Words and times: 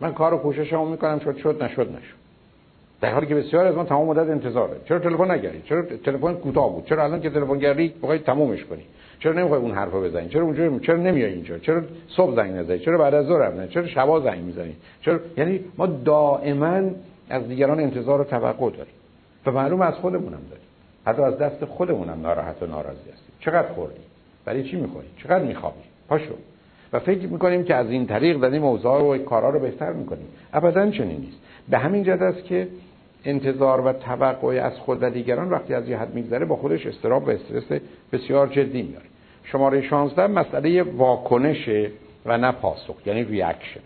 من 0.00 0.12
کار 0.12 0.34
و 0.34 0.36
کوششمو 0.36 0.84
می‌کنم 0.84 1.18
شد 1.18 1.36
شد 1.36 1.62
نشد 1.62 1.88
نشد. 1.90 2.18
در 3.00 3.12
حالی 3.12 3.26
که 3.26 3.34
بسیار 3.34 3.66
از 3.66 3.74
ما 3.74 3.84
تمام 3.84 4.06
مدت 4.06 4.30
انتظار 4.30 4.68
داریم 4.68 4.84
چرا 4.84 4.98
تلفن 4.98 5.30
نگردی 5.30 5.62
چرا 5.62 5.82
تلفن 5.82 6.34
کوتاه 6.34 6.72
بود؟ 6.72 6.84
چرا 6.84 7.04
الان 7.04 7.20
که 7.20 7.30
تلفن 7.30 7.58
گردی 7.58 7.88
بخوای 7.88 8.18
تمومش 8.18 8.64
کنی؟ 8.64 8.82
چرا 9.20 9.32
نمی‌خوای 9.32 9.60
اون 9.60 9.70
حرفو 9.70 10.00
بزنی؟ 10.00 10.28
چرا 10.28 10.42
اونجا 10.42 10.78
چرا 10.78 10.96
نمیای 10.96 11.32
اینجا؟ 11.32 11.58
چرا 11.58 11.82
صبح 12.08 12.36
زنگ 12.36 12.56
نزنی؟ 12.56 12.78
چرا 12.78 12.98
بعد 12.98 13.14
از 13.14 13.26
ظهر 13.26 13.52
نه 13.52 13.68
چرا 13.68 13.86
شبا 13.86 14.20
زنگ 14.20 14.40
می‌زنی؟ 14.40 14.76
چرا 15.02 15.20
یعنی 15.36 15.60
ما 15.78 15.86
دائما 15.86 16.90
از 17.30 17.48
دیگران 17.48 17.80
انتظار 17.80 18.20
و 18.20 18.24
توقع 18.24 18.70
داریم. 18.70 18.94
و 19.46 19.50
معلوم 19.50 19.80
از 19.80 19.94
خودمونم 19.94 20.42
داریم. 20.50 20.64
حتی 21.06 21.22
از 21.22 21.38
دست 21.38 21.64
خودمونم 21.64 22.20
ناراحت 22.22 22.62
و 22.62 22.66
ناراضی 22.66 23.10
هستیم. 23.12 23.34
چقدر 23.40 23.68
خوردی؟ 23.68 24.00
برای 24.44 24.70
چی 24.70 24.76
می‌خوری؟ 24.76 25.08
چقدر 25.22 25.44
میخوابی؟ 25.44 25.80
پاشو. 26.08 26.34
و 26.92 26.98
فکر 26.98 27.26
می‌کنیم 27.26 27.64
که 27.64 27.74
از 27.74 27.90
این 27.90 28.06
طریق 28.06 28.40
داریم 28.40 28.64
اوضاع 28.64 29.02
و 29.02 29.18
کارا 29.18 29.50
رو 29.50 29.60
بهتر 29.60 29.92
می‌کنیم. 29.92 30.26
ابدا 30.52 30.90
چنین 30.90 31.20
نیست. 31.20 31.38
به 31.68 31.78
همین 31.78 32.04
جهت 32.04 32.22
است 32.22 32.44
که 32.44 32.68
انتظار 33.24 33.80
و 33.80 33.92
توقع 33.92 34.60
از 34.64 34.72
خود 34.78 35.02
و 35.02 35.10
دیگران 35.10 35.50
وقتی 35.50 35.74
از 35.74 35.88
یه 35.88 35.98
حد 35.98 36.14
میگذره 36.14 36.44
با 36.44 36.56
خودش 36.56 36.86
استراب 36.86 37.28
و 37.28 37.30
استرس 37.30 37.80
بسیار 38.12 38.46
جدی 38.46 38.82
میاره 38.82 39.04
شماره 39.44 39.82
16 39.82 40.26
مسئله 40.26 40.82
واکنش 40.82 41.68
و 42.26 42.38
نه 42.38 42.52
پاسخ 42.52 42.96
یعنی 43.06 43.24
ریاکشن 43.24 43.80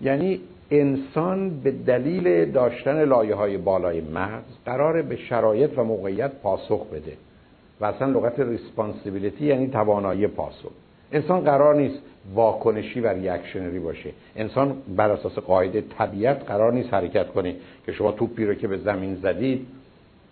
یعنی 0.00 0.40
انسان 0.70 1.60
به 1.60 1.70
دلیل 1.70 2.50
داشتن 2.50 3.04
لایه 3.04 3.34
های 3.34 3.56
بالای 3.56 4.00
مغز 4.00 4.44
قرار 4.66 5.02
به 5.02 5.16
شرایط 5.16 5.78
و 5.78 5.84
موقعیت 5.84 6.32
پاسخ 6.42 6.86
بده. 6.86 7.12
و 7.80 7.84
اصلا 7.84 8.08
لغت 8.08 8.40
responsibility 8.40 9.46
یعنی 9.46 9.68
توانایی 9.68 10.26
پاسخ. 10.26 10.70
انسان 11.12 11.40
قرار 11.40 11.74
نیست 11.74 11.98
واکنشی 12.34 13.00
و 13.00 13.08
reactionary 13.08 13.78
باشه. 13.78 14.10
انسان 14.36 14.76
بر 14.96 15.10
اساس 15.10 15.38
قاعده 15.38 15.84
طبیعت 15.98 16.44
قرار 16.44 16.72
نیست 16.72 16.94
حرکت 16.94 17.28
کنه 17.28 17.56
که 17.86 17.92
شما 17.92 18.12
توپی 18.12 18.44
رو 18.44 18.54
که 18.54 18.68
به 18.68 18.76
زمین 18.76 19.14
زدید 19.14 19.66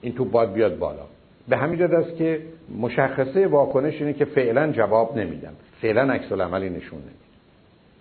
این 0.00 0.14
توپ 0.14 0.30
باید 0.30 0.52
بیاد 0.52 0.78
بالا. 0.78 1.06
به 1.48 1.56
همین 1.56 1.78
جهت 1.78 1.94
است 1.94 2.16
که 2.16 2.40
مشخصه 2.80 3.46
واکنش 3.46 4.00
اینه 4.00 4.12
که 4.12 4.24
فعلا 4.24 4.72
جواب 4.72 5.18
نمیدم. 5.18 5.52
فعلا 5.80 6.12
عکس 6.12 6.32
العملی 6.32 6.70
نشون 6.70 6.98
نمیدم 6.98 7.14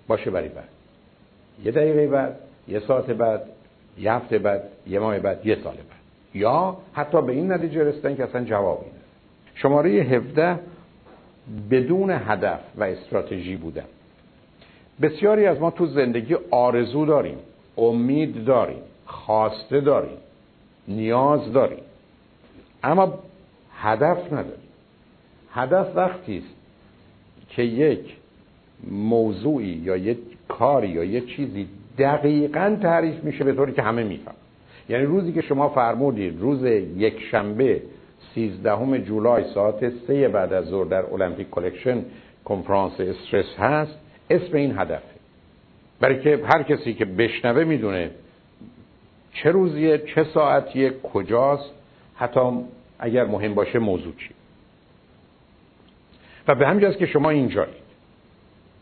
باشه 0.08 0.32
برای 0.32 0.50
بعد. 0.50 0.70
یه 1.64 1.72
دقیقه 1.72 2.08
بعد 2.08 2.40
یه 2.68 2.80
ساعت 2.80 3.06
بعد 3.06 3.44
یه 3.98 4.14
هفته 4.14 4.38
بعد 4.38 4.64
یه 4.88 5.00
ماه 5.00 5.20
بعد 5.20 5.46
یه 5.46 5.56
سال 5.56 5.74
بعد. 5.74 5.98
یا 6.34 6.78
حتی 6.94 7.22
به 7.22 7.32
این 7.32 7.52
نتیجه 7.52 7.84
رسیدن 7.84 8.16
که 8.16 8.24
اصلا 8.24 8.44
جوابی 8.44 8.86
نه 8.86 8.92
شماره 9.56 9.90
17 9.90 10.60
بدون 11.72 12.10
هدف 12.10 12.60
و 12.78 12.84
استراتژی 12.84 13.56
بودن 13.56 13.86
بسیاری 15.02 15.46
از 15.46 15.60
ما 15.60 15.72
تو 15.72 15.86
زندگی 15.86 16.36
آرزو 16.52 17.06
داریم 17.06 17.38
امید 17.78 18.46
داریم 18.46 18.82
خواسته 19.06 19.82
داریم 19.82 20.18
نیاز 20.88 21.54
داریم. 21.54 21.84
اما 22.84 23.20
هدف 23.76 24.26
نداریم. 24.34 24.68
هدف 25.52 25.96
وقتی 25.96 26.38
است 26.38 26.56
که 27.50 27.64
یک 27.64 28.16
موضوعی 28.92 29.82
یا 29.84 29.98
یک 29.98 30.18
کاری 30.48 30.90
یا 30.90 31.04
یک 31.04 31.36
چیزی 31.36 31.68
دقیقا 31.98 32.78
تعریف 32.82 33.24
میشه 33.24 33.44
به 33.44 33.54
طوری 33.54 33.74
که 33.74 33.82
همه 33.82 34.04
میفهم 34.04 34.36
یعنی 34.90 35.06
روزی 35.06 35.34
که 35.34 35.42
شما 35.42 35.70
فرمودید 35.70 36.42
روز 36.42 36.64
یک 36.98 37.20
شنبه 37.32 37.82
13 38.36 38.98
جولای 38.98 39.44
ساعت 39.54 39.90
سه 39.90 40.28
بعد 40.28 40.54
از 40.54 40.66
ظهر 40.66 40.86
در 40.86 41.06
المپیک 41.06 41.50
کلکشن 41.50 42.06
کنفرانس 42.46 42.94
استرس 43.00 43.56
هست. 43.60 44.00
اسم 44.30 44.58
این 44.58 44.78
هدفه 44.78 45.18
برای 46.00 46.20
که 46.20 46.44
هر 46.46 46.64
کسی 46.64 46.94
که 46.94 47.06
بشنوه 47.06 47.64
می‌دونه 47.64 48.12
چه 49.34 49.52
روزیه 49.52 49.98
چه 49.98 50.24
ساعتیه 50.24 50.94
کجاست 51.14 51.72
حتی 52.16 52.40
اگر 53.00 53.26
مهم 53.26 53.54
باشه 53.54 53.80
موضوع 53.80 54.14
چی. 54.16 54.30
و 56.48 56.56
به 56.56 56.68
همین 56.68 56.92
که 56.92 57.06
شما 57.06 57.30
اینجایید. 57.30 57.88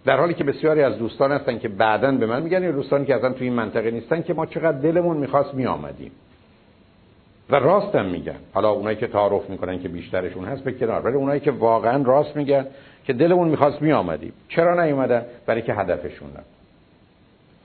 در 0.06 0.18
حالی 0.18 0.34
که 0.34 0.44
بسیاری 0.44 0.81
از 0.81 0.98
دوستان 0.98 1.31
هستن 1.31 1.59
که 1.59 1.69
بعدا 1.69 2.12
به 2.12 2.25
من 2.25 2.44
میگن 2.44 2.64
یا 2.64 2.72
دوستانی 2.72 3.06
که 3.06 3.16
اصلا 3.16 3.34
توی 3.34 3.48
این 3.48 3.56
منطقه 3.56 3.92
نیستن 3.92 4.22
که 4.22 4.34
ما 4.34 4.46
چقدر 4.46 4.78
دلمون 4.78 5.18
می‌خواست 5.18 5.53
میآمدیم. 5.53 6.12
و 7.50 7.56
راستم 7.56 8.06
میگن. 8.06 8.35
حالا 8.53 8.72
اونایی 8.72 8.97
که 8.97 9.07
تعارف 9.07 9.50
می‌کنن 9.50 9.79
که 9.79 9.88
بیشترشون 9.89 10.45
هست 10.45 10.63
به 10.63 10.72
کنار 10.72 11.06
ولی 11.06 11.16
اونایی 11.16 11.39
که 11.39 11.51
واقعا 11.51 12.03
راست 12.03 12.35
میگن 12.35 12.66
که 13.06 13.13
دلمون 13.13 13.47
می‌خواست 13.47 13.81
میآمدیم. 13.81 14.33
چرا 14.50 14.83
نیومدن؟ 14.85 15.25
برای 15.45 15.61
که 15.61 15.73
هدفشون 15.73 16.29
نه. 16.29 16.44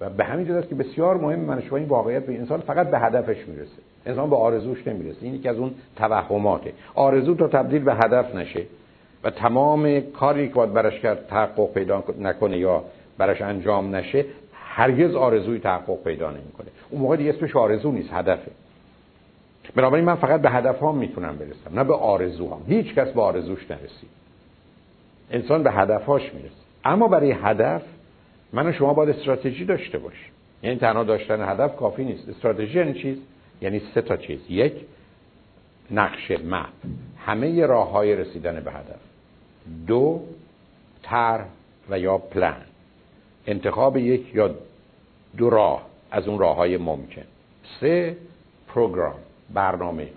و 0.00 0.10
به 0.10 0.24
همین 0.24 0.46
جهت 0.46 0.68
که 0.68 0.74
بسیار 0.74 1.16
مهم 1.16 1.38
من 1.38 1.62
شما 1.62 1.78
این 1.78 1.88
واقعیت 1.88 2.26
به 2.26 2.38
انسان 2.38 2.60
فقط 2.60 2.90
به 2.90 2.98
هدفش 2.98 3.36
می‌رسه. 3.48 3.82
انسان 4.06 4.30
به 4.30 4.36
آرزوش 4.36 4.86
نمی‌رسه. 4.86 5.18
این 5.22 5.42
که 5.42 5.50
از 5.50 5.56
اون 5.56 5.74
توهماته. 5.96 6.72
آرزو 6.94 7.34
تا 7.34 7.48
تبدیل 7.48 7.82
به 7.82 7.94
هدف 7.94 8.34
نشه 8.34 8.62
و 9.24 9.30
تمام 9.30 10.00
کاری 10.00 10.48
که 10.48 10.54
باید 10.54 10.72
برش 10.72 11.00
کرد 11.00 11.26
تحقق 11.26 11.72
پیدا 11.74 12.04
نکنه 12.20 12.58
یا 12.58 12.84
برش 13.18 13.42
انجام 13.42 13.96
نشه 13.96 14.24
هرگز 14.52 15.14
آرزوی 15.14 15.58
تحقق 15.58 16.04
پیدا 16.04 16.30
نمی‌کنه. 16.30 16.66
اون 16.90 17.02
موقع 17.02 17.16
دیگه 17.16 17.30
اسمش 17.30 17.56
آرزو 17.56 17.92
نیست 17.92 18.08
هدفه. 18.12 18.50
بنابراین 19.74 20.04
من 20.04 20.14
فقط 20.14 20.42
به 20.42 20.50
هدف 20.50 20.78
ها 20.78 20.92
می‌تونم 20.92 21.36
برسم 21.36 21.78
نه 21.78 21.84
به 21.84 21.94
آرزوهام. 21.94 22.62
هیچ 22.68 22.94
کس 22.94 23.08
به 23.08 23.22
آرزوش 23.22 23.70
نرسید. 23.70 24.10
انسان 25.30 25.62
به 25.62 25.70
هدفهاش 25.70 26.34
می‌رسه. 26.34 26.54
اما 26.84 27.08
برای 27.08 27.32
هدف 27.32 27.82
من 28.52 28.66
و 28.66 28.72
شما 28.72 28.94
باید 28.94 29.16
استراتژی 29.16 29.64
داشته 29.64 29.98
باشیم. 29.98 30.32
یعنی 30.62 30.76
تنها 30.76 31.04
داشتن 31.04 31.48
هدف 31.48 31.76
کافی 31.76 32.04
نیست. 32.04 32.28
استراتژی 32.28 32.78
یعنی 32.78 33.02
چیز؟ 33.02 33.18
یعنی 33.60 33.82
سه 33.94 34.02
تا 34.02 34.16
چیز. 34.16 34.40
یک 34.48 34.72
نقشه 35.90 36.38
مپ. 36.38 36.66
همه 37.18 37.66
راه 37.66 37.90
های 37.90 38.16
رسیدن 38.16 38.60
به 38.60 38.70
هدف. 38.70 39.00
دو 39.86 40.20
تر 41.02 41.44
و 41.90 41.98
یا 41.98 42.18
پلان 42.18 42.56
انتخاب 43.46 43.96
یک 43.96 44.34
یا 44.34 44.54
دو 45.36 45.50
راه 45.50 45.86
از 46.10 46.28
اون 46.28 46.38
راه 46.38 46.56
های 46.56 46.76
ممکن. 46.76 47.22
سه 47.80 48.16
پروگرام. 48.68 49.14
برنامه 49.54 50.08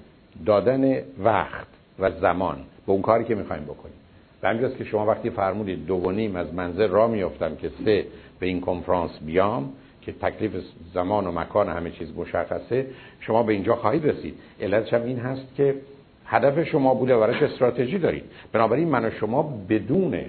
دادن 0.45 0.97
وقت 1.23 1.67
و 1.99 2.11
زمان 2.11 2.55
به 2.85 2.91
اون 2.91 3.01
کاری 3.01 3.23
که 3.23 3.35
می‌خوایم 3.35 3.63
بکنیم. 3.63 3.95
به 4.41 4.49
همینجاست 4.49 4.77
که 4.77 4.83
شما 4.83 5.05
وقتی 5.05 5.29
فرمودید 5.29 5.85
دو 5.85 6.11
نیم 6.11 6.35
از 6.35 6.53
منزل 6.53 6.87
را 6.87 7.07
میافتم 7.07 7.55
که 7.55 7.71
سه 7.85 8.05
به 8.39 8.45
این 8.45 8.61
کنفرانس 8.61 9.11
بیام 9.25 9.73
که 10.01 10.11
تکلیف 10.11 10.51
زمان 10.93 11.27
و 11.27 11.31
مکان 11.31 11.69
همه 11.69 11.91
چیز 11.91 12.17
مشخصه 12.17 12.87
شما 13.19 13.43
به 13.43 13.53
اینجا 13.53 13.75
خواهید 13.75 14.05
رسید. 14.05 14.35
علتش 14.61 14.93
هم 14.93 15.03
این 15.03 15.19
هست 15.19 15.55
که 15.57 15.75
هدف 16.25 16.63
شما 16.63 16.93
بوده 16.93 17.17
براش 17.17 17.43
استراتژی 17.43 17.97
دارید. 17.97 18.23
بنابراین 18.51 18.87
من 18.87 19.05
و 19.05 19.11
شما 19.11 19.57
بدون 19.69 20.21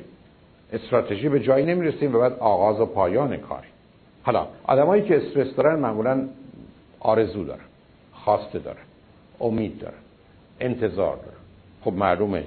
استراتژی 0.73 1.29
به 1.29 1.41
جایی 1.41 1.67
نمی‌رسیم 1.67 2.15
و 2.15 2.19
بعد 2.19 2.33
آغاز 2.33 2.81
و 2.81 2.87
پایان 2.87 3.37
کار 3.37 3.65
حالا 4.23 4.47
آدمایی 4.65 5.03
که 5.03 5.17
استرس 5.17 5.57
دارن 5.57 5.79
معمولا 5.79 6.29
آرزو 7.01 7.45
دارن 7.45 7.65
خواسته 8.13 8.59
دارن. 8.59 8.85
امید 9.41 9.79
دارن 9.79 9.95
انتظار 10.61 11.17
دارن 11.17 11.37
خب 11.85 11.93
معلومه 11.93 12.45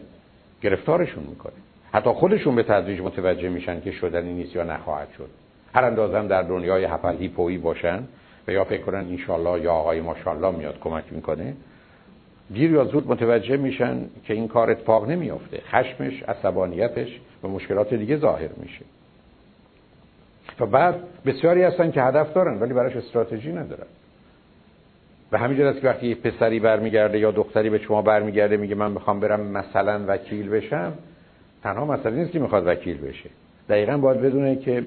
گرفتارشون 0.62 1.24
می‌کنه. 1.30 1.54
حتی 1.94 2.10
خودشون 2.10 2.56
به 2.56 2.64
تدریج 2.64 3.02
متوجه 3.02 3.50
میشن 3.50 3.82
که 3.82 3.92
شدنی 3.92 4.34
نیست 4.34 4.56
یا 4.56 4.64
نخواهد 4.64 5.08
شد. 5.18 5.30
هر 5.74 5.84
اندازم 5.84 6.28
در 6.28 6.42
دنیای 6.42 6.84
هفل 6.84 7.18
هیپویی 7.18 7.58
باشن 7.58 8.04
و 8.48 8.52
یا 8.52 8.64
فکر 8.64 8.82
کنن 8.82 8.98
انشالله 8.98 9.62
یا 9.62 9.74
آقای 9.74 10.02
ماشالله 10.02 10.58
میاد 10.58 10.80
کمک 10.80 11.04
می‌کنه 11.12 11.54
دیر 12.54 12.72
یا 12.72 12.86
زود 12.86 13.08
متوجه 13.08 13.58
میشن 13.58 14.06
که 14.24 14.34
این 14.34 14.48
کار 14.48 14.72
اتفاق 14.72 15.10
نمیافته. 15.10 15.62
خشمش 15.72 16.24
عصبانیتش 16.24 17.20
و 17.44 17.48
مشکلات 17.48 17.94
دیگه 17.94 18.18
ظاهر 18.18 18.50
میشه. 18.58 18.86
و 20.60 20.66
بعد 20.66 20.96
بسیاری 21.26 21.64
هستن 21.64 21.92
که 21.92 22.02
هدف 22.02 22.34
دارن 22.34 22.60
ولی 22.60 22.74
براش 22.74 22.96
استراتژی 22.96 23.52
ندارن. 23.52 23.88
و 25.32 25.38
همینجور 25.38 25.66
است 25.68 25.82
که 25.82 25.88
وقتی 25.88 26.16
پسری 26.16 26.60
برمیگرده 26.60 27.20
یا 27.20 27.32
دختری 27.32 27.70
به 27.70 27.78
شما 27.78 28.02
برمیگرده 28.02 28.58
میگه 28.58 28.76
من 28.76 28.92
می‌خوام 28.92 29.20
برم 29.20 29.40
مثلا 29.40 30.02
وکیل 30.08 30.50
بشم 30.50 30.94
تنها 31.64 31.86
مسئله 31.86 32.16
نیست 32.16 32.32
که 32.32 32.40
می‌خواد 32.40 32.68
وکیل 32.68 32.98
بشه. 32.98 33.30
دقیقا 33.70 33.98
باید 33.98 34.22
بدونه 34.22 34.56
که 34.56 34.86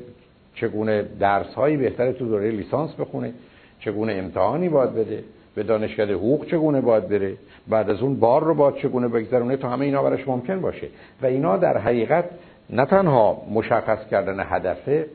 چگونه 0.54 1.04
درس 1.20 1.54
هایی 1.54 1.76
بهتره 1.76 2.12
تو 2.12 2.28
دوره 2.28 2.50
لیسانس 2.50 2.90
بخونه 2.94 3.32
چگونه 3.80 4.12
امتحانی 4.12 4.68
باید 4.68 4.94
بده 4.94 5.24
به 5.54 5.62
دانشکده 5.62 6.14
حقوق 6.14 6.46
چگونه 6.46 6.80
باید 6.80 7.08
بره 7.08 7.32
بعد 7.68 7.90
از 7.90 8.02
اون 8.02 8.20
بار 8.20 8.44
رو 8.44 8.54
باید 8.54 8.76
چگونه 8.76 9.08
بگذرونه 9.08 9.56
تا 9.56 9.68
همه 9.68 9.84
اینا 9.84 10.02
براش 10.02 10.28
ممکن 10.28 10.60
باشه. 10.60 10.86
و 11.22 11.26
اینا 11.26 11.56
در 11.56 11.78
حقیقت 11.78 12.24
نه 12.70 12.86
تنها 12.86 13.42
مشخص 13.50 13.98
کردن 14.10 14.46
هدفه 14.48 15.06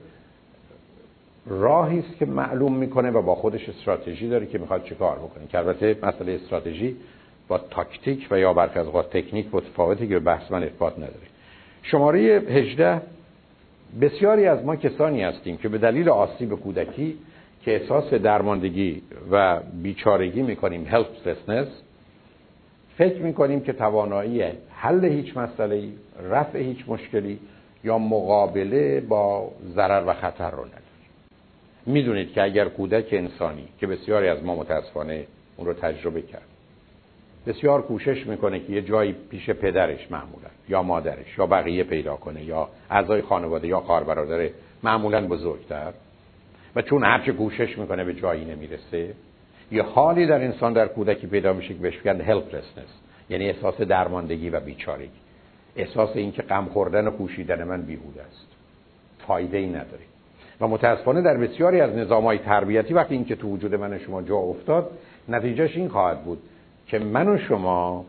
راهی 1.48 2.00
است 2.00 2.18
که 2.18 2.26
معلوم 2.26 2.76
می‌کنه 2.76 3.12
و 3.12 3.22
با 3.22 3.36
خودش 3.36 3.70
استراتژی 3.70 4.30
داره 4.30 4.46
که 4.46 4.58
می‌خواد 4.58 4.84
چیکار 4.84 5.16
بکنه. 5.16 5.48
که 5.48 5.58
البته 5.58 5.98
مسئله 6.04 6.32
استراتژی 6.32 6.96
با 7.48 7.58
تاکتیک 7.58 8.28
و 8.32 8.40
یا 8.40 8.54
برخی 8.54 8.80
از 8.80 8.88
تکنیک 8.88 9.48
متفاوتی 9.52 10.08
که 10.08 10.20
بحث 10.20 10.52
من 10.52 10.64
ارتباط 10.64 10.94
نداره. 10.94 11.28
شماره 11.84 12.20
18 12.20 13.02
بسیاری 14.02 14.46
از 14.46 14.66
ما 14.66 14.76
کسانی 14.76 15.24
هستیم 15.24 15.58
که 15.58 15.70
به 15.70 15.78
دلیل 15.78 16.10
آسیب 16.10 16.56
کودکی 16.56 17.18
که 17.62 17.76
احساس 17.76 18.14
درماندگی 18.14 19.02
و 19.32 19.60
بیچارگی 19.84 20.42
می‌کنیم 20.42 20.88
helplessness 20.92 21.68
فکر 22.98 23.22
می‌کنیم 23.22 23.62
که 23.62 23.74
توانایی 23.74 24.44
حل 24.72 25.06
هیچ 25.06 25.38
مسئله 25.38 25.84
رفع 26.30 26.60
هیچ 26.60 26.78
مشکلی 26.88 27.40
یا 27.84 27.98
مقابله 27.98 29.00
با 29.00 29.52
ضرر 29.76 30.04
و 30.08 30.14
خطر 30.14 30.52
رو 30.52 30.66
نداریم 30.66 30.85
می‌دونید 31.86 32.34
که 32.34 32.44
اگر 32.44 32.66
کودک 32.66 33.08
انسانی 33.12 33.68
که 33.80 33.88
بسیاری 33.88 34.28
از 34.28 34.44
ما 34.44 34.56
متاسفانه 34.56 35.26
اون 35.58 35.68
رو 35.68 35.74
تجربه 35.74 36.22
کرد 36.22 36.48
بسیار 37.48 37.82
کوشش 37.82 38.28
می‌کنه 38.28 38.60
که 38.60 38.74
یه 38.74 38.82
جایی 38.82 39.16
پیش 39.30 39.50
پدرش 39.50 40.12
معمولا 40.12 40.50
یا 40.70 40.84
مادرش 40.84 41.38
یا 41.38 41.48
بقیه 41.48 41.84
پیدا 41.84 42.16
کنه 42.16 42.44
یا 42.44 42.70
اعضای 42.90 43.22
خانواده 43.22 43.68
یا 43.68 43.80
خواهر 43.80 44.04
برادر 44.04 44.50
معمولا 44.84 45.28
بزرگتر. 45.28 45.94
و 46.76 46.82
چون 46.82 47.04
هرچه 47.04 47.32
کوشش 47.32 47.78
می‌کنه 47.78 48.04
به 48.04 48.14
جایی 48.14 48.46
نمی‌رسه 48.46 49.14
یه 49.72 49.84
حالی 49.84 50.28
در 50.28 50.44
انسان 50.44 50.74
در 50.74 50.88
کودکی 50.88 51.28
پیدا 51.28 51.54
میشه 51.54 51.68
که 51.68 51.80
بهش 51.80 51.98
میگن 51.98 52.26
helplessness 52.26 52.92
یعنی 53.30 53.50
احساس 53.50 53.82
درماندگی 53.82 54.50
و 54.50 54.60
بیچارگی. 54.60 55.10
احساس 55.76 56.16
اینکه 56.16 56.42
غم 56.42 56.66
خوردن 56.66 57.08
و 57.08 57.12
کوشیدن 57.12 57.64
من 57.64 57.82
بیهوده 57.82 58.22
است. 58.22 58.48
فایده 59.28 59.58
ای 59.58 59.68
نداره. 59.68 60.04
و 60.62 60.68
متاسفانه 60.68 61.22
در 61.22 61.38
بسیاری 61.38 61.82
از 61.82 61.96
نظام 61.96 62.24
های 62.24 62.38
تربیتی 62.38 62.94
وقتی 62.94 63.16
اینکه 63.16 63.36
تو 63.36 63.50
وجود 63.50 63.76
من 63.76 64.00
شما 64.00 64.22
جا 64.22 64.36
افتاد 64.36 64.92
نتیجهش 65.30 65.76
این 65.76 65.88
خواهد 65.88 66.24
بود 66.24 66.38
که 66.88 67.00
من 67.00 67.28
و 67.28 67.38
شما 67.38 68.06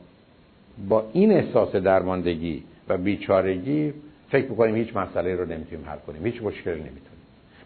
با 0.88 1.04
این 1.12 1.32
احساس 1.32 1.76
درماندگی 1.76 2.62
و 2.88 2.96
بیچارگی 2.96 3.94
فکر 4.30 4.50
می‌کنیم 4.50 4.74
هیچ 4.74 4.96
مسئله 4.96 5.34
رو 5.34 5.44
نمی‌تونیم 5.44 5.86
حل 5.88 5.98
کنیم 6.06 6.26
هیچ 6.26 6.42
مشکلی 6.42 6.74
نمی‌تونیم. 6.74 7.02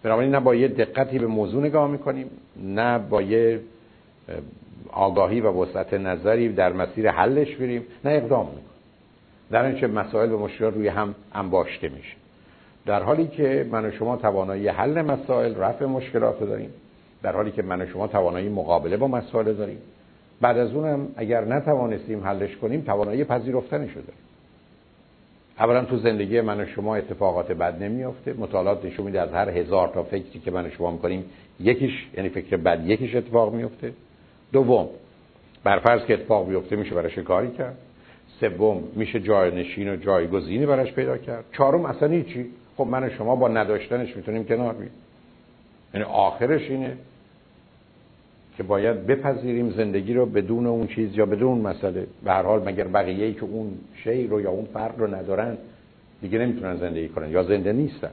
بنابراین 0.03 0.31
نه 0.31 0.41
با 0.41 0.55
یه 0.55 0.69
دقتی 0.69 1.19
به 1.19 1.27
موضوع 1.27 1.65
نگاه 1.65 1.91
می‌کنیم 1.91 2.31
نه 2.57 2.99
با 2.99 3.23
یه 3.23 3.61
آگاهی 4.93 5.41
و 5.41 5.63
وسعت 5.63 5.95
نظری 5.95 6.49
در 6.49 6.73
مسیر 6.73 7.11
حلش 7.11 7.57
بریم 7.57 7.83
نه 8.05 8.11
اقدام 8.11 8.47
می‌کنیم. 8.47 8.65
در 9.51 9.65
اینچه 9.65 9.87
مسائل 9.87 10.33
و 10.33 10.39
مشکلات 10.39 10.75
روی 10.75 10.89
هم 10.89 11.15
انباشته 11.35 11.89
میشه. 11.89 12.20
در 12.87 13.03
حالی 13.03 13.27
که 13.27 13.67
من 13.71 13.85
و 13.85 13.91
شما 13.91 14.17
توانایی 14.17 14.69
حل 14.69 15.03
مسائل 15.03 15.57
رفع 15.57 15.85
مشکلات 15.85 16.41
داریم. 16.41 16.71
در 17.23 17.33
حالی 17.33 17.51
که 17.51 17.63
من 17.63 17.83
و 17.83 17.87
شما 17.87 18.07
توانایی 18.07 18.49
مقابله 18.49 18.97
با 18.97 19.09
مسائل 19.09 19.53
داریم. 19.53 19.79
بعد 20.41 20.59
از 20.59 20.75
اونم 20.75 21.09
اگر 21.17 21.45
نتوانستیم 21.45 22.25
حلش 22.25 22.57
کنیم 22.57 22.81
توانایی 22.81 23.25
پذیرفتنش 23.25 23.91
داریم. 23.91 24.21
اولا 25.59 25.85
تو 25.85 25.97
زندگی 25.97 26.41
من 26.41 26.61
و 26.61 26.67
شما 26.67 26.97
اتفاقات 26.97 27.53
بد 27.53 27.83
نمیافته. 27.83 28.33
مطالعات 28.33 28.85
نشون 28.85 29.07
میده 29.07 29.21
از 29.21 29.33
هر 29.33 29.49
هزار 29.49 29.89
تا 29.89 30.03
فکری 30.03 30.41
که 30.45 30.51
من 30.51 30.67
و 30.67 30.71
شما 30.71 30.91
می‌کنیم 30.91 31.25
یکیش 31.61 32.07
یعنی 32.17 32.29
فکر 32.29 32.57
بد 32.57 32.87
یکیش 32.87 33.15
اتفاق 33.15 33.55
میفته 33.55 33.93
دوم 34.53 34.89
برفرض 35.65 36.05
که 36.05 36.15
اتفاق 36.15 36.49
بیفته 36.49 36.77
میشه 36.77 36.95
براش 36.95 37.19
کاری 37.19 37.51
کرد. 37.51 37.77
سوم 38.41 38.83
میشه 38.97 39.21
جاینشین 39.21 39.89
و 39.89 39.97
جایگزینی 39.97 40.67
براش 40.67 40.93
پیدا 40.93 41.19
کرد. 41.19 41.45
چهارم 41.53 41.85
اصلا 41.85 42.09
هیچی. 42.09 42.47
خب 42.81 42.87
من 42.87 43.11
شما 43.11 43.37
با 43.37 43.49
نداشتنش 43.49 44.17
می‌تونیم 44.17 44.45
کنار 44.45 44.75
بیم 44.75 44.91
یعنی 45.95 46.07
آخرش 46.07 46.71
اینه 46.71 46.97
که 48.57 48.63
باید 48.63 49.07
بپذیریم 49.07 49.71
زندگی 49.71 50.15
رو 50.15 50.27
بدون 50.27 50.67
اون 50.67 50.87
چیز 50.87 51.19
یا 51.19 51.27
بدون 51.27 51.49
اون 51.49 51.61
مسئله. 51.61 52.07
به 52.25 52.31
هر 52.33 52.43
حال 52.43 52.69
مگر 52.69 52.89
بقیه 52.89 53.27
ای 53.27 53.35
که 53.35 53.43
اون 53.43 53.73
شی 54.05 54.27
رو 54.27 54.41
یا 54.41 54.51
اون 54.51 54.65
فرد 54.65 54.95
رو 54.99 55.15
ندارن 55.15 55.59
دیگه 56.21 56.39
نمی‌تونن 56.39 56.77
زندگی 56.77 57.09
کنن 57.09 57.31
یا 57.31 57.43
زنده 57.43 57.73
نیستن. 57.73 58.11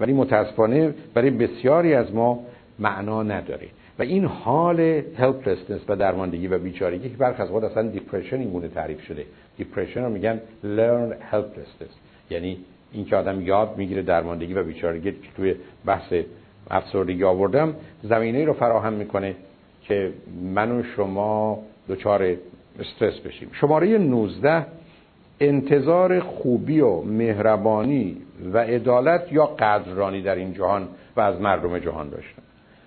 ولی 0.00 0.12
متاسفانه 0.12 0.94
برای 1.14 1.30
بسیاری 1.30 1.94
از 1.94 2.14
ما 2.14 2.44
معنا 2.78 3.22
نداره. 3.22 3.68
و 3.98 4.02
این 4.02 4.24
حال 4.24 5.00
helplessness 5.00 5.88
و 5.88 5.96
درماندگی 5.96 6.46
و 6.46 6.58
بیچارگی 6.58 7.08
که 7.08 7.16
برخ 7.16 7.40
از 7.40 7.48
خود 7.48 7.64
اصلا 7.64 7.82
دیپرشن 7.88 8.36
این 8.36 8.50
گونه 8.50 8.68
تعریف 8.68 9.02
شده. 9.02 9.24
دیپرشن 9.56 10.02
رو 10.02 10.10
میگن 10.10 10.40
learn 10.64 11.34
helplessness. 11.34 11.94
یعنی 12.30 12.58
این 12.92 13.04
که 13.04 13.16
آدم 13.16 13.40
یاد 13.40 13.74
می‌گیره 13.76 14.02
درماندگی 14.02 14.54
و 14.54 14.62
بیچارگی 14.62 15.12
که 15.12 15.16
توی 15.36 15.54
بحث 15.86 16.12
افسردگی 16.70 17.24
آوردم 17.24 17.74
زمینه 18.02 18.44
رو 18.44 18.52
فراهم 18.52 18.92
می‌کنه 18.92 19.34
که 19.82 20.12
من 20.54 20.72
و 20.72 20.82
شما 20.82 21.58
دچار 21.88 22.34
استرس 22.78 23.20
بشیم. 23.20 23.50
شماره 23.52 23.98
19 23.98 24.66
انتظار 25.40 26.20
خوبی 26.20 26.80
و 26.80 27.00
مهربانی 27.00 28.16
و 28.52 28.58
عدالت 28.58 29.32
یا 29.32 29.46
قدرانی 29.46 30.22
در 30.22 30.34
این 30.34 30.54
جهان 30.54 30.88
و 31.16 31.20
از 31.20 31.40
مردم 31.40 31.78
جهان 31.78 32.08
داشتن. 32.08 32.42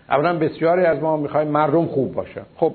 اولا 0.09 0.39
بسیاری 0.39 0.85
از 0.85 0.99
ما 0.99 1.17
می‌خوایم 1.17 1.47
مردم 1.47 1.85
خوب 1.85 2.13
باشن. 2.13 2.41
خب 2.55 2.73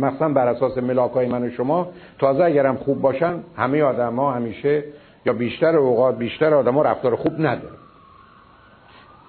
مثلا 0.00 0.28
بر 0.28 0.48
اساس 0.48 0.78
ملاکای 0.78 1.26
من 1.26 1.42
و 1.42 1.50
شما 1.50 1.88
تازه 2.18 2.44
اگرم 2.44 2.76
خوب 2.76 3.00
باشن 3.00 3.34
همه 3.56 3.82
آدم 3.82 4.16
ها 4.16 4.32
همیشه 4.32 4.84
یا 5.26 5.32
بیشتر 5.32 5.76
اوقات 5.76 6.18
بیشتر 6.18 6.54
آدم 6.54 6.78
رفتار 6.78 7.16
خوب 7.16 7.32
نداره 7.38 7.74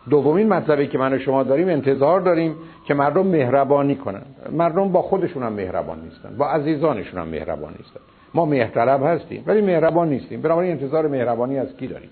دومین 0.09 0.49
مطلبی 0.49 0.87
که 0.87 0.97
من 0.97 1.13
و 1.13 1.19
شما 1.19 1.43
داریم 1.43 1.69
انتظار 1.69 2.21
داریم 2.21 2.55
که 2.85 2.93
مردم 2.93 3.27
مهربانی 3.27 3.95
کنن. 3.95 4.21
مردم 4.51 4.91
با 4.91 5.01
خودشون 5.01 5.43
هم 5.43 5.53
مهربان 5.53 6.01
نیستن 6.01 6.37
با 6.37 6.49
عزیزانشون 6.49 7.21
هم 7.21 7.27
مهربان 7.27 7.73
نیستن. 7.79 7.99
ما 8.33 8.45
مهرطلب 8.45 9.03
هستیم 9.03 9.43
ولی 9.47 9.61
مهربان 9.61 10.09
نیستیم. 10.09 10.41
بنابراین 10.41 10.71
انتظار 10.71 11.07
مهربانی 11.07 11.59
از 11.59 11.77
کی 11.77 11.87
داریم؟ 11.87 12.09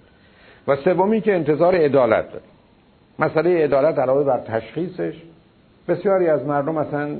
و 0.68 0.75
سومی 0.75 1.22
که 1.22 1.36
انتظار 1.36 1.75
عدالت 1.75 2.25
داریم. 2.31 2.50
مسئله 3.19 3.63
عدالت 3.63 4.00
علاوه 4.00 4.24
بر 4.24 4.39
تشخیصش 4.39 5.13
بسیاری 5.88 6.28
از 6.28 6.45
مردم 6.45 6.78
اصلا 6.78 7.16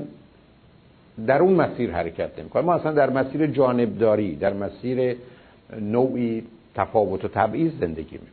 در 1.26 1.42
اون 1.42 1.54
مسیر 1.54 1.92
حرکت 1.92 2.38
نمی‌کنن. 2.38 2.64
ما 2.64 2.74
اصلا 2.74 2.92
در 2.92 3.10
مسیر 3.10 3.46
جانبداری 3.46 4.36
در 4.36 4.52
مسیر 4.52 5.16
نوعی 5.80 6.44
تفاوت 6.74 7.24
و 7.24 7.28
تبعیض 7.28 7.72
زندگی 7.80 8.14
می‌کنیم 8.14 8.32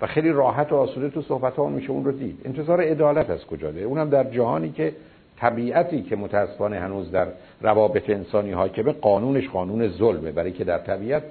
و 0.00 0.06
خیلی 0.06 0.32
راحت 0.32 0.72
و 0.72 0.76
آسوده 0.76 1.08
تو 1.08 1.22
صحبت 1.22 1.56
ها 1.56 1.68
میشه 1.68 1.90
اون 1.90 2.04
رو 2.04 2.12
دید. 2.12 2.38
انتظار 2.44 2.80
عدالت 2.80 3.30
از 3.30 3.46
کجا 3.46 3.70
ده؟ 3.70 3.80
اونم 3.80 4.10
در 4.10 4.24
جهانی 4.24 4.70
که 4.70 4.92
طبیعتی 5.36 6.02
که 6.02 6.16
متاسفانه 6.16 6.80
هنوز 6.80 7.10
در 7.10 7.26
روابط 7.60 8.10
انسانی 8.10 8.52
حاکمه 8.52 8.92
قانونش 8.92 9.48
قانون 9.48 9.88
ظلمه. 9.88 10.32
برای 10.32 10.52
که 10.52 10.64
در 10.64 10.78
طبیعت 10.78 11.22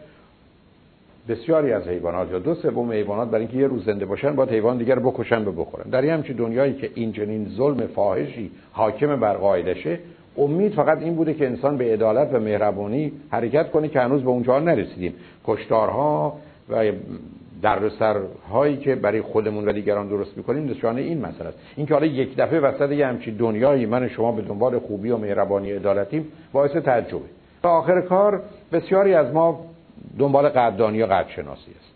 بسیاری 1.29 1.71
از 1.71 1.87
حیوانات 1.87 2.31
یا 2.31 2.39
دو 2.39 2.55
سوم 2.55 2.91
حیوانات 2.91 3.29
برای 3.29 3.41
اینکه 3.41 3.57
یه 3.57 3.67
روز 3.67 3.85
زنده 3.85 4.05
باشن 4.05 4.35
باید 4.35 4.49
حیوان 4.49 4.77
دیگر 4.77 4.99
بکشن 4.99 5.45
به 5.45 5.51
بخورن. 5.51 5.89
در 5.89 6.01
این 6.01 6.11
همچین 6.11 6.35
دنیایی 6.35 6.73
که 6.73 6.89
این 6.95 7.11
چنین 7.11 7.49
ظلم 7.49 7.87
فاحشی 7.87 8.51
حاکم 8.71 9.19
بر 9.19 9.33
قاعدشه 9.33 9.99
امید 10.37 10.73
فقط 10.73 10.97
این 11.01 11.15
بوده 11.15 11.33
که 11.33 11.45
انسان 11.45 11.77
به 11.77 11.93
عدالت 11.93 12.29
و 12.33 12.39
مهربانی 12.39 13.11
حرکت 13.29 13.71
کنه 13.71 13.87
که 13.87 13.99
هنوز 13.99 14.21
به 14.23 14.29
اونجا 14.29 14.59
نرسیدیم. 14.59 15.13
کشتارها 15.45 16.37
و 16.69 16.91
هایی 18.51 18.77
که 18.77 18.95
برای 18.95 19.21
خودمون 19.21 19.69
و 19.69 19.71
دیگران 19.71 20.07
درست 20.07 20.37
می‌کنیم 20.37 20.69
نشانه 20.69 21.01
این 21.01 21.21
مسئله 21.21 21.47
است. 21.47 21.57
اینکه 21.75 21.93
حالا 21.93 22.05
یک 22.05 22.35
دفعه 22.37 22.59
وسط 22.59 22.91
یه 22.91 23.07
همچین 23.07 23.35
دنیایی 23.35 23.85
من 23.85 24.07
شما 24.07 24.31
به 24.31 24.41
دنبال 24.41 24.79
خوبی 24.79 25.09
و 25.09 25.17
مهربانی 25.17 25.71
عدالتیم 25.71 26.27
باعث 26.53 26.71
تعجبه. 26.71 27.19
تا 27.63 27.69
آخر 27.69 28.01
کار 28.01 28.41
بسیاری 28.71 29.13
از 29.13 29.33
ما 29.33 29.65
دنبال 30.19 30.49
قدردانی 30.49 31.01
و 31.01 31.05
قدرشناسی 31.05 31.71
است 31.71 31.91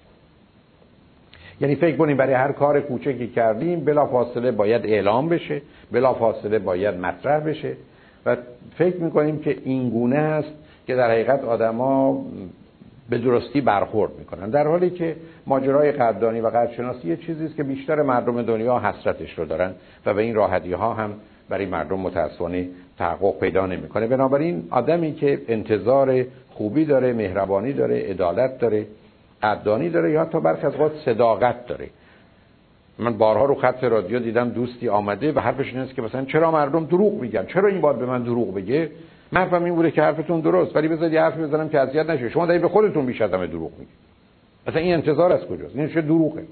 یعنی 1.62 1.76
فکر 1.76 1.98
کنیم 1.98 2.18
برای 2.18 2.34
هر 2.34 2.52
کار 2.52 2.82
کوچکی 2.82 3.28
کردیم 3.28 3.80
بلا 3.80 4.06
فاصله 4.06 4.52
باید 4.52 4.86
اعلام 4.86 5.30
بشه 5.30 5.62
بلا 5.92 6.14
فاصله 6.14 6.60
باید 6.60 6.96
مطرح 6.96 7.40
بشه. 7.40 7.74
و 8.26 8.36
فکر 8.78 8.98
می‌کنیم 8.98 9.40
که 9.40 9.58
این 9.64 9.90
گونه 9.90 10.18
است 10.18 10.54
که 10.88 10.96
در 10.96 11.12
حقیقت 11.12 11.44
آدما 11.44 12.26
به 13.10 13.18
درستی 13.18 13.62
برخورد 13.62 14.12
می‌کنن. 14.20 14.50
در 14.50 14.68
حالی 14.68 14.90
که 14.90 15.16
ماجرای 15.48 15.92
قدردانی 15.92 16.42
و 16.42 16.48
قدرشناسی 16.48 17.08
یه 17.08 17.18
چیزی 17.18 17.46
است 17.46 17.56
که 17.56 17.64
بیشتر 17.64 18.02
مردم 18.02 18.42
دنیا 18.42 18.80
حسرتش 18.80 19.40
رو 19.40 19.46
دارن 19.46 19.72
و 20.06 20.14
به 20.14 20.22
این 20.22 20.36
راحتی 20.36 20.74
ها 20.74 20.94
هم 20.94 21.14
برای 21.50 21.66
مردم 21.66 22.00
متاسفانه 22.00 22.68
تحقق 22.98 23.40
پیدا 23.40 23.66
نمی‌کنه. 23.66 24.08
بنابراین 24.08 24.68
آدمی 24.72 25.14
که 25.14 25.42
انتظار 25.48 26.26
خوبی 26.50 26.86
داره 26.86 27.14
مهربانی 27.14 27.74
داره 27.74 28.10
عدالت 28.10 28.60
داره 28.60 28.86
قدردانی 29.44 29.90
داره 29.90 30.12
یا 30.12 30.26
تا 30.26 30.40
برخی 30.40 30.66
از 30.66 30.74
صداقت 31.06 31.68
داره 31.68 31.90
من 33.00 33.18
بارها 33.18 33.46
رو 33.46 33.56
خط 33.56 33.84
رادیو 33.84 34.20
دیدم 34.20 34.50
دوستی 34.50 34.90
آمده 34.90 35.32
و 35.32 35.40
حرفش 35.40 35.68
این 35.68 35.80
است 35.80 35.96
که 35.96 36.02
مثلا 36.02 36.26
چرا 36.26 36.52
مردم 36.52 36.86
دروغ 36.86 37.22
میگن؟ 37.22 37.46
چرا 37.46 37.70
این 37.70 37.82
باید 37.82 37.98
به 37.98 38.06
من 38.06 38.24
دروغ 38.24 38.54
بگه؟ 38.54 38.90
من 39.32 39.64
این 39.64 39.76
بوده 39.76 39.92
که 39.92 40.02
حرفتون 40.02 40.40
درست 40.40 40.76
ولی 40.76 40.88
بذارید 40.88 41.18
حرفی 41.18 41.42
بزنم 41.42 41.70
که 41.70 41.80
اذیت 41.80 42.10
نشه. 42.10 42.30
شما 42.30 42.46
دارید 42.46 42.62
به 42.62 42.68
خودتون 42.68 43.06
بیش 43.06 43.22
از 43.22 43.34
همه 43.34 43.48
دروغ 43.48 43.72
میگید. 43.72 43.94
مثلا 44.68 44.82
این 44.82 44.94
انتظار 44.94 45.32
از 45.32 45.46
کجاست؟ 45.46 45.76
این 45.76 45.88
چه 45.88 46.02
دروغه؟ 46.02 46.44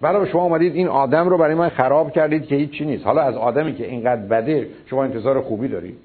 برای 0.00 0.30
شما 0.30 0.42
اومدید 0.42 0.74
این 0.74 0.88
آدم 0.88 1.28
رو 1.28 1.38
برای 1.38 1.54
من 1.54 1.68
خراب 1.68 2.12
کردید 2.12 2.46
که 2.46 2.56
هیچ 2.56 2.70
چی 2.70 2.84
نیست. 2.84 3.04
حالا 3.04 3.22
از 3.22 3.36
آدمی 3.36 3.74
که 3.74 3.86
اینقدر 3.86 4.20
بده 4.20 4.68
شما 4.86 5.04
انتظار 5.04 5.40
خوبی 5.40 5.68
دارید؟ 5.68 5.96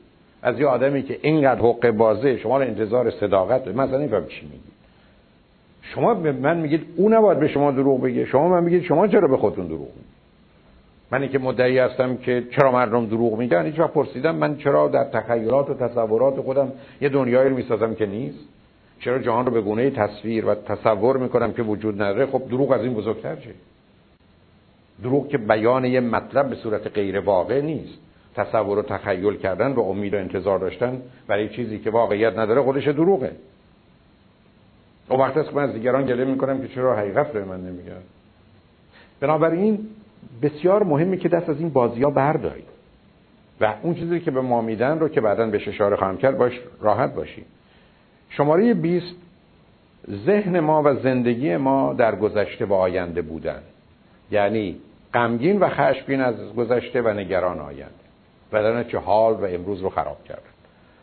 از 0.41 0.59
یه 0.59 0.67
آدمی 0.67 1.03
که 1.03 1.19
اینقدر 1.21 1.61
حق 1.61 1.91
بازه 1.91 2.37
شما 2.37 2.57
رو 2.57 2.67
انتظار 2.67 3.11
صداقت 3.11 3.65
دارید. 3.65 3.81
مثلا 3.81 3.99
این 3.99 4.09
چی 4.09 4.45
میگید 4.45 4.70
شما 5.93 6.13
به 6.13 6.31
من 6.31 6.57
میگید 6.57 6.85
اون 6.95 7.13
نباید 7.13 7.39
به 7.39 7.47
شما 7.47 7.71
دروغ 7.71 8.01
بگه. 8.01 8.25
شما 8.25 8.47
من 8.49 8.63
میگید 8.63 8.83
شما 8.83 9.07
چرا 9.07 9.27
به 9.27 9.37
خودتون 9.37 9.67
دروغ 9.67 9.87
میگید؟ 9.87 10.11
منی 11.11 11.27
که 11.27 11.39
مدعی 11.39 11.77
هستم 11.77 12.17
که 12.17 12.43
چرا 12.51 12.71
مردم 12.71 13.05
دروغ 13.05 13.37
میگن 13.37 13.65
هیچ 13.65 13.79
وقت 13.79 13.93
پرسیدم. 13.93 14.35
من 14.35 14.57
چرا 14.57 14.87
در 14.87 15.03
تخیلات 15.03 15.69
و 15.69 15.73
تصورات 15.73 16.35
خودم 16.35 16.71
یه 17.01 17.09
دنیایی 17.09 17.49
رو 17.49 17.55
می‌سازم 17.55 17.95
که 17.95 18.05
نیست؟ 18.05 18.39
چرا 18.99 19.19
جهان 19.19 19.45
رو 19.45 19.51
به 19.51 19.61
گونه 19.61 19.89
تصویر 19.89 20.45
و 20.45 20.55
تصور 20.55 21.17
می‌کنم 21.17 21.53
که 21.53 21.63
وجود 21.63 22.01
نداره؟ 22.01 22.25
خب 22.25 22.41
دروغ 22.49 22.71
از 22.71 22.81
این 22.81 22.93
بزرگتر 22.93 23.35
چه؟ 23.35 23.49
دروغ 25.03 25.27
که 25.27 25.37
بیان 25.37 25.85
یه 25.85 25.99
مطلب 25.99 26.49
به 26.49 26.55
صورت 26.55 26.87
غیر 26.87 27.19
واقع 27.19 27.61
نیست. 27.61 27.99
تصور 28.35 28.79
و 28.79 28.81
تخیل 28.81 29.37
کردن 29.37 29.71
و 29.71 29.79
امید 29.79 30.13
و 30.13 30.17
انتظار 30.17 30.59
داشتن 30.59 31.01
برای 31.27 31.49
چیزی 31.49 31.79
که 31.79 31.89
واقعیت 31.89 32.37
نداره 32.37 32.61
خودش 32.61 32.87
دروغه. 32.87 33.31
اون 35.11 35.19
وقت 35.19 35.37
است 35.37 35.53
من 35.53 35.63
از 35.63 35.73
دیگران 35.73 36.05
گله 36.05 36.25
می‌کنم 36.25 36.61
که 36.61 36.67
چرا 36.67 36.95
حقیقت 36.95 37.31
به 37.31 37.45
من 37.45 37.61
نمیگن 37.61 38.01
بنابراین 39.19 39.79
بسیار 40.41 40.83
مهمه 40.83 41.17
که 41.17 41.29
دست 41.29 41.49
از 41.49 41.59
این 41.59 41.69
بازی 41.69 42.03
ها 42.03 42.09
بردارید. 42.09 42.71
و 43.61 43.73
اون 43.81 43.95
چیزی 43.95 44.19
که 44.19 44.31
به 44.31 44.41
ما 44.41 44.61
میدن 44.61 44.99
رو 44.99 45.09
که 45.09 45.21
بعدا 45.21 45.45
بهش 45.45 45.67
اشاره 45.67 45.95
خواهم 45.95 46.17
کرد 46.17 46.37
باش 46.37 46.59
راحت 46.81 47.15
باشیم 47.15 47.45
شماره 48.29 48.73
20 48.73 49.15
ذهن 50.25 50.59
ما 50.59 50.83
و 50.85 50.95
زندگی 50.95 51.57
ما 51.57 51.93
در 51.93 52.15
گذشته 52.15 52.65
و 52.65 52.73
آینده 52.73 53.21
بودن. 53.21 53.59
یعنی 54.31 54.77
غمگین 55.13 55.59
و 55.59 55.69
خشمگین 55.69 56.21
از 56.21 56.55
گذشته 56.55 57.01
و 57.01 57.07
نگران 57.07 57.59
آینده. 57.59 58.01
و 58.53 58.83
چه 58.83 58.97
حال 58.97 59.33
و 59.33 59.45
امروز 59.45 59.81
رو 59.81 59.89
خراب 59.89 60.23
کردن 60.23 60.41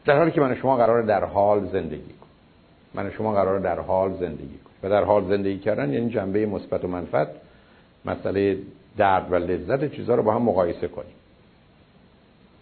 در 0.05 0.19
حالی 0.19 0.31
که 0.31 0.41
من 0.41 0.55
شما 0.55 0.77
قرار 0.77 1.03
در 1.03 1.25
حال 1.25 1.67
زندگی 1.67 2.18
من 2.95 3.11
شما 3.11 3.33
قرار 3.33 3.59
در 3.59 3.81
حال 3.81 4.13
زندگی 4.13 4.47
کنیم. 4.47 4.79
و 4.83 4.89
در 4.89 5.05
حال 5.05 5.25
زندگی 5.25 5.59
کردن 5.59 5.93
یعنی 5.93 6.11
جنبه 6.11 6.47
مثبت 6.47 6.85
و 6.85 6.89
منفعت 6.89 7.29
مسئله 8.05 8.59
درد 8.97 9.33
و 9.33 9.35
لذت 9.35 9.95
چیزها 9.95 10.15
رو 10.15 10.23
با 10.23 10.35
هم 10.35 10.43
مقایسه 10.43 10.89
کنیم. 10.89 11.13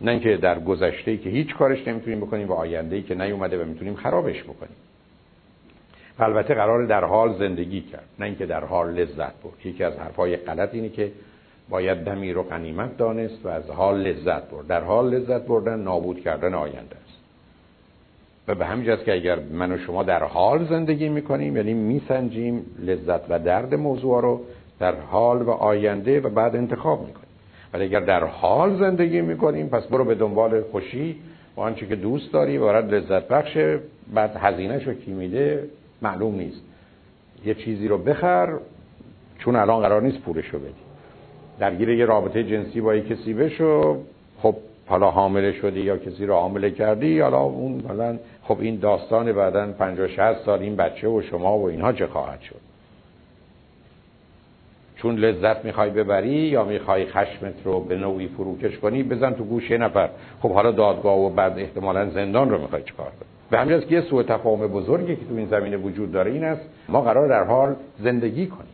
نه 0.00 0.11
اینکه 0.11 0.37
در 0.37 0.61
گذشته 0.61 1.16
که 1.16 1.30
هیچ 1.30 1.54
کارش 1.54 1.88
نمی‌تونیم 1.88 2.21
بکنیم 2.21 2.49
و 2.49 2.52
آینده 2.52 3.02
که 3.02 3.14
نیومده 3.14 3.62
و 3.62 3.64
می‌تونیم 3.64 3.95
خرابش 3.95 4.42
بکنیم. 4.42 4.76
البته 6.18 6.54
قرار 6.54 6.87
در 6.87 7.04
حال 7.04 7.38
زندگی 7.38 7.80
کرد 7.80 8.09
نه 8.18 8.26
اینکه 8.26 8.47
در 8.47 8.64
حال 8.64 8.95
لذت 8.95 9.42
برد. 9.42 9.66
یکی 9.66 9.85
از 9.85 9.97
حرفای 9.97 10.37
غلط 10.37 10.75
اینه 10.75 10.88
که 10.88 11.12
باید 11.68 12.04
دمی 12.04 12.33
رو 12.33 12.42
غنیمت 12.42 12.97
دانست 12.97 13.47
و 13.47 13.49
از 13.49 13.71
حال 13.71 14.00
لذت 14.00 14.50
برد. 14.50 14.66
در 14.66 14.80
حال 14.80 15.14
لذت 15.14 15.47
بردن 15.47 15.80
نابود 15.80 16.21
کردن 16.21 16.54
آینده. 16.54 16.97
و 18.49 18.55
به 18.55 18.67
همین 18.67 18.97
که 18.97 19.12
اگر 19.12 19.38
من 19.53 19.73
و 19.73 19.79
شما 19.79 20.03
در 20.03 20.25
حال 20.25 20.65
زندگی 20.65 21.09
می‌کنیم 21.09 21.57
یعنی 21.57 21.75
میسنجیم 21.75 22.67
لذت 22.79 23.21
و 23.31 23.38
درد 23.38 23.75
موضوع 23.75 24.23
رو 24.23 24.41
در 24.79 24.95
حال 24.95 25.43
و 25.43 25.50
آینده 25.50 26.21
و 26.21 26.29
بعد 26.29 26.57
انتخاب 26.57 27.07
می‌کنیم. 27.07 27.26
ولی 27.73 27.85
اگر 27.85 28.00
در 28.00 28.25
حال 28.25 28.79
زندگی 28.79 29.21
می‌کنیم 29.21 29.69
پس 29.69 29.87
برو 29.87 30.05
به 30.05 30.15
دنبال 30.15 30.62
خوشی 30.62 31.17
و 31.57 31.61
آنچه 31.61 31.87
که 31.87 31.97
دوست 31.97 32.33
داری 32.33 32.59
و 32.59 32.73
لذت 32.73 33.29
بخشه 33.29 33.81
بعد 34.15 34.37
هزینهش 34.37 34.87
رو 34.87 34.95
کی 34.95 35.12
میده 35.12 35.65
معلوم 36.03 36.35
نیست. 36.35 36.61
یه 37.45 37.55
چیزی 37.55 37.88
رو 37.88 37.99
بخر 37.99 38.55
چون 39.38 39.57
الان 39.57 39.81
قرار 39.81 40.03
نیست 40.03 40.19
پولش 40.19 40.49
رو 40.49 40.59
بدی. 40.59 40.73
درگیر 41.59 41.88
یه 41.88 42.05
رابطه 42.05 42.45
جنسی 42.45 42.81
با 42.81 42.95
یه 42.95 43.03
کسی 43.03 43.35
بشو 43.35 43.99
خب 44.43 44.57
حالا 44.87 45.11
حامله 45.11 45.53
شدی 45.53 45.81
یا 45.81 45.97
کسی 45.97 46.26
رو 46.26 46.35
حامله 46.35 46.71
کردی 46.71 47.21
حالا 47.21 47.41
اون 47.41 47.81
حالا 47.88 48.19
خب 48.49 48.61
این 48.61 48.76
داستان 48.76 49.33
بعدا 49.33 49.73
50 49.73 50.09
60 50.09 50.45
سال 50.45 50.61
این 50.61 50.76
بچه 50.76 51.09
و 51.09 51.23
شما 51.23 51.59
و 51.59 51.69
اینها 51.69 51.93
چه 51.93 52.07
خواهد 52.07 52.41
شد؟ 52.41 52.61
چون 54.97 55.17
لذت 55.17 55.65
می‌خوای 55.65 55.91
ببری 55.91 56.29
یا 56.29 56.65
می‌خوای 56.65 57.07
خشمت 57.07 57.55
رو 57.65 57.81
به 57.81 57.97
نوعی 57.97 58.29
فروکش 58.29 58.79
کنی 58.79 59.03
بزن 59.03 59.33
تو 59.33 59.45
گوش 59.45 59.71
نفر. 59.71 60.09
خب 60.43 60.53
حالا 60.53 60.71
دادگاه 60.71 61.19
و 61.19 61.31
بعد 61.31 61.59
احتمالا 61.59 62.11
زندان 62.11 62.50
رو 62.50 62.61
می‌خوای 62.61 62.83
چکار 62.83 63.07
کنی؟ 63.07 63.29
به 63.50 63.59
همین 63.59 63.81
که 63.81 63.95
یه 63.95 64.00
سوء 64.00 64.23
تفاهم 64.23 64.67
بزرگی 64.67 65.17
که 65.17 65.25
تو 65.25 65.37
این 65.37 65.49
زمینه 65.49 65.76
وجود 65.76 66.12
داره 66.12 66.31
این 66.31 66.45
است 66.45 66.62
ما 66.88 67.00
قرار 67.00 67.29
در 67.29 67.45
حال 67.45 67.76
زندگی 67.99 68.47
کنیم. 68.47 68.73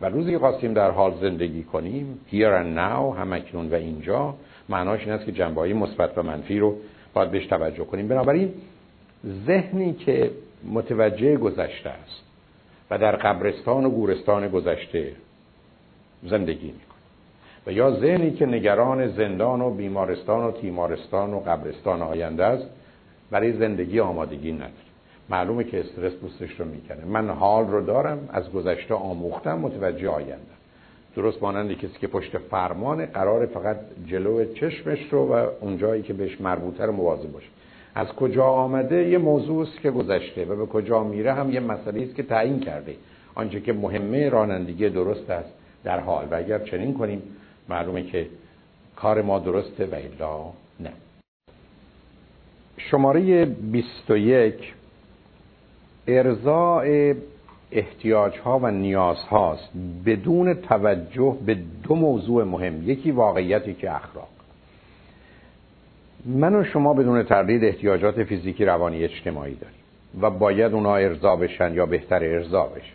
و 0.00 0.06
روزی 0.06 0.38
خواستیم 0.38 0.74
در 0.74 0.90
حال 0.90 1.14
زندگی 1.20 1.62
کنیم 1.62 2.20
here 2.30 2.62
and 2.62 2.78
now 2.78 3.18
همکنون 3.18 3.70
و 3.70 3.74
اینجا 3.74 4.34
معناش 4.68 5.00
این 5.00 5.10
است 5.10 5.26
که 5.26 5.32
جنبه 5.32 5.74
مثبت 5.74 6.18
و 6.18 6.22
منفی 6.22 6.58
رو 6.58 6.76
باید 7.14 7.30
بهش 7.30 7.46
توجه 7.46 7.84
کنیم. 7.84 8.08
بنابراین 8.08 8.52
ذهنی 9.46 9.92
که 9.92 10.30
متوجه 10.72 11.36
گذشته 11.36 11.90
است 11.90 12.22
و 12.90 12.98
در 12.98 13.16
قبرستان 13.16 13.84
و 13.84 13.90
گورستان 13.90 14.48
گذشته 14.48 15.12
زندگی 16.22 16.66
می‌کنه. 16.66 16.82
و 17.66 17.72
یا 17.72 18.00
ذهنی 18.00 18.30
که 18.30 18.46
نگران 18.46 19.08
زندان 19.08 19.60
و 19.60 19.70
بیمارستان 19.70 20.44
و 20.44 20.52
تیمارستان 20.52 21.34
و 21.34 21.40
قبرستان 21.40 22.02
آینده 22.02 22.44
است 22.44 22.66
برای 23.30 23.52
زندگی 23.52 24.00
آمادگی 24.00 24.52
نداره. 24.52 24.72
معلومه 25.30 25.64
که 25.64 25.80
استرس 25.80 26.12
دوستش 26.12 26.60
رو 26.60 26.66
می‌کنه. 26.66 27.04
من 27.04 27.30
حال 27.30 27.66
رو 27.66 27.86
دارم 27.86 28.28
از 28.32 28.52
گذشته 28.52 28.94
آموختم 28.94 29.58
متوجه 29.58 30.08
آینده. 30.08 30.52
درست 31.16 31.42
مانند 31.42 31.72
کسی 31.72 31.98
که 32.00 32.06
پشت 32.06 32.38
فرمان 32.38 33.06
قرار 33.06 33.46
فقط 33.46 33.76
جلو 34.06 34.44
چشمش 34.54 34.98
رو 35.10 35.34
و 35.34 35.46
اونجایی 35.60 36.02
که 36.02 36.12
بهش 36.12 36.40
مربوطه 36.40 36.86
رو 36.86 36.92
مواظب 36.92 37.32
باشه. 37.32 37.48
از 37.94 38.08
کجا 38.08 38.44
آمده 38.44 39.08
یه 39.08 39.18
موضوع 39.18 39.62
است 39.62 39.80
که 39.80 39.90
گذشته 39.90 40.44
و 40.44 40.56
به 40.56 40.66
کجا 40.66 41.04
میره 41.04 41.32
هم 41.32 41.52
یه 41.52 41.60
مسئله 41.60 42.02
است 42.02 42.14
که 42.14 42.22
تعیین 42.22 42.60
کرده. 42.60 42.94
آنچه 43.34 43.60
که 43.60 43.72
مهمه 43.72 44.28
رانندگی 44.28 44.88
درست 44.88 45.30
است 45.30 45.52
در 45.84 46.00
حال 46.00 46.28
و 46.30 46.34
اگر 46.34 46.58
چنین 46.58 46.94
کنیم 46.94 47.22
معلومه 47.68 48.02
که 48.02 48.26
کار 48.96 49.22
ما 49.22 49.38
درسته 49.38 49.86
و 49.86 49.94
الا 49.94 50.44
نه. 50.80 50.92
شماره 52.76 53.44
21 53.44 54.74
ارزاع 56.06 57.14
احتیاج 57.72 58.38
ها 58.38 58.58
و 58.58 58.70
نیاز 58.70 59.16
هاست 59.16 59.68
بدون 60.06 60.54
توجه 60.54 61.36
به 61.46 61.58
دو 61.82 61.94
موضوع 61.94 62.44
مهم. 62.44 62.90
یکی 62.90 63.10
واقعیتی 63.10 63.74
که 63.74 63.94
اخلاق. 63.94 64.28
من 66.24 66.54
و 66.54 66.64
شما 66.64 66.94
بدون 66.94 67.22
تردید 67.22 67.64
احتیاجات 67.64 68.22
فیزیکی 68.22 68.64
روانی 68.64 69.04
اجتماعی 69.04 69.54
داریم 69.54 69.78
و 70.20 70.30
باید 70.30 70.74
اونا 70.74 70.96
ارضا 70.96 71.36
بشن 71.36 71.74
یا 71.74 71.86
بهتر 71.86 72.24
ارضا 72.24 72.64
بشن 72.64 72.94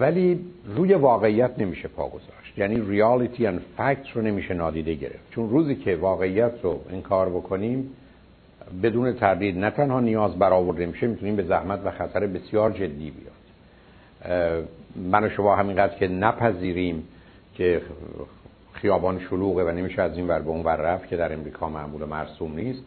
ولی 0.00 0.40
روی 0.76 0.94
واقعیت 0.94 1.58
نمیشه 1.58 1.88
پا 1.88 2.08
گذاشت. 2.08 2.58
یعنی 2.58 2.80
ریالیتی 2.80 3.46
ان 3.46 3.60
فکت 3.76 4.10
رو 4.14 4.22
نمیشه 4.22 4.54
نادیده 4.54 4.94
گرفت. 4.94 5.30
چون 5.30 5.50
روزی 5.50 5.74
که 5.74 5.96
واقعیت 5.96 6.52
رو 6.62 6.80
انکار 6.90 7.28
بکنیم 7.28 7.90
بدون 8.82 9.12
تردید 9.12 9.58
نه 9.58 9.70
تنها 9.70 10.00
نیاز 10.00 10.38
برآورده 10.38 10.86
میشه 10.86 11.06
می‌تونیم 11.06 11.36
به 11.36 11.42
زحمت 11.42 11.80
و 11.84 11.90
خطر 11.90 12.26
بسیار 12.26 12.70
جدی 12.70 13.10
بیاد 13.10 13.32
من 14.96 15.24
و 15.24 15.28
شما 15.28 15.56
همینقدر 15.56 15.98
که 15.98 16.08
نپذیریم 16.08 17.08
که 17.54 17.82
خیابان 18.82 19.18
شلوغه 19.18 19.64
و 19.64 19.70
نمیشه 19.70 20.02
از 20.02 20.16
این 20.16 20.28
ور 20.28 20.38
به 20.38 20.48
اون 20.48 20.62
ور 20.62 20.76
رفت 20.76 21.08
که 21.08 21.16
در 21.16 21.32
امریکا 21.32 21.68
معمول 21.68 22.04
مرسوم 22.04 22.54
نیست. 22.54 22.82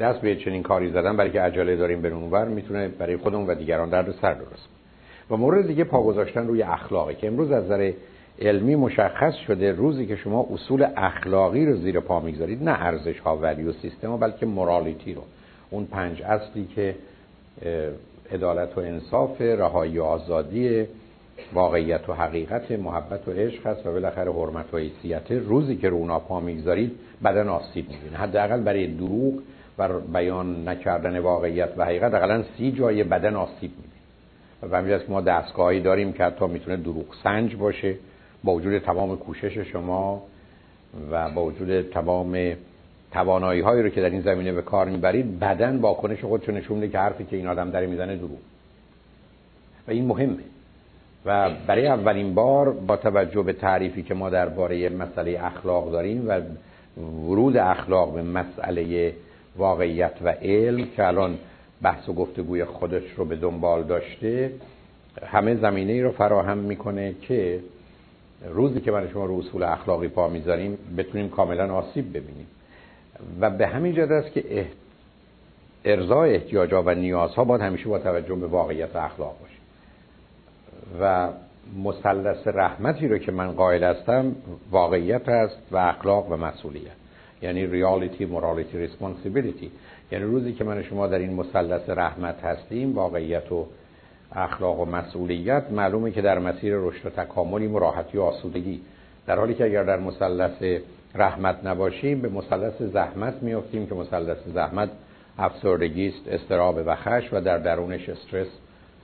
دست 0.00 0.20
به 0.20 0.36
چنین 0.36 0.62
کاری 0.62 0.90
زدن 0.90 1.16
برای 1.16 1.30
که 1.30 1.40
عجله 1.40 1.76
داریم 1.76 2.02
به 2.02 2.08
اونور 2.08 2.48
می‌تونه 2.48 2.88
برای 2.88 3.16
خودمون 3.16 3.46
و 3.46 3.54
دیگران 3.54 3.90
درد 3.90 4.14
سر 4.22 4.34
درست. 4.34 4.68
و 5.30 5.36
مورد 5.36 5.66
دیگه 5.66 5.84
پا 5.84 6.02
گذاشتن 6.02 6.46
روی 6.46 6.62
اخلاقی 6.62 7.14
که 7.14 7.26
امروز 7.26 7.50
از 7.50 7.64
نظر 7.64 7.92
علمی 8.38 8.76
مشخص 8.76 9.34
شده 9.34 9.72
روزی 9.72 10.06
که 10.06 10.16
شما 10.16 10.46
اصول 10.52 10.86
اخلاقی 10.96 11.66
رو 11.66 11.76
زیر 11.76 12.00
پا 12.00 12.20
می‌گذارید 12.20 12.64
نه 12.64 12.86
ارزش 12.86 13.18
ها 13.18 13.36
ولی 13.36 13.62
و 13.62 13.72
سیستم 13.72 14.16
بلکه 14.16 14.46
مورالیتی 14.46 15.14
رو. 15.14 15.22
اون 15.70 15.84
پنج 15.84 16.22
اصلی 16.22 16.68
که 16.74 16.94
عدالت 18.32 18.78
و 18.78 18.80
انصاف 18.80 19.40
رهایی 19.40 19.98
و 19.98 20.02
آزادی 20.02 20.86
واقعیت 21.52 22.08
و 22.08 22.12
حقیقت 22.12 22.70
محبت 22.70 23.28
و 23.28 23.30
عشق 23.30 23.66
هست 23.66 23.86
و 23.86 23.92
بالاخره 23.92 24.32
حرمت 24.32 24.74
و 24.74 24.78
حیثیت. 24.78 25.30
روزی 25.30 25.76
که 25.76 25.88
رو 25.88 25.96
اونا 25.96 26.18
پا 26.18 26.40
می‌گذارید 26.40 26.92
بدن 27.24 27.48
آسیب 27.48 27.90
می‌بینه. 27.90 28.16
حداقل 28.16 28.60
برای 28.60 28.86
دروغ 28.86 29.34
و 29.78 30.00
بیان 30.00 30.68
نکردن 30.68 31.18
واقعیت 31.18 31.70
و 31.76 31.84
حقیقت 31.84 32.14
حداقل 32.14 32.42
سی 32.58 32.72
جای 32.72 33.04
بدن 33.04 33.36
آسیب 33.36 33.70
می‌بینه. 33.70 34.72
و 34.72 34.76
همین 34.76 34.98
که 34.98 35.04
ما 35.08 35.20
دستگاهی 35.20 35.80
داریم 35.80 36.12
که 36.12 36.24
حتی 36.24 36.46
می‌تونه 36.46 36.76
دروغ 36.76 37.04
سنج 37.24 37.56
باشه 37.56 37.94
با 38.44 38.52
وجود 38.52 38.78
تمام 38.78 39.16
کوشش 39.16 39.58
شما 39.58 40.22
و 41.10 41.30
با 41.30 41.44
وجود 41.44 41.82
تمام 41.82 42.52
توانایی 43.12 43.60
هایی 43.60 43.82
رو 43.82 43.88
که 43.88 44.00
در 44.00 44.10
این 44.10 44.20
زمینه 44.20 44.52
به 44.52 44.62
کار 44.62 44.88
می‌برید 44.88 45.38
بدن 45.38 45.76
واکنش 45.76 46.24
خودشو 46.24 46.52
نشون 46.52 46.78
میده 46.78 46.92
که 46.92 46.98
حرفی 46.98 47.24
که 47.24 47.36
این 47.36 47.46
آدم 47.46 47.70
داره 47.70 47.86
می‌زنه 47.86 48.16
دروغ. 48.16 48.38
و 49.88 49.90
این 49.90 50.06
مهمه. 50.06 50.36
و 51.26 51.50
برای 51.66 51.86
اولین 51.86 52.34
بار 52.34 52.70
با 52.70 52.96
توجه 52.96 53.42
به 53.42 53.52
تعریفی 53.52 54.02
که 54.02 54.14
ما 54.14 54.30
درباره 54.30 54.88
مسئله 54.88 55.38
اخلاق 55.44 55.90
داریم 55.92 56.28
و 56.28 56.40
ورود 57.00 57.56
اخلاق 57.56 58.14
به 58.14 58.22
مسئله 58.22 59.12
واقعیت 59.56 60.12
و 60.22 60.28
علم 60.28 60.86
که 60.96 61.06
الان 61.06 61.38
بحث 61.82 62.08
و 62.08 62.12
گفتگوی 62.12 62.64
خودش 62.64 63.02
رو 63.16 63.24
به 63.24 63.36
دنبال 63.36 63.82
داشته 63.82 64.52
همه 65.26 65.54
زمینه 65.54 65.92
ای 65.92 66.02
رو 66.02 66.10
فراهم 66.10 66.58
می‌کنه 66.58 67.14
که 67.22 67.60
روزی 68.48 68.80
که 68.80 68.90
من 68.90 69.08
شما 69.08 69.24
رو 69.24 69.38
اصول 69.38 69.62
اخلاقی 69.62 70.08
پا 70.08 70.28
می‌ذاریم 70.28 70.78
بتونیم 70.96 71.28
کاملا 71.28 71.74
آسیب 71.74 72.08
ببینیم. 72.10 72.46
و 73.40 73.50
به 73.50 73.66
همین 73.66 73.94
جد 73.94 74.12
است 74.12 74.32
که 74.32 74.66
ارزای 75.84 76.34
احتیاجات 76.34 76.86
و 76.86 76.94
نیازها 76.94 77.44
باید 77.44 77.60
همیشه 77.60 77.88
با 77.88 77.98
توجه 77.98 78.34
به 78.34 78.46
واقعیت 78.46 78.96
اخلاق 78.96 79.36
باشه. 79.40 79.49
و 81.00 81.28
مثلث 81.84 82.46
رحمتی 82.46 83.08
رو 83.08 83.18
که 83.18 83.32
من 83.32 83.52
قائل 83.52 83.84
هستم 83.84 84.36
واقعیت 84.70 85.28
است 85.28 85.62
و 85.70 85.76
اخلاق 85.76 86.32
و 86.32 86.36
مسئولیت. 86.36 87.00
یعنی 87.42 87.66
ریالیتی 87.66 88.24
مورالیتی 88.24 88.78
ریسپانسیبیلیتی 88.78 89.70
یعنی 90.12 90.24
روزی 90.24 90.52
که 90.52 90.64
من 90.64 90.82
شما 90.82 91.06
در 91.06 91.18
این 91.18 91.34
مثلث 91.34 91.88
رحمت 91.88 92.44
هستیم 92.44 92.94
واقعیت 92.94 93.52
و 93.52 93.66
اخلاق 94.32 94.80
و 94.80 94.84
مسئولیت 94.84 95.64
معلومه 95.70 96.10
که 96.10 96.22
در 96.22 96.38
مسیر 96.38 96.74
رشد 96.76 97.06
و 97.06 97.10
تکاملی 97.10 97.66
و 97.66 97.78
راحتی 97.78 98.18
و 98.18 98.22
آسودگی. 98.22 98.80
در 99.26 99.38
حالی 99.38 99.54
که 99.54 99.64
اگر 99.64 99.82
در 99.82 99.98
مثلث 99.98 100.80
رحمت 101.14 101.64
نباشیم 101.64 102.20
به 102.20 102.28
مثلث 102.28 102.82
زحمت 102.82 103.42
میافتیم 103.42 103.86
که 103.86 103.94
مثلث 103.94 104.38
زحمت 104.54 104.90
افسردگی 105.38 106.08
است 106.08 106.28
استراب 106.28 106.80
و 106.86 106.94
خش 106.94 107.32
و 107.32 107.40
در 107.40 107.58
درونش 107.58 108.08
استرس 108.08 108.48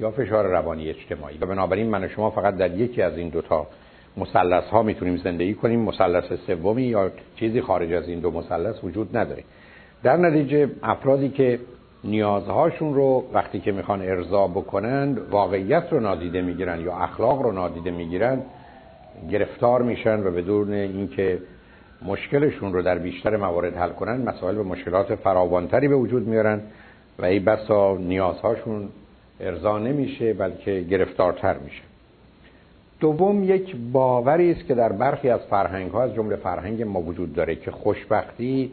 یا 0.00 0.10
فشار 0.10 0.46
روانی 0.46 0.88
اجتماعی. 0.88 1.38
و 1.38 1.46
بنابراین 1.46 1.90
من 1.90 2.04
و 2.04 2.08
شما 2.08 2.30
فقط 2.30 2.56
در 2.56 2.70
یکی 2.70 3.02
از 3.02 3.18
این 3.18 3.28
دوتا 3.28 3.66
مثلث 4.16 4.64
ها 4.64 4.82
می‌تونیم 4.82 5.16
زندگی 5.16 5.54
کنیم. 5.54 5.80
مثلث 5.80 6.32
سومی 6.46 6.82
یا 6.82 7.10
چیزی 7.36 7.60
خارج 7.60 7.92
از 7.92 8.08
این 8.08 8.20
دو 8.20 8.30
مثلث 8.30 8.84
وجود 8.84 9.16
نداره. 9.16 9.44
در 10.02 10.16
نتیجه 10.16 10.70
افرادی 10.82 11.28
که 11.28 11.60
نیازهاشون 12.04 12.94
رو 12.94 13.24
وقتی 13.32 13.60
که 13.60 13.72
می‌خوان 13.72 14.02
ارضا 14.02 14.46
بکنند 14.46 15.18
واقعیت 15.30 15.84
رو 15.90 16.00
نادیده 16.00 16.42
می‌گیرن 16.42 16.80
یا 16.80 16.96
اخلاق 16.96 17.42
رو 17.42 17.52
نادیده 17.52 17.90
می‌گیرن 17.90 18.42
گرفتار 19.30 19.82
میشن 19.82 20.26
و 20.26 20.30
بدون 20.30 20.72
اینکه 20.72 21.38
مشکلشون 22.02 22.72
رو 22.72 22.82
در 22.82 22.98
بیشتر 22.98 23.36
موارد 23.36 23.76
حل 23.76 23.88
کنن 23.88 24.16
مسائل 24.22 24.54
به 24.54 24.62
مشکلات 24.62 25.14
فراوانتری 25.14 25.88
به 25.88 25.96
وجود 25.96 26.26
میارن 26.26 26.60
و 27.18 27.24
ای 27.24 27.38
بسا 27.38 27.96
نیازهاشون 27.96 28.88
ارضا 29.40 29.78
نمیشه 29.78 30.32
بلکه 30.32 30.80
گرفتارتر 30.90 31.58
میشه. 31.58 31.82
دوم 33.00 33.44
یک 33.44 33.76
باوری 33.92 34.52
است 34.52 34.66
که 34.66 34.74
در 34.74 34.92
برخی 34.92 35.30
از 35.30 35.40
فرهنگ 35.40 35.90
ها 35.90 36.02
از 36.02 36.14
جمله 36.14 36.36
فرهنگ 36.36 36.82
ما 36.82 37.00
وجود 37.00 37.34
داره 37.34 37.56
که 37.56 37.70
خوشبختی 37.70 38.70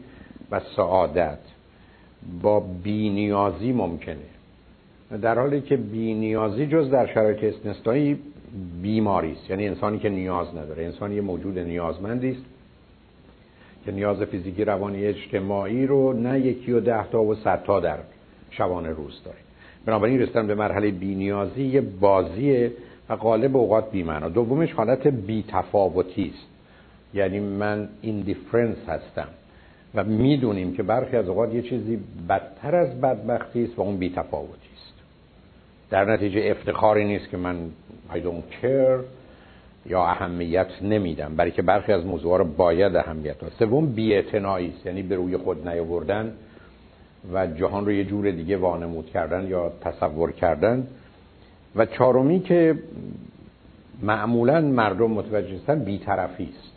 و 0.50 0.60
سعادت 0.76 1.38
با 2.42 2.60
بینیازی 2.60 3.72
ممکنه. 3.72 4.16
در 5.22 5.38
حالی 5.38 5.60
که 5.60 5.76
بینیازی 5.76 6.66
جز 6.66 6.90
در 6.90 7.06
شرایط 7.06 7.44
استثنایی 7.44 8.18
بیماری 8.82 9.32
است. 9.32 9.50
یعنی 9.50 9.68
انسانی 9.68 9.98
که 9.98 10.08
نیاز 10.08 10.48
نداره. 10.48 10.84
انسانی 10.84 11.20
موجود 11.20 11.58
نیازمندی 11.58 12.30
است 12.30 12.44
که 13.84 13.92
نیاز 13.92 14.22
فیزیکی 14.22 14.64
روانی 14.64 15.06
اجتماعی 15.06 15.86
رو 15.86 16.12
نه 16.12 16.40
یکی 16.40 16.72
و 16.72 16.80
ده 16.80 17.08
تا 17.10 17.22
و 17.22 17.34
صد 17.34 17.62
تا 17.64 17.80
در 17.80 17.98
شبانه 18.50 18.88
روز 18.88 19.22
داره. 19.24 19.38
بنابراین 19.86 20.20
رسیدن 20.20 20.46
به 20.46 20.54
مرحله 20.54 20.90
بینیازی 20.90 21.64
یه 21.64 21.80
بازی 21.80 22.70
و 23.08 23.16
غالب 23.16 23.56
اوقات 23.56 23.90
بیمعنا 23.90 24.28
دومش 24.28 24.72
حالت 24.72 25.06
بیتفاوتی 25.06 26.32
است. 26.34 26.46
یعنی 27.14 27.40
من 27.40 27.88
ایندیفرنس 28.02 28.76
هستم 28.88 29.28
و 29.94 30.04
می‌دونیم 30.04 30.74
که 30.74 30.82
برخی 30.82 31.16
از 31.16 31.28
اوقات 31.28 31.54
یه 31.54 31.62
چیزی 31.62 31.98
بدتر 32.28 32.76
از 32.76 33.00
بدبختی 33.00 33.64
است 33.64 33.78
و 33.78 33.82
اون 33.82 33.96
بیتفاوتی 33.96 34.68
است. 34.74 34.94
در 35.90 36.04
نتیجه 36.04 36.40
افتخاری 36.50 37.04
نیست 37.04 37.30
که 37.30 37.36
من 37.36 37.56
I 38.10 38.16
don't 38.16 38.64
care 38.64 39.04
یا 39.86 40.04
اهمیت 40.04 40.66
نمیدم 40.82 41.36
برای 41.36 41.50
که 41.50 41.62
برخی 41.62 41.92
از 41.92 42.06
موضوعات 42.06 42.38
رو 42.38 42.44
باید 42.44 42.96
اهمیت 42.96 43.38
داد. 43.38 43.52
سوم 43.58 43.86
بی‌اعتنایی 43.86 44.72
است. 44.76 44.86
یعنی 44.86 45.02
به 45.02 45.16
روی 45.16 45.36
خود 45.36 45.68
نیاوردن. 45.68 46.32
و 47.32 47.46
جهان 47.46 47.84
رو 47.84 47.92
یه 47.92 48.04
جور 48.04 48.30
دیگه 48.30 48.56
وانمود 48.56 49.06
کردن 49.06 49.46
یا 49.46 49.72
تصور 49.80 50.32
کردن. 50.32 50.86
و 51.76 51.86
چهارمی 51.86 52.40
که 52.40 52.78
معمولا 54.02 54.60
مردم 54.60 55.10
متوجه 55.10 55.54
هستن 55.54 55.78
بیطرفی 55.84 56.48
است. 56.58 56.74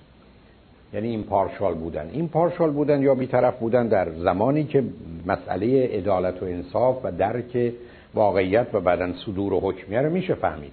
یعنی 0.94 1.08
این 1.08 1.24
پارشال 1.24 1.74
بودن. 1.74 2.10
این 2.14 2.28
پارشال 2.28 2.72
بودن 2.72 3.02
یا 3.02 3.16
بیطرف 3.16 3.60
بودن 3.60 3.88
در 3.88 4.12
زمانی 4.12 4.64
که 4.64 4.84
مسئله 5.26 5.88
عدالت 5.88 6.44
و 6.44 6.46
انصاف 6.46 7.06
و 7.06 7.12
درک 7.12 7.74
واقعیت 8.14 8.68
و 8.74 8.80
بعدا 8.80 9.14
صدور 9.26 9.54
و 9.54 9.60
حکمیه 9.60 10.02
رو 10.02 10.10
میشه 10.10 10.34
فهمید. 10.34 10.72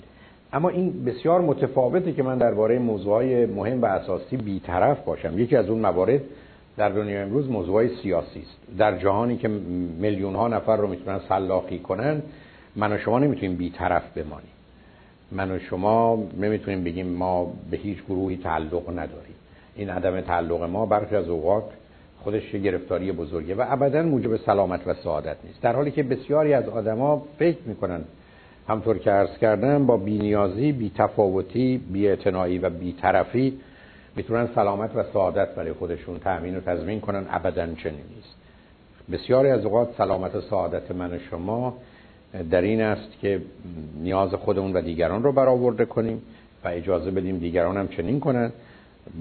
اما 0.53 0.69
این 0.69 1.05
بسیار 1.05 1.41
متفاوته 1.41 2.13
که 2.13 2.23
من 2.23 2.39
درباره 2.39 2.79
موضوعهای 2.79 3.47
مهم 3.47 3.83
و 3.83 3.87
اساسی 3.87 4.37
بیطرف 4.37 5.05
باشم. 5.05 5.39
یکی 5.39 5.57
از 5.57 5.69
اون 5.69 5.79
موارد 5.79 6.21
در 6.77 6.89
دنیا 6.89 7.23
امروز 7.23 7.51
موضوع 7.51 7.89
سیاسی 8.03 8.41
است. 8.41 8.79
در 8.79 8.99
جهانی 8.99 9.37
که 9.37 9.49
میلیون 9.99 10.35
ها 10.35 10.49
نفر 10.49 10.77
رو 10.77 10.89
می‌تونن 10.89 11.21
سلاخی 11.29 11.79
کنن 11.79 12.23
من 12.77 12.93
و 12.93 12.99
شما 12.99 13.19
نمی‌تونیم 13.19 13.57
بیطرف 13.57 14.19
بمانیم. 14.19 14.49
من 15.33 15.51
و 15.51 15.59
شما 15.59 16.25
نمی‌تونیم 16.41 16.85
بگیم 16.85 17.07
ما 17.07 17.53
به 17.71 17.77
هیچ 17.77 18.05
گروهی 18.05 18.37
تعلق 18.37 18.91
نداریم. 18.91 19.35
این 19.77 19.91
عدم 19.91 20.21
تعلق 20.21 20.63
ما 20.63 20.87
برخی 20.87 21.17
از 21.17 21.29
اوقات 21.29 21.65
خودش 22.23 22.53
گرفتاری 22.53 23.13
بزرگه 23.13 23.55
و 23.55 23.65
ابدا 23.69 24.03
موجب 24.03 24.37
سلامت 24.37 24.81
و 24.87 24.95
سعادت 24.95 25.37
نیست. 25.45 25.63
در 25.63 25.77
حالی 25.77 25.91
که 25.91 26.03
بسیاری 26.03 26.55
از 26.55 26.69
آدما 26.69 27.23
فکر 27.39 27.59
می‌کنن 27.67 28.01
همطور 28.69 28.99
که 28.99 29.11
عرض 29.11 29.39
کردم 29.39 29.87
با 29.87 29.97
بینیازی 29.97 30.73
بیتفاوتی 30.73 31.79
بیاعتنایی 31.93 32.59
و 32.59 32.71
بیطرفی 32.71 33.59
می‌تونن 34.17 34.49
سلامت 34.55 34.97
و 34.97 35.03
سعادت 35.13 35.55
برای 35.55 35.73
خودشون 35.73 36.19
تأمین 36.19 36.57
و 36.57 36.61
تضمین 36.61 37.01
کنن. 37.01 37.27
ابدا 37.31 37.67
چنین 37.67 38.05
نیست. 38.17 38.35
بسیاری 39.13 39.49
از 39.49 39.65
اوقات 39.65 39.89
سلامت 39.99 40.35
و 40.35 40.41
سعادت 40.41 40.91
من 40.91 41.13
و 41.13 41.19
شما 41.31 41.75
در 42.51 42.61
این 42.61 42.83
است 42.83 43.21
که 43.21 43.41
نیاز 44.01 44.35
خودمون 44.35 44.73
و 44.73 44.81
دیگران 44.81 45.23
رو 45.23 45.33
برآورده 45.33 45.85
کنیم 45.85 46.23
و 46.65 46.69
اجازه 46.69 47.11
بدیم 47.11 47.39
دیگران 47.39 47.77
هم 47.77 47.89
چنین 47.89 48.21
کنن. 48.21 48.53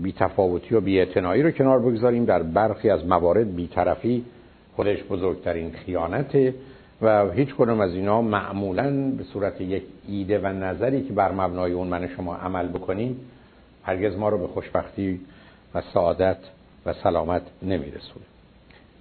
بی 0.04 0.14
تفاوتی 0.14 0.76
و 0.76 0.82
بی 0.82 1.02
رو 1.42 1.52
کنار 1.52 1.80
بگذاریم 1.80 2.26
در 2.26 2.44
برخی 2.44 2.90
از 2.90 3.06
موارد 3.06 3.56
بیطرفی. 3.56 4.26
خودش 4.76 5.04
بزرگترین 5.04 5.72
خیانته 5.72 6.54
و 7.02 7.32
هیچ 7.32 7.56
کنم 7.56 7.80
از 7.80 7.94
اینا 7.94 8.22
معمولا 8.22 9.12
به 9.18 9.24
صورت 9.24 9.62
یک 9.62 9.84
ایده 10.08 10.40
و 10.40 10.48
نظری 10.48 11.02
که 11.02 11.14
بر 11.14 11.32
مبنای 11.32 11.72
اون 11.72 11.88
من 11.88 12.08
شما 12.08 12.36
عمل 12.36 12.68
بکنیم 12.68 13.20
هرگز 13.84 14.16
ما 14.16 14.30
رو 14.30 14.38
به 14.38 14.48
خوشبختی 14.48 15.20
و 15.76 15.82
سعادت 15.94 16.38
و 16.86 16.94
سلامت 16.94 17.42
نمیرسونه. 17.62 18.26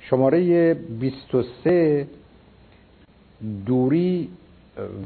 شماره 0.00 0.74
23 0.74 2.06
دوری 3.66 4.28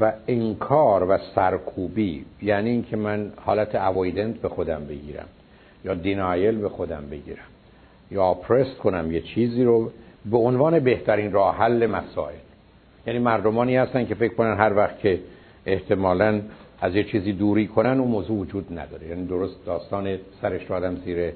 و 0.00 0.12
انکار 0.28 1.10
و 1.10 1.18
سرکوبی 1.34 2.24
یعنی 2.42 2.70
اینکه 2.70 2.96
من 2.96 3.32
حالت 3.36 3.74
اوایدنت 3.74 4.34
به 4.34 4.48
خودم 4.48 4.84
بگیرم 4.84 5.28
یا 5.84 5.94
دینایل 5.94 6.58
به 6.58 6.68
خودم 6.68 7.04
بگیرم 7.10 7.46
یا 8.10 8.34
پرست 8.34 8.76
کنم 8.76 9.12
یه 9.12 9.20
چیزی 9.20 9.64
رو 9.64 9.90
به 10.30 10.36
عنوان 10.36 10.78
بهترین 10.78 11.32
راه 11.32 11.56
حل 11.56 11.86
مسائل. 11.86 12.34
یعنی 13.06 13.18
مردمانی 13.18 13.76
هستن 13.76 14.06
که 14.06 14.14
فکر 14.14 14.34
کنن 14.34 14.56
هر 14.56 14.74
وقت 14.76 14.98
که 14.98 15.20
احتمالا 15.66 16.40
از 16.80 16.94
یه 16.94 17.04
چیزی 17.04 17.32
دوری 17.32 17.66
کنن 17.66 18.00
اون 18.00 18.10
موضوع 18.10 18.38
وجود 18.38 18.78
نداره. 18.78 19.06
یعنی 19.06 19.26
درست 19.26 19.66
داستان 19.66 20.18
سرش 20.42 20.70
رو 20.70 20.74
آدم 20.76 20.96
زیر 20.96 21.32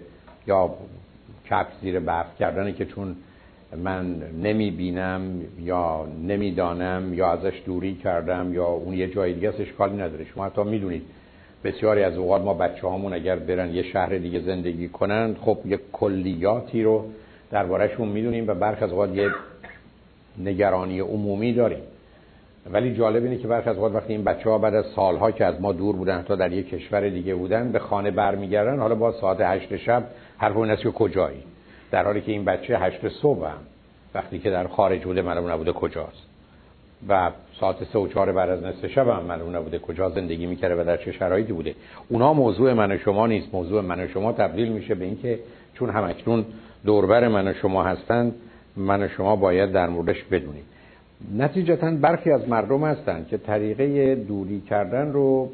یا 0.47 0.75
کپ 1.51 1.67
زیر 1.83 2.01
برف 2.01 2.39
کردنه 2.39 2.73
که 2.73 2.85
چون 2.85 3.17
من 3.77 4.17
نمی 4.43 4.71
بینم 4.71 5.41
یا 5.63 6.07
نمی‌دانم 6.27 7.15
یا 7.15 7.33
ازش 7.33 7.63
دوری 7.67 7.95
کردم 7.95 8.55
یا 8.55 8.67
اون 8.67 8.95
یه 8.95 9.09
جای 9.09 9.35
دیگه 9.35 9.53
اشکالی 9.59 9.97
نداره. 9.97 10.25
شما 10.25 10.45
حتی 10.45 10.63
می‌دونید 10.63 11.03
بسیاری 11.65 12.03
از 12.03 12.17
اوقات 12.17 12.43
ما 12.43 12.55
بچه 12.55 12.87
هامون 12.87 13.13
اگر 13.13 13.37
برن 13.37 13.75
یه 13.75 13.83
شهر 13.83 14.19
دیگه 14.19 14.41
زندگی 14.41 14.89
کنن 14.89 15.37
خب 15.41 15.59
یه 15.65 15.81
کلیاتی 15.93 16.83
رو 16.83 17.05
دربارهشون 17.51 18.09
می‌دونیم 18.09 18.49
و 18.49 18.55
برخ 18.55 18.83
از 18.83 18.91
اوقات 18.91 19.15
یه 19.17 19.31
نگرانی 20.39 21.01
عمومی 21.01 21.53
داریم. 21.53 21.83
ولی 22.73 22.95
جالب 22.95 23.25
اینه 23.25 23.37
که 23.37 23.49
برخی 23.49 23.71
از 23.71 23.77
اوقات 23.77 23.95
وقتی 23.95 24.13
این 24.13 24.25
بچه 24.25 24.51
ها 24.51 24.59
بعد 24.59 24.75
از 24.75 24.85
سالها 24.97 25.31
که 25.31 25.45
از 25.45 25.61
ما 25.61 25.73
دور 25.73 25.97
بودن 25.97 26.23
تا 26.23 26.37
در 26.37 26.53
یک 26.53 26.69
کشور 26.69 27.09
دیگه 27.09 27.35
بودن 27.35 27.73
به 27.73 27.79
خانه 27.79 28.11
برمیگردن 28.11 28.79
حالا 28.79 28.95
با 28.95 29.13
ساعت 29.13 29.41
هشت 29.41 29.77
شب 29.77 30.05
هر 30.39 30.53
اون 30.53 30.77
که 30.77 30.91
کجایی؟ 30.91 31.43
در 31.91 32.05
حالی 32.05 32.21
که 32.21 32.33
این 32.33 32.45
بچه 32.45 32.79
هشت 32.79 33.09
صبح 33.09 33.47
هم 33.47 33.59
وقتی 34.15 34.39
که 34.39 34.51
در 34.51 34.67
خارج 34.67 35.05
بوده 35.05 35.23
معلوم 35.23 35.51
نبوده 35.51 35.73
کجاست. 35.73 36.27
و 37.09 37.31
ساعت 37.61 37.77
سه 37.93 37.99
و 37.99 38.09
چهار 38.09 38.33
بعد 38.33 38.51
از 38.51 38.63
نصف 38.63 38.87
شب 38.87 39.09
هم 39.09 39.23
معلوم 39.23 39.57
نبوده 39.57 39.79
کجا 39.79 40.11
زندگی 40.11 40.47
می‌کرده 40.47 40.83
و 40.83 40.85
در 40.85 40.97
چه 40.97 41.13
شرایطی 41.13 41.53
بوده. 41.53 41.75
اونا 42.09 42.33
موضوع 42.33 42.73
من 42.73 42.93
و 42.93 42.99
شما 42.99 43.27
نیست. 43.27 43.55
موضوع 43.55 43.81
من 43.81 44.05
و 44.05 44.09
شما 44.09 44.33
تبدیل 44.33 44.73
میشه 44.73 44.95
به 44.95 45.05
اینکه 45.05 45.39
چون 45.75 45.91
همکنون 45.91 46.47
دوربر 46.85 47.29
من 47.29 47.49
و 47.49 47.55
شما 47.55 47.83
هستند 47.83 48.35
من 48.77 49.03
و 49.03 49.09
شما 49.09 49.37
باید 49.37 49.73
در 49.73 49.89
موردش 49.89 50.25
بدونیم. 50.25 50.65
نتیجتا 51.39 51.91
برخی 51.91 52.31
از 52.31 52.49
مردم 52.49 52.85
هستند 52.85 53.29
که 53.29 53.39
طریقه 53.39 54.15
دوری 54.15 54.61
کردن 54.61 55.13
رو 55.13 55.51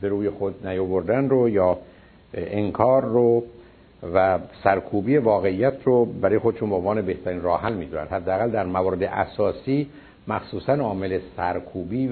به 0.00 0.08
روی 0.08 0.30
خود 0.30 0.66
نیاوردن 0.66 1.28
رو 1.28 1.48
یا 1.48 1.78
انکار 2.34 3.04
رو 3.04 3.42
و 4.14 4.38
سرکوبی 4.64 5.16
واقعیت 5.16 5.74
رو 5.84 6.04
برای 6.04 6.38
خودشون 6.38 6.70
به 6.70 6.76
عنوان 6.76 7.02
بهترین 7.02 7.42
راه 7.42 7.62
حل 7.62 7.74
می‌دونن. 7.74 8.06
حداقل 8.06 8.50
در 8.50 8.66
موارد 8.66 9.02
اساسی 9.02 9.86
مخصوصا 10.28 10.74
عامل 10.74 11.18
سرکوبی 11.36 12.10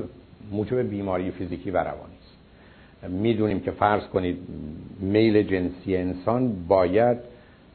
موجب 0.53 0.79
بیماری 0.79 1.31
فیزیکی 1.31 1.71
و 1.71 1.77
روانی 1.77 2.15
است. 2.21 3.11
می‌دونیم 3.11 3.61
که 3.61 3.71
فرض 3.71 4.03
کنید 4.03 4.39
میل 5.01 5.43
جنسی 5.43 5.97
انسان 5.97 6.53
باید 6.69 7.19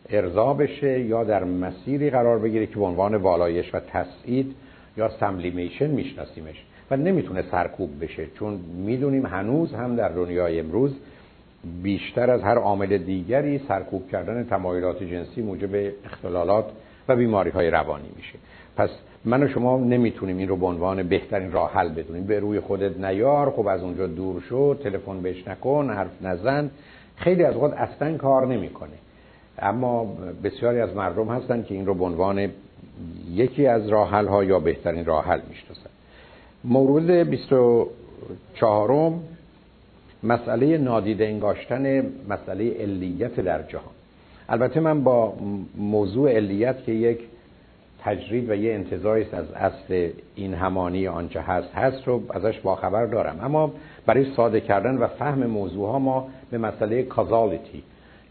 ارضا 0.10 0.54
بشه 0.54 1.00
یا 1.00 1.24
در 1.24 1.44
مسیری 1.44 2.10
قرار 2.10 2.40
بگیره 2.40 2.66
که 2.66 2.76
به 2.76 2.86
عنوان 2.86 3.16
والایش 3.16 3.76
و 3.76 3.80
تسعید 3.80 4.56
یا 4.98 5.10
سملیمیشن 5.20 5.88
میشناسیمش 5.88 6.64
و 6.92 6.98
نمی‌تونه 6.98 7.44
سرکوب 7.52 8.04
بشه 8.04 8.28
چون 8.40 8.60
می‌دونیم 8.86 9.26
هنوز 9.26 9.74
هم 9.74 9.96
در 9.96 10.10
دنیای 10.10 10.60
امروز 10.60 10.96
بیشتر 11.84 12.32
از 12.32 12.42
هر 12.42 12.58
عامل 12.58 12.98
دیگری 12.98 13.62
سرکوب 13.68 14.10
کردن 14.10 14.44
تمایلات 14.44 15.04
جنسی 15.04 15.42
موجب 15.42 15.92
اختلالات 16.06 16.66
و 17.08 17.16
بیماری 17.16 17.50
های 17.50 17.70
روانی 17.70 18.10
میشه. 18.16 18.40
پس 18.78 18.90
من 19.26 19.44
و 19.44 19.48
شما 19.48 19.78
نمی‌تونیم 19.78 20.38
این 20.38 20.48
رو 20.48 20.56
به 20.56 20.66
عنوان 20.66 21.04
بهترین 21.04 21.52
راه 21.52 21.74
حل 21.74 21.90
بدونیم. 21.90 22.24
به 22.24 22.40
روی 22.40 22.60
خودت 22.60 22.98
نیار 22.98 23.52
خب 23.52 23.68
از 23.68 23.84
اونجا 23.84 24.08
دور 24.08 24.42
شو 24.42 24.74
تلفن 24.74 25.22
بهش 25.22 25.48
نکن 25.48 25.90
حرف 25.90 26.22
نزن. 26.22 26.72
خیلی 27.16 27.44
از 27.44 27.56
وقت 27.56 27.74
اصلا 27.74 28.18
کار 28.18 28.48
نمی‌کنه. 28.48 28.94
اما 29.60 30.18
بسیاری 30.44 30.80
از 30.80 30.96
مردم 30.96 31.28
هستن 31.28 31.64
که 31.64 31.76
این 31.76 31.86
رو 31.86 31.94
به 31.94 32.04
عنوان 32.04 32.50
یکی 33.32 33.68
از 33.68 33.88
راه 33.88 34.12
حل 34.12 34.28
ها 34.28 34.44
یا 34.44 34.60
بهترین 34.60 35.06
راه 35.06 35.26
حل 35.26 35.42
می‌شناسن 35.50 35.90
مورد 36.64 37.30
24 37.30 39.14
مسئله 40.24 40.78
نادیده 40.78 41.26
انگاشتن 41.26 42.06
مسئله 42.30 42.74
علیت 42.80 43.40
در 43.40 43.64
جهان. 43.64 43.94
البته 44.50 44.80
من 44.80 45.04
با 45.04 45.34
موضوع 45.78 46.32
علیت 46.32 46.84
که 46.84 46.92
یک 46.92 47.20
تجرید 48.04 48.50
و 48.50 48.56
یه 48.56 48.74
انتظاری 48.74 49.22
است 49.22 49.34
از 49.34 49.52
اصل 49.52 50.10
این 50.36 50.54
همانی 50.54 51.08
آنچه 51.08 51.42
هست 51.42 51.76
هست 51.76 52.08
رو 52.08 52.22
ازش 52.30 52.60
باخبر 52.60 53.06
دارم. 53.06 53.40
اما 53.44 53.74
برای 54.06 54.34
ساده 54.36 54.62
کردن 54.62 54.98
و 54.98 55.08
فهم 55.08 55.46
موضوع 55.46 55.92
ها 55.92 56.00
ما 56.00 56.28
به 56.52 56.58
مسئله 56.58 57.04
کازالیتی 57.04 57.84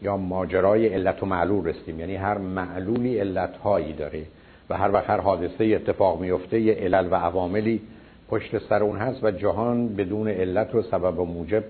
یا 0.03 0.16
ماجرای 0.16 0.88
علت 0.88 1.22
و 1.22 1.27
معلول 1.27 1.64
رسیم 1.64 2.01
یعنی 2.01 2.16
هر 2.16 2.38
معلولی 2.38 3.18
علت 3.18 3.57
هایی 3.57 3.92
داره. 3.92 4.22
و 4.70 4.77
هر 4.77 4.90
وقت 4.90 5.11
هر 5.11 5.20
حادثه 5.20 5.64
اتفاق 5.64 6.20
میفته 6.20 6.61
یه 6.61 6.75
علل 6.75 7.09
و 7.11 7.14
عواملی 7.14 7.81
پشت 8.29 8.59
سر 8.59 8.83
اون 8.83 8.96
هست 8.96 9.25
و 9.25 9.31
جهان 9.31 9.88
بدون 9.88 10.29
علت 10.29 10.75
و 10.75 10.83
سبب 10.83 11.18
و 11.18 11.25
موجب 11.25 11.64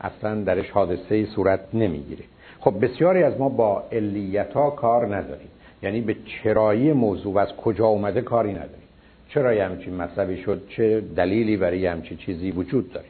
اصلا 0.00 0.34
درش 0.34 0.70
حادثه 0.70 1.26
صورت 1.26 1.60
نمی‌گیره. 1.74 2.24
خب 2.60 2.84
بسیاری 2.84 3.22
از 3.22 3.38
ما 3.38 3.48
با 3.48 3.82
علیت 3.92 4.52
ها 4.52 4.70
کار 4.70 5.16
نداریم. 5.16 5.48
یعنی 5.82 6.00
به 6.00 6.16
چرایی 6.24 6.92
موضوع 6.92 7.34
و 7.34 7.38
از 7.38 7.48
کجا 7.56 7.86
اومده 7.86 8.20
کاری 8.20 8.52
نداریم. 8.52 8.88
چرا 9.28 9.54
یه 9.54 9.64
همچین 9.64 9.96
مطلبی 9.96 10.36
شد 10.36 10.62
چه 10.68 11.00
دلیلی 11.16 11.56
برای 11.56 11.86
همچین 11.86 12.16
چیزی 12.16 12.50
وجود 12.50 12.92
داره. 12.92 13.06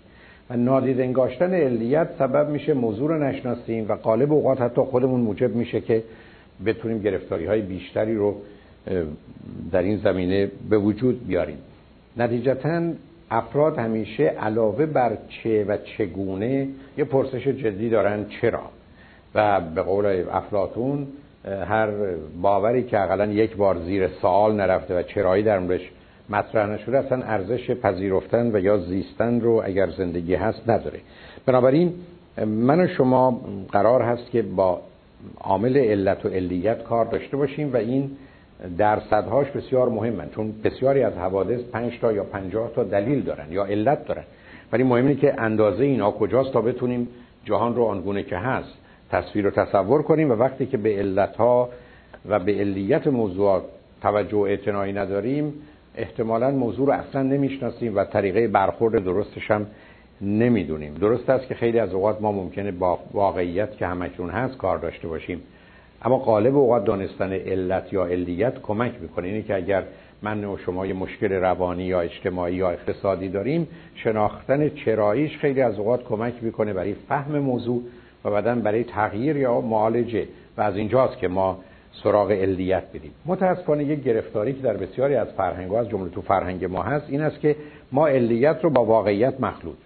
و 0.51 0.57
نادید 0.57 1.01
انگاشتن 1.01 1.55
علیت 1.55 2.09
سبب 2.19 2.49
میشه 2.49 2.75
موضوع 2.75 3.09
رو 3.09 3.25
نشناسیم 3.25 3.87
و 3.89 3.93
قالب 3.93 4.33
اوقات 4.33 4.61
حتی 4.61 4.81
خودمون 4.81 5.21
موجب 5.21 5.55
میشه 5.55 5.81
که 5.81 6.03
بتونیم 6.67 7.03
گرفتاری 7.03 7.47
های 7.47 7.63
بیشتری 7.63 8.15
رو 8.15 8.37
در 9.73 9.83
این 9.83 9.97
زمینه 9.97 10.51
به 10.71 10.79
وجود 10.79 11.27
بیاریم. 11.27 11.59
نتیجتا 12.17 12.83
افراد 13.31 13.79
همیشه 13.79 14.23
علاوه 14.23 14.87
بر 14.87 15.19
چه 15.29 15.65
و 15.65 15.77
چگونه 15.77 16.69
یه 16.99 17.05
پرسش 17.05 17.49
جدی 17.49 17.91
دارن 17.91 18.27
چرا. 18.41 18.63
و 19.35 19.61
به 19.61 19.83
قول 19.83 20.25
افلاتون 20.33 21.07
هر 21.45 21.91
باوری 22.43 22.83
که 22.83 23.01
اقلا 23.01 23.27
یک 23.27 23.57
بار 23.57 23.79
زیر 23.79 24.09
سوال 24.09 24.55
نرفته 24.55 24.99
و 24.99 25.03
چرایی 25.03 25.43
در 25.43 25.59
موردش 25.59 25.91
مطرح 26.31 26.67
نشده 26.71 26.99
اصلا 26.99 27.23
ارزش 27.23 27.71
پذیرفتن 27.71 28.57
و 28.57 28.61
یا 28.61 28.79
زیستن 28.79 29.41
رو 29.41 29.63
اگر 29.65 29.91
زندگی 29.91 30.35
هست 30.35 30.69
نداره. 30.69 31.01
بنابراین 31.47 31.95
من 32.47 32.81
و 32.81 32.89
شما 32.89 33.41
قرار 33.73 34.03
هست 34.03 34.31
که 34.31 34.43
با 34.43 34.81
عامل 35.41 35.77
علت 35.77 36.27
و 36.27 36.29
علیت 36.29 36.83
کار 36.83 37.05
داشته 37.05 37.37
باشیم 37.37 37.73
و 37.73 37.77
این 37.77 38.11
درصدهاش 38.79 39.51
بسیار 39.51 39.89
مهمن. 39.89 40.31
چون 40.31 40.55
بسیاری 40.65 41.03
از 41.03 41.13
حوادث 41.13 41.61
5 41.61 41.99
تا 42.01 42.13
یا 42.13 42.25
50 42.25 42.71
تا 42.75 42.85
دلیل 42.85 43.23
دارن 43.23 43.53
یا 43.53 43.65
علت 43.65 44.07
دارن. 44.07 44.25
ولی 44.73 44.83
مهمه 44.83 45.15
که 45.15 45.41
اندازه 45.41 45.85
اینا 45.85 46.11
کجاست 46.11 46.53
تا 46.53 46.61
بتونیم 46.61 47.09
جهان 47.45 47.75
رو 47.75 47.85
آنگونه 47.85 48.23
که 48.23 48.37
هست 48.37 48.75
تصویر 49.11 49.45
رو 49.45 49.51
تصور 49.51 50.03
کنیم 50.03 50.31
و 50.31 50.35
وقتی 50.35 50.67
که 50.67 50.77
به 50.77 50.97
علت 50.97 51.37
ها 51.37 51.69
و 52.29 52.39
به 52.39 52.53
علیت 52.53 53.07
موضوعات 53.07 53.65
توجه 54.03 54.37
و 54.37 54.41
اعتنایی 54.41 54.93
نداریم 54.93 55.55
احتمالا 55.97 56.51
موضوع 56.51 56.87
رو 56.87 56.93
اصلا 56.93 57.23
نمی‌شناسیم 57.23 57.97
و 57.97 58.05
طریقه 58.05 58.49
برخورد 58.49 59.05
درستش 59.05 59.51
هم 59.51 59.67
نمی‌دونیم. 60.21 60.95
درست 60.95 61.31
است 61.31 61.49
که 61.49 61.55
خیلی 61.55 61.79
از 61.79 61.95
اوقات 61.95 62.21
ما 62.21 62.33
ممکنه 62.33 62.71
با 62.71 62.99
واقعیت 63.13 63.77
که 63.77 63.87
همشون 63.87 64.31
هست 64.31 64.57
کار 64.57 64.79
داشته 64.79 65.09
باشیم. 65.09 65.43
اما 66.05 66.19
قالب 66.19 66.57
اوقات 66.57 66.85
دانستن 66.85 67.33
علت 67.33 67.93
یا 67.93 68.07
علیت 68.07 68.63
کمک 68.63 68.93
می‌کنه. 69.01 69.27
اینه 69.27 69.43
که 69.43 69.55
اگر 69.55 69.83
من 70.23 70.45
و 70.45 70.57
شما 70.57 70.87
یه 70.87 70.93
مشکل 70.93 71.33
روانی 71.33 71.85
یا 71.85 72.01
اجتماعی 72.01 72.55
یا 72.55 72.71
اقتصادی 72.71 73.29
داریم 73.29 73.69
شناختن 73.95 74.69
چراییش 74.69 75.39
خیلی 75.39 75.61
از 75.61 75.79
اوقات 75.79 76.05
کمک 76.05 76.35
می‌کنه 76.43 76.73
برای 76.73 76.95
فهم 77.09 77.39
موضوع 77.39 77.83
و 78.25 78.31
بعدا 78.31 78.55
برای 78.55 78.85
تغییر 78.85 79.37
یا 79.37 79.61
معالجه. 79.61 80.27
و 80.57 80.61
از 80.61 80.77
اینجاست 80.77 81.19
که 81.19 81.29
ما 81.29 81.59
سراغ 82.03 82.31
علیت 82.31 82.85
بریم. 82.93 83.13
متاسفانه 83.27 83.85
یک 83.85 84.03
گرفتاری 84.03 84.53
که 84.53 84.63
در 84.63 84.77
بسیاری 84.77 85.15
از 85.15 85.29
فرهنگ 85.37 85.73
از 85.75 85.89
جمله 85.89 86.11
تو 86.11 86.21
فرهنگ 86.21 86.65
ما 86.65 86.83
هست 86.83 87.07
این 87.09 87.21
است 87.21 87.41
که 87.41 87.57
ما 87.93 88.09
علیت 88.09 88.57
رو 88.63 88.71
با 88.71 88.85
واقعیت 88.85 89.41
مخلوط 89.41 89.77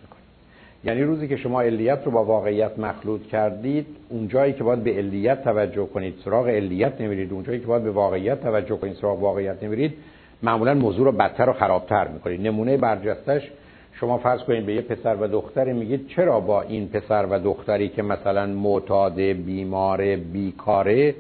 یعنی 0.85 1.03
روزی 1.03 1.29
که 1.29 1.37
شما 1.37 1.62
علیت 1.62 1.99
رو 2.05 2.11
با 2.11 2.25
واقعیت 2.25 2.79
مخلوط 2.79 3.27
کردید 3.27 3.87
اون 4.09 4.29
جایی 4.29 4.53
که 4.53 4.64
باید 4.64 4.85
به 4.85 4.91
علیت 4.91 5.45
توجه 5.45 5.87
کنید 5.87 6.14
سراغ 6.25 6.49
علیت 6.49 7.01
نمیرید. 7.01 7.33
اون 7.33 7.45
جایی 7.45 7.61
که 7.61 7.67
باید 7.67 7.83
به 7.83 7.91
واقعیت 7.91 8.41
توجه 8.41 8.77
کنید 8.77 8.95
سراغ 8.95 9.23
واقعیت 9.23 9.62
نمیرید 9.62 9.95
معمولا 10.43 10.75
موضوع 10.75 11.05
رو 11.05 11.12
بدتر 11.12 11.51
و 11.51 11.53
خرابتر 11.53 12.09
می‌کنید. 12.09 12.41
نمونه 12.41 12.77
برجستش 12.77 13.51
شما 13.93 14.19
فرض 14.19 14.41
کنید 14.41 14.67
به 14.67 14.75
یه 14.75 14.81
پسر 14.81 15.17
و 15.21 15.27
دختری 15.27 15.73
میگید 15.73 16.09
چرا 16.09 16.41
با 16.41 16.62
این 16.62 16.88
پسر 16.88 17.27
و 17.31 17.38
دختری 17.38 17.88
که 17.88 18.03
مثلا 18.03 18.47
معتاد 18.47 19.21
بیمار 19.21 20.17
بیکاره 20.17 21.14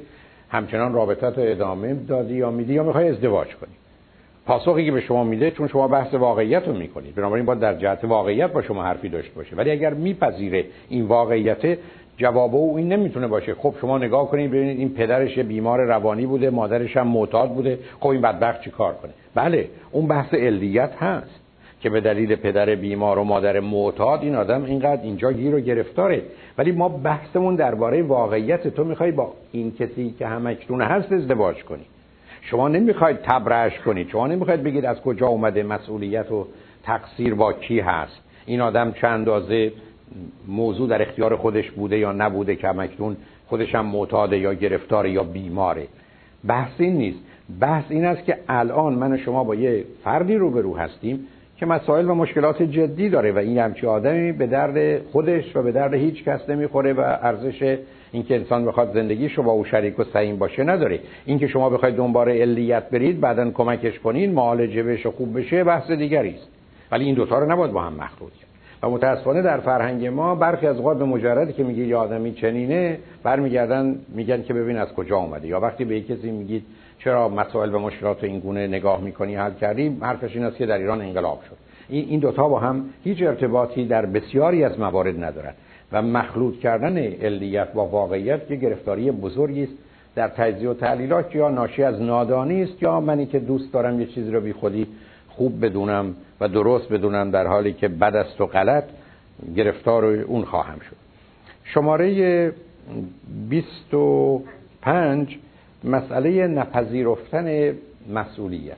همچنان 0.50 0.92
رابطت 0.92 1.38
رو 1.38 1.44
ادامه 1.46 1.94
دادی 1.94 2.34
یا 2.34 2.50
میدی 2.50 2.74
یا 2.74 2.82
می‌خوای 2.82 3.08
ازدواج 3.08 3.48
کنی؟ 3.48 3.72
پاسخی 4.48 4.84
که 4.84 4.92
به 4.92 5.00
شما 5.00 5.24
میده 5.24 5.50
چون 5.50 5.68
شما 5.68 5.88
بحث 5.88 6.14
واقعیت 6.14 6.68
رو 6.68 6.74
می‌کنید. 6.74 7.14
بنابراین 7.14 7.46
باید 7.46 7.60
در 7.60 7.74
جهت 7.74 8.04
واقعیت 8.04 8.52
با 8.52 8.62
شما 8.62 8.82
حرفی 8.82 9.08
داشته 9.08 9.34
باشه. 9.34 9.56
ولی 9.56 9.70
اگر 9.70 9.94
میپذیره 9.94 10.64
این 10.88 11.04
واقعیت 11.04 11.78
جواب 12.16 12.54
او 12.54 12.76
این 12.76 12.92
نمی‌تونه 12.92 13.26
باشه. 13.26 13.54
خب 13.54 13.74
شما 13.80 13.98
نگاه 13.98 14.30
کنید 14.30 14.50
ببینید 14.50 14.78
این 14.78 14.88
پدرش 14.88 15.36
یه 15.36 15.42
بیمار 15.42 15.80
روانی 15.80 16.26
بوده 16.26 16.50
مادرش 16.50 16.96
هم 16.96 17.08
معتاد 17.08 17.50
بوده. 17.50 17.78
خب 18.00 18.08
این 18.08 18.20
بدبخت 18.20 18.60
چی 18.60 18.70
کار 18.70 18.94
کنه؟ 18.94 19.10
بله 19.34 19.68
اون 19.92 20.06
بحث 20.06 20.34
علیت 20.34 20.92
هست 21.02 21.40
که 21.80 21.90
به 21.90 22.00
دلیل 22.00 22.36
پدر 22.36 22.74
بیمار 22.74 23.18
و 23.18 23.24
مادر 23.24 23.60
معتاد 23.60 24.22
این 24.22 24.34
آدم 24.34 24.64
اینقدر 24.64 25.02
اینجا 25.02 25.32
گیر 25.32 25.54
و 25.54 25.60
گرفتاره. 25.60 26.22
ولی 26.58 26.72
ما 26.72 26.88
بحثمون 26.88 27.54
درباره 27.54 28.02
واقعیت. 28.02 28.68
تو 28.68 28.84
می‌خوای 28.84 29.12
با 29.12 29.32
این 29.52 29.72
کسی 29.78 30.14
که 30.18 30.26
همکنون 30.26 30.82
هست 30.82 31.12
ازدواج 31.12 31.64
کنی. 31.64 31.84
شما 32.50 32.68
نمی‌خواید 32.68 33.16
تبرش 33.22 33.78
کنید. 33.78 34.08
شما 34.08 34.26
نمی‌خواید 34.26 34.62
بگید 34.62 34.84
از 34.84 35.00
کجا 35.00 35.26
اومده 35.26 35.62
مسئولیت 35.62 36.32
و 36.32 36.46
تقصیر 36.82 37.34
با 37.34 37.52
کی 37.52 37.80
هست. 37.80 38.22
این 38.46 38.60
آدم 38.60 38.92
چند 38.92 39.12
اندازه 39.12 39.72
موضوع 40.48 40.88
در 40.88 41.02
اختیار 41.02 41.36
خودش 41.36 41.70
بوده 41.70 41.98
یا 41.98 42.12
نبوده 42.12 42.56
که 42.56 42.68
همکنون 42.68 43.16
خودش 43.46 43.74
هم 43.74 43.86
معتاده 43.86 44.38
یا 44.38 44.54
گرفتار 44.54 45.06
یا 45.06 45.22
بیماره. 45.22 45.86
بحث 46.46 46.72
این 46.78 46.96
نیست. 46.96 47.18
بحث 47.60 47.84
این 47.88 48.04
است 48.04 48.24
که 48.24 48.38
الان 48.48 48.94
من 48.94 49.12
و 49.12 49.16
شما 49.16 49.44
با 49.44 49.54
یه 49.54 49.84
فردی 50.04 50.34
روبرو 50.34 50.76
هستیم 50.76 51.26
که 51.56 51.66
مسائل 51.66 52.10
و 52.10 52.14
مشکلات 52.14 52.62
جدی 52.62 53.08
داره 53.08 53.32
و 53.32 53.38
این 53.38 53.58
همچی 53.58 53.86
آدمی 53.86 54.32
به 54.32 54.46
درد 54.46 55.02
خودش 55.02 55.56
و 55.56 55.62
به 55.62 55.72
درد 55.72 55.94
هیچ 55.94 56.24
کس 56.24 56.50
نمی‌خوره 56.50 56.92
و 56.92 57.00
ارزش 57.00 57.78
اینکه 58.12 58.36
انسان 58.36 58.64
بخواد 58.64 58.94
زندگیش 58.94 59.32
رو 59.32 59.42
با 59.42 59.52
او 59.52 59.64
شریک 59.64 59.98
و 59.98 60.04
سعیم 60.04 60.36
باشه 60.36 60.64
نداره. 60.64 61.00
اینکه 61.26 61.46
شما 61.46 61.70
بخواید 61.70 61.96
دنبال 61.96 62.28
علیت 62.28 62.90
برید 62.90 63.20
بعدا 63.20 63.50
کمکش 63.50 63.98
کنین 63.98 64.32
معالجه 64.32 64.82
بشه 64.82 65.10
خوب 65.10 65.38
بشه 65.38 65.64
بحث 65.64 65.90
دیگری 65.90 66.34
است. 66.34 66.48
ولی 66.92 67.04
این 67.04 67.14
دوتا 67.14 67.38
رو 67.38 67.52
نباید 67.52 67.72
با 67.72 67.82
هم 67.82 67.92
مخلوط 67.92 68.32
کرد. 68.32 68.48
و 68.82 68.90
متاسفانه 68.90 69.42
در 69.42 69.58
فرهنگ 69.58 70.06
ما 70.06 70.34
برخی 70.34 70.66
از 70.66 70.76
اوقات 70.76 70.98
به 70.98 71.04
مجردی 71.04 71.52
که 71.52 71.64
میگه 71.64 71.84
یه 71.84 71.96
آدمی 71.96 72.32
چنینه 72.32 72.98
برمیگردن 73.22 73.98
میگن 74.08 74.42
که 74.42 74.54
ببین 74.54 74.76
از 74.76 74.92
کجا 74.94 75.16
اومده. 75.16 75.48
یا 75.48 75.60
وقتی 75.60 75.84
به 75.84 76.00
کسی 76.00 76.30
میگید 76.30 76.64
چرا 76.98 77.28
مسائل 77.28 77.74
و 77.74 77.78
مشکلات 77.78 78.24
این 78.24 78.40
گونه 78.40 78.66
نگاه 78.66 79.00
می‌کنی 79.00 79.34
حل 79.34 79.54
کردیم 79.54 80.04
حرفش 80.04 80.36
این 80.36 80.44
است 80.44 80.56
که 80.56 80.66
در 80.66 80.78
ایران 80.78 81.00
انقلاب 81.00 81.40
شد. 81.48 81.56
این 81.88 82.20
دوتا 82.20 82.48
با 82.48 82.58
هم 82.58 82.84
هیچ 83.04 83.22
ارتباطی 83.22 83.86
در 83.86 84.06
بسیاری 84.06 84.64
از 84.64 84.80
موارد 84.80 85.24
ندارن. 85.24 85.52
و 85.92 86.02
مخلوط 86.02 86.58
کردن 86.58 86.98
علیت 86.98 87.72
با 87.72 87.86
واقعیت 87.86 88.50
یه 88.50 88.56
گرفتاری 88.56 89.10
بزرگی 89.10 89.62
است. 89.62 89.72
در 90.14 90.28
تجزیه 90.28 90.68
و 90.70 90.74
تعلیلات 90.74 91.34
یا 91.34 91.48
ناشی 91.48 91.82
از 91.82 92.02
نادانی 92.02 92.62
است 92.62 92.82
یا 92.82 93.00
منی 93.00 93.26
که 93.26 93.38
دوست 93.38 93.72
دارم 93.72 94.00
یه 94.00 94.06
چیزی 94.06 94.30
رو 94.30 94.40
بی 94.40 94.52
خودی 94.52 94.86
خوب 95.28 95.64
بدونم 95.64 96.14
و 96.40 96.48
درست 96.48 96.88
بدونم 96.92 97.30
در 97.30 97.46
حالی 97.46 97.72
که 97.72 97.88
بد 97.88 98.16
است 98.16 98.40
و 98.40 98.46
غلط 98.46 98.84
گرفتار 99.56 100.04
اون 100.04 100.44
خواهم 100.44 100.78
شد. 100.78 100.96
شماره 101.64 102.52
25 103.48 105.38
مسئله 105.84 106.46
نپذیرفتن 106.46 107.74
مسئولیت. 108.12 108.76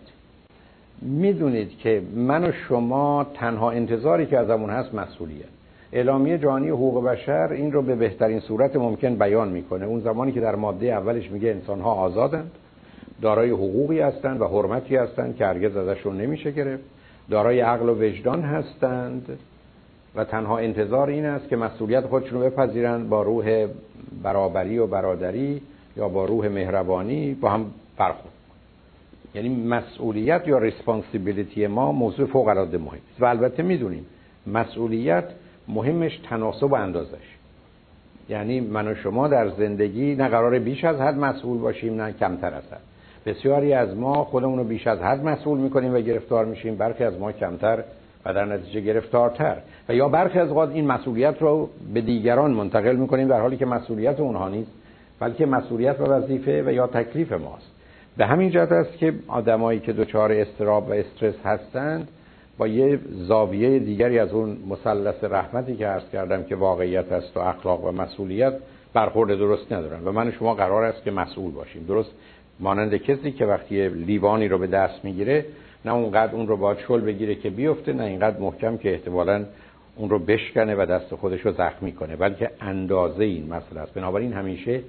می‌دونید 1.03 1.79
که 1.79 2.03
من 2.15 2.45
و 2.45 2.53
شما 2.69 3.27
تنها 3.35 3.71
انتظاری 3.71 4.27
که 4.27 4.39
ازمون 4.39 4.71
هست 4.71 4.95
مسئولیت. 4.95 5.60
اعلامیه 5.93 6.39
جهانی 6.39 6.69
حقوق 6.69 7.05
بشر 7.05 7.53
این 7.53 7.73
رو 7.73 7.83
به 7.83 7.95
بهترین 7.95 8.41
صورت 8.41 8.77
ممکن 8.77 9.15
بیان 9.15 9.49
می‌کنه. 9.49 9.87
اون 9.87 10.01
زمانی 10.01 10.33
که 10.33 10.41
در 10.41 10.55
ماده 10.55 10.87
اولش 10.87 11.31
میگه 11.31 11.49
انسان 11.49 11.81
ها 11.81 11.93
آزادند 11.93 12.51
دارای 13.23 13.51
حقوقی 13.51 14.01
هستند 14.01 14.41
و 14.41 14.47
حرمتی 14.47 14.97
هستند 14.97 15.37
که 15.37 15.47
هرگز 15.47 15.77
ازشون 15.77 16.21
نمیشه 16.21 16.51
گرفت. 16.51 16.85
دارای 17.31 17.61
عقل 17.61 17.89
و 17.89 17.95
وجدان 17.95 18.43
هستند 18.43 19.39
و 20.17 20.25
تنها 20.25 20.59
انتظار 20.59 21.09
این 21.09 21.25
است 21.25 21.49
که 21.49 21.57
مسئولیت 21.57 22.07
خودشون 22.07 22.43
رو 22.43 22.51
بپذیرند 22.51 23.09
با 23.09 23.23
روح 23.23 23.67
برابری 24.23 24.79
و 24.79 24.87
برادری 24.87 25.63
یا 25.97 26.09
با 26.09 26.25
روح 26.25 26.49
مهربانی 26.49 27.35
با 27.35 27.51
هم 27.51 27.67
برخورد 27.99 28.35
یعنی 29.35 29.65
مسئولیت 29.65 30.49
یا 30.49 30.59
ریسپانسیبیلیتی 30.59 31.67
ما 31.67 31.93
موضوع 31.93 32.27
فوق 32.27 32.49
العاده 32.49 32.79
مهم 32.79 32.99
است 33.13 33.23
و 33.23 33.25
البته 33.25 33.63
می‌دونیم 33.63 34.07
مسئولیت 34.47 35.25
مهمش 35.75 36.21
تناسب 36.31 36.73
و 36.73 36.75
اندازش. 36.75 37.37
یعنی 38.29 38.61
من 38.61 38.89
و 38.89 38.95
شما 38.95 39.29
در 39.29 39.49
زندگی 39.49 40.15
نه 40.15 40.29
قرار 40.29 40.59
بیش 40.59 40.85
از 40.85 41.01
حد 41.01 41.15
مسئول 41.15 41.59
باشیم 41.59 42.03
نه 42.03 42.13
کمتر 42.13 42.55
از 42.55 42.73
حد. 42.73 42.81
بسیاری 43.27 43.73
از 43.73 43.97
ما 43.97 44.25
خودمون 44.25 44.59
رو 44.59 44.65
بیش 44.65 44.87
از 44.87 44.99
حد 44.99 45.25
مسئول 45.25 45.59
می‌کنیم 45.59 45.95
و 45.95 46.01
گرفتار 46.01 46.45
میشیم. 46.45 46.77
برخی 46.77 47.05
از 47.05 47.19
ما 47.19 47.33
کمتر 47.33 47.85
و 48.25 48.35
در 48.35 48.45
نتیجه 48.45 48.81
گرفتارتر. 48.81 49.57
و 49.89 49.95
یا 49.95 50.09
برخی 50.09 50.39
از 50.39 50.49
اوقات 50.49 50.71
این 50.71 50.87
مسئولیت 50.87 51.35
رو 51.41 51.69
به 51.95 52.01
دیگران 52.01 52.51
منتقل 52.51 52.97
می‌کنیم 52.97 53.29
در 53.29 53.41
حالی 53.41 53.57
که 53.57 53.67
مسئولیت 53.67 54.21
اونها 54.21 54.49
نیست 54.49 54.71
بلکه 55.21 55.47
مسئولیت 55.47 56.01
و 56.01 56.05
وظیفه 56.05 56.63
و 56.63 56.73
یا 56.73 56.87
تکلیف 56.87 57.33
ماست. 57.33 57.71
به 58.17 58.27
همین 58.27 58.51
جهت 58.51 58.73
است 58.73 58.99
که 58.99 59.15
آدمایی 59.29 59.81
که 59.81 59.93
دچار 59.93 60.33
استراب 60.33 60.89
و 60.89 60.93
استرس 60.93 61.35
هستند 61.45 62.09
با 62.61 62.69
یه 62.69 62.99
زاویه 63.11 63.79
دیگری 63.79 64.19
از 64.19 64.33
اون 64.33 64.57
مثلث 64.69 65.25
رحمتی 65.25 65.77
که 65.77 65.87
عرض 65.87 66.11
کردم 66.13 66.43
که 66.43 66.57
واقعیت 66.57 67.13
است 67.13 67.37
و 67.37 67.41
اخلاق 67.41 67.85
و 67.85 67.93
مسئولیت 67.93 68.55
برخورد 68.95 69.39
درست 69.39 69.73
ندارن 69.73 70.05
و 70.05 70.13
من 70.13 70.33
شما 70.33 70.55
قرار 70.55 70.85
است 70.85 71.05
که 71.05 71.11
مسئول 71.11 71.51
باشیم. 71.51 71.85
درست 71.89 72.11
مانند 72.61 72.97
کسی 72.97 73.33
که 73.33 73.47
وقتی 73.47 73.89
لیوانی 73.89 74.49
رو 74.49 74.59
به 74.59 74.67
دست 74.67 75.05
می‌گیره 75.05 75.47
نه 75.85 75.95
اونقدر 75.95 76.35
اون 76.35 76.47
رو 76.47 76.57
باید 76.57 76.79
شل 76.79 77.01
بگیره 77.01 77.35
که 77.35 77.51
بیفته 77.51 77.93
نه 77.93 78.05
اینقدر 78.05 78.39
محکم 78.39 78.77
که 78.77 78.93
احتمالا 78.93 79.45
اون 79.97 80.11
رو 80.11 80.19
بشکنه 80.19 80.75
و 80.75 80.87
دست 80.87 81.15
خودش 81.15 81.41
رو 81.41 81.53
زخمی 81.53 81.93
کنه 81.93 82.17
بلکه 82.17 82.51
اندازه 82.61 83.25
این 83.25 83.47
مسئله 83.55 83.81
است. 83.81 83.95
بنابراین 83.95 84.33
همیشه 84.33 84.81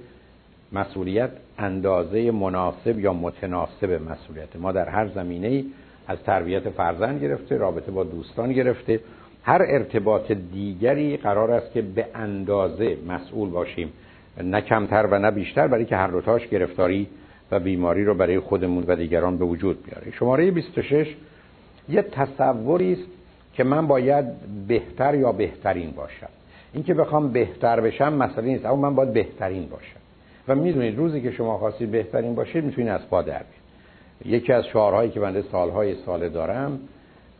مسئولیت 0.72 1.30
اندازه 1.58 2.30
مناسب 2.30 2.98
یا 2.98 3.12
متناسب 3.12 4.00
مسئولیت. 4.10 4.56
ما 4.56 4.72
در 4.72 4.88
هر 4.88 5.08
زمینه 5.08 5.46
ای 5.46 5.64
از 6.06 6.18
تربیت 6.22 6.70
فرزند 6.70 7.22
گرفته 7.22 7.56
رابطه 7.56 7.90
با 7.92 8.04
دوستان 8.04 8.52
گرفته. 8.52 9.00
هر 9.42 9.62
ارتباط 9.68 10.32
دیگری 10.32 11.16
قرار 11.16 11.50
است 11.50 11.72
که 11.72 11.82
به 11.82 12.06
اندازه 12.14 12.96
مسئول 13.08 13.50
باشیم. 13.50 13.92
نه 14.42 14.60
کمتر 14.60 15.08
و 15.10 15.18
نه 15.18 15.30
بیشتر 15.30 15.66
برای 15.66 15.84
که 15.84 15.96
هر 15.96 16.06
دوتاش 16.06 16.48
گرفتاری 16.48 17.08
و 17.50 17.60
بیماری 17.60 18.04
رو 18.04 18.14
برای 18.14 18.40
خودمون 18.40 18.84
و 18.86 18.96
دیگران 18.96 19.36
به 19.36 19.44
وجود 19.44 19.84
بیاره. 19.84 20.10
شماره 20.10 20.50
26 20.50 21.16
یه 21.88 22.02
تصوری 22.02 22.92
است 22.92 23.08
که 23.54 23.64
من 23.64 23.86
باید 23.86 24.24
بهتر 24.68 25.14
یا 25.14 25.32
بهترین 25.32 25.90
باشم. 25.90 26.28
اینکه 26.72 26.94
بخوام 26.94 27.28
بهتر 27.28 27.80
بشم 27.80 28.12
مسئله 28.12 28.46
نیست 28.46 28.66
اما 28.66 28.76
من 28.76 28.94
باید 28.94 29.12
بهترین 29.12 29.66
باشم. 29.66 30.00
و 30.48 30.54
می‌دونید 30.54 30.98
روزی 30.98 31.20
که 31.20 31.30
شما 31.30 31.58
خواستید 31.58 31.90
بهترین 31.90 32.34
باشید 32.34 32.64
می‌تونید 32.64 32.90
از 32.90 33.08
پا 33.08 33.22
در 33.22 33.40
یکی 34.24 34.52
از 34.52 34.64
شعارهایی 34.66 35.10
که 35.10 35.20
بنده 35.20 35.44
سالهای 35.52 35.94
ساله 35.94 36.28
دارم 36.28 36.78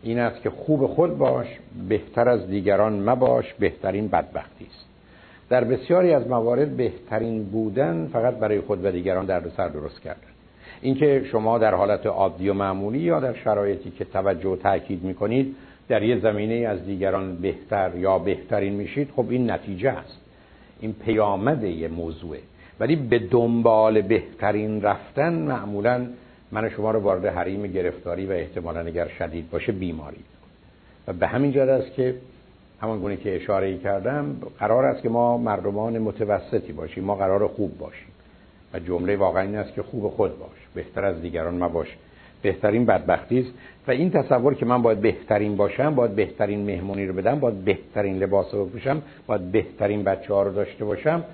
این 0.02 0.18
است 0.18 0.42
که 0.42 0.50
خوب 0.50 0.86
خود 0.86 1.18
باش 1.18 1.46
بهتر 1.88 2.28
از 2.28 2.48
دیگران 2.48 3.10
مباش 3.10 3.54
بهترین 3.54 4.08
بدبختی 4.08 4.66
است. 4.70 4.86
در 5.48 5.64
بسیاری 5.64 6.12
از 6.12 6.28
موارد 6.28 6.76
بهترین 6.76 7.44
بودن 7.44 8.08
فقط 8.12 8.34
برای 8.34 8.60
خود 8.60 8.84
و 8.84 8.90
دیگران 8.90 9.26
در 9.26 9.42
سر 9.56 9.68
درست 9.68 10.00
کردن 10.00 10.32
اینکه 10.82 11.24
شما 11.32 11.58
در 11.58 11.74
حالت 11.74 12.06
عادی 12.06 12.48
و 12.48 12.54
معمولی 12.54 12.98
یا 12.98 13.20
در 13.20 13.34
شرایطی 13.34 13.90
که 13.90 14.04
توجه 14.04 14.48
و 14.48 14.56
تاکید 14.56 15.04
می‌کنید 15.04 15.56
در 15.88 16.02
یه 16.02 16.20
زمینه 16.20 16.54
از 16.54 16.86
دیگران 16.86 17.36
بهتر 17.36 17.90
یا 17.96 18.18
بهترین 18.18 18.72
میشید 18.72 19.08
خب 19.16 19.26
این 19.30 19.50
نتیجه 19.50 19.90
است. 19.90 20.20
این 20.80 20.92
پیامد 20.92 21.64
یه 21.64 21.88
موضوعه. 21.88 22.40
ولی 22.80 22.96
به 22.96 23.18
دنبال 23.18 24.00
بهترین 24.00 24.82
رفتن 24.82 25.32
معمولا 25.32 26.06
من 26.52 26.70
شما 26.70 26.90
رو 26.90 27.00
وارد 27.00 27.26
حریم 27.26 27.62
گرفتاری 27.62 28.26
و 28.26 28.30
احتمالا 28.32 28.80
اگر 28.80 29.08
شدید 29.08 29.50
باشه 29.50 29.72
بیماری. 29.72 30.24
و 31.08 31.12
به 31.12 31.26
همین 31.26 31.52
جد 31.52 31.58
است 31.58 31.92
که 31.92 32.14
همان 32.80 32.98
گونه 33.00 33.16
که 33.16 33.36
اشاره 33.36 33.78
کردم 33.78 34.36
قرار 34.58 34.84
است 34.84 35.02
که 35.02 35.08
ما 35.08 35.38
مردمان 35.38 35.98
متوسطی 35.98 36.72
باشیم 36.72 37.04
ما 37.04 37.14
قرار 37.14 37.48
خوب 37.48 37.78
باشیم. 37.78 38.08
و 38.74 38.78
جمله 38.78 39.16
واقعا 39.16 39.42
این 39.42 39.56
است 39.56 39.74
که 39.74 39.82
خوب 39.82 40.08
خود 40.08 40.38
باش 40.38 40.48
بهتر 40.74 41.04
از 41.04 41.22
دیگران 41.22 41.54
ما 41.54 41.68
باش 41.68 41.96
بهترین 42.42 42.86
بدبختی 42.86 43.38
است 43.38 43.50
و 43.86 43.90
این 43.90 44.10
تصور 44.10 44.54
که 44.54 44.66
من 44.66 44.82
باید 44.82 45.00
بهترین 45.00 45.56
باشم 45.56 45.94
باید 45.94 46.16
بهترین 46.16 46.66
مهمونی 46.66 47.06
رو 47.06 47.14
بدم 47.14 47.40
باید 47.40 47.64
بهترین 47.64 48.18
لباس 48.18 48.54
رو 48.54 48.66
بپوشم 48.66 49.02
باید 49.26 49.52
بهترین 49.52 50.04
بچه 50.04 50.34
ها 50.34 50.42
رو 50.42 50.52
داشته 50.52 50.84
باشم 50.84 51.24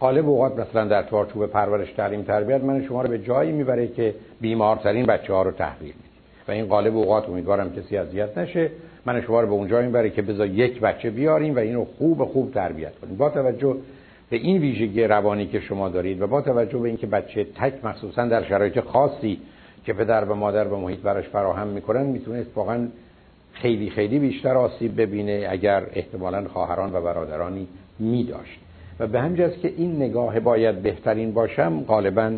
غالب 0.00 0.28
اوقات 0.28 0.58
مثلا 0.58 0.84
در 0.84 1.02
چارچوب 1.02 1.46
پرورش 1.46 1.92
تعلیم 1.92 2.22
تربیت 2.22 2.64
من 2.64 2.84
شما 2.84 3.02
رو 3.02 3.08
به 3.08 3.18
جایی 3.18 3.52
می‌بره 3.52 3.88
که 3.88 4.14
بیمارترین 4.40 5.06
بچه 5.06 5.32
ها 5.32 5.42
رو 5.42 5.50
تحویل 5.50 5.92
می‌دید 5.96 6.10
و 6.48 6.52
این 6.52 6.66
غالب 6.66 6.96
اوقات 6.96 7.28
امیدوارم 7.28 7.72
کسی 7.72 7.96
اذیت 7.96 8.38
نشه. 8.38 8.70
من 9.06 9.20
شما 9.20 9.40
رو 9.40 9.46
به 9.46 9.52
اونجا 9.52 9.82
می‌بره 9.82 10.10
که 10.10 10.22
بذار 10.22 10.46
یک 10.46 10.80
بچه 10.80 11.10
بیاریم 11.10 11.56
و 11.56 11.58
اینو 11.58 11.84
خوب 11.98 12.24
خوب 12.24 12.52
تربیت 12.52 12.98
کنیم. 12.98 13.16
با 13.16 13.30
توجه 13.30 13.76
به 14.30 14.36
این 14.36 14.58
ویژگی 14.58 15.04
روانی 15.04 15.46
که 15.46 15.60
شما 15.60 15.88
دارید 15.88 16.22
و 16.22 16.26
با 16.26 16.40
توجه 16.40 16.78
به 16.78 16.88
اینکه 16.88 17.06
بچه 17.06 17.44
تک 17.44 17.84
مخصوصا 17.84 18.26
در 18.26 18.44
شرایط 18.44 18.80
خاصی 18.80 19.38
که 19.84 19.92
پدر 19.92 20.24
و 20.24 20.34
مادر 20.34 20.64
به 20.64 20.76
محیط 20.76 21.00
براش 21.00 21.28
فراهم 21.28 21.66
می‌کنن 21.66 22.02
می‌تونه 22.02 22.46
واقعا 22.54 22.88
خیلی 23.52 23.90
خیلی 23.90 24.18
بیشتر 24.18 24.56
آسیب 24.56 25.00
ببینه 25.00 25.46
اگر 25.50 25.82
احتمالا 25.92 26.48
خواهران 26.48 26.92
و 26.92 27.00
برادرانی 27.00 27.68
میداشت. 27.98 28.60
و 29.00 29.06
به 29.06 29.20
همین 29.20 29.50
که 29.62 29.72
این 29.76 29.96
نگاه 29.96 30.40
باید 30.40 30.82
بهترین 30.82 31.32
باشم 31.32 31.84
غالبا 31.88 32.32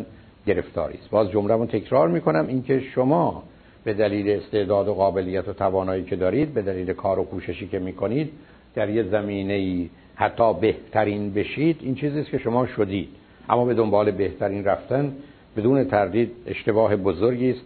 گرفتاری 0.47 0.97
است. 0.97 1.09
باز 1.09 1.29
جمله 1.29 1.65
تکرار 1.65 2.07
می‌کنم. 2.07 2.47
اینکه 2.47 2.79
شما 2.79 3.43
به 3.83 3.93
دلیل 3.93 4.29
استعداد 4.29 4.87
و 4.87 4.93
قابلیت 4.93 5.47
و 5.47 5.53
توانایی 5.53 6.03
که 6.03 6.15
دارید 6.15 6.53
به 6.53 6.61
دلیل 6.61 6.93
کار 6.93 7.19
و 7.19 7.23
کوششی 7.23 7.67
که 7.67 7.79
می‌کنید 7.79 8.31
در 8.75 8.89
یه 8.89 9.03
زمینه 9.03 9.53
ای 9.53 9.89
حتی 10.15 10.53
بهترین 10.53 11.33
بشید 11.33 11.77
این 11.81 11.95
چیزی 11.95 12.19
است 12.19 12.29
که 12.29 12.37
شما 12.37 12.65
شدید. 12.65 13.09
اما 13.49 13.65
به 13.65 13.73
دنبال 13.73 14.11
بهترین 14.11 14.65
رفتن 14.65 15.13
بدون 15.57 15.83
تردید 15.83 16.31
اشتباه 16.47 16.95
بزرگی 16.95 17.51
است 17.51 17.65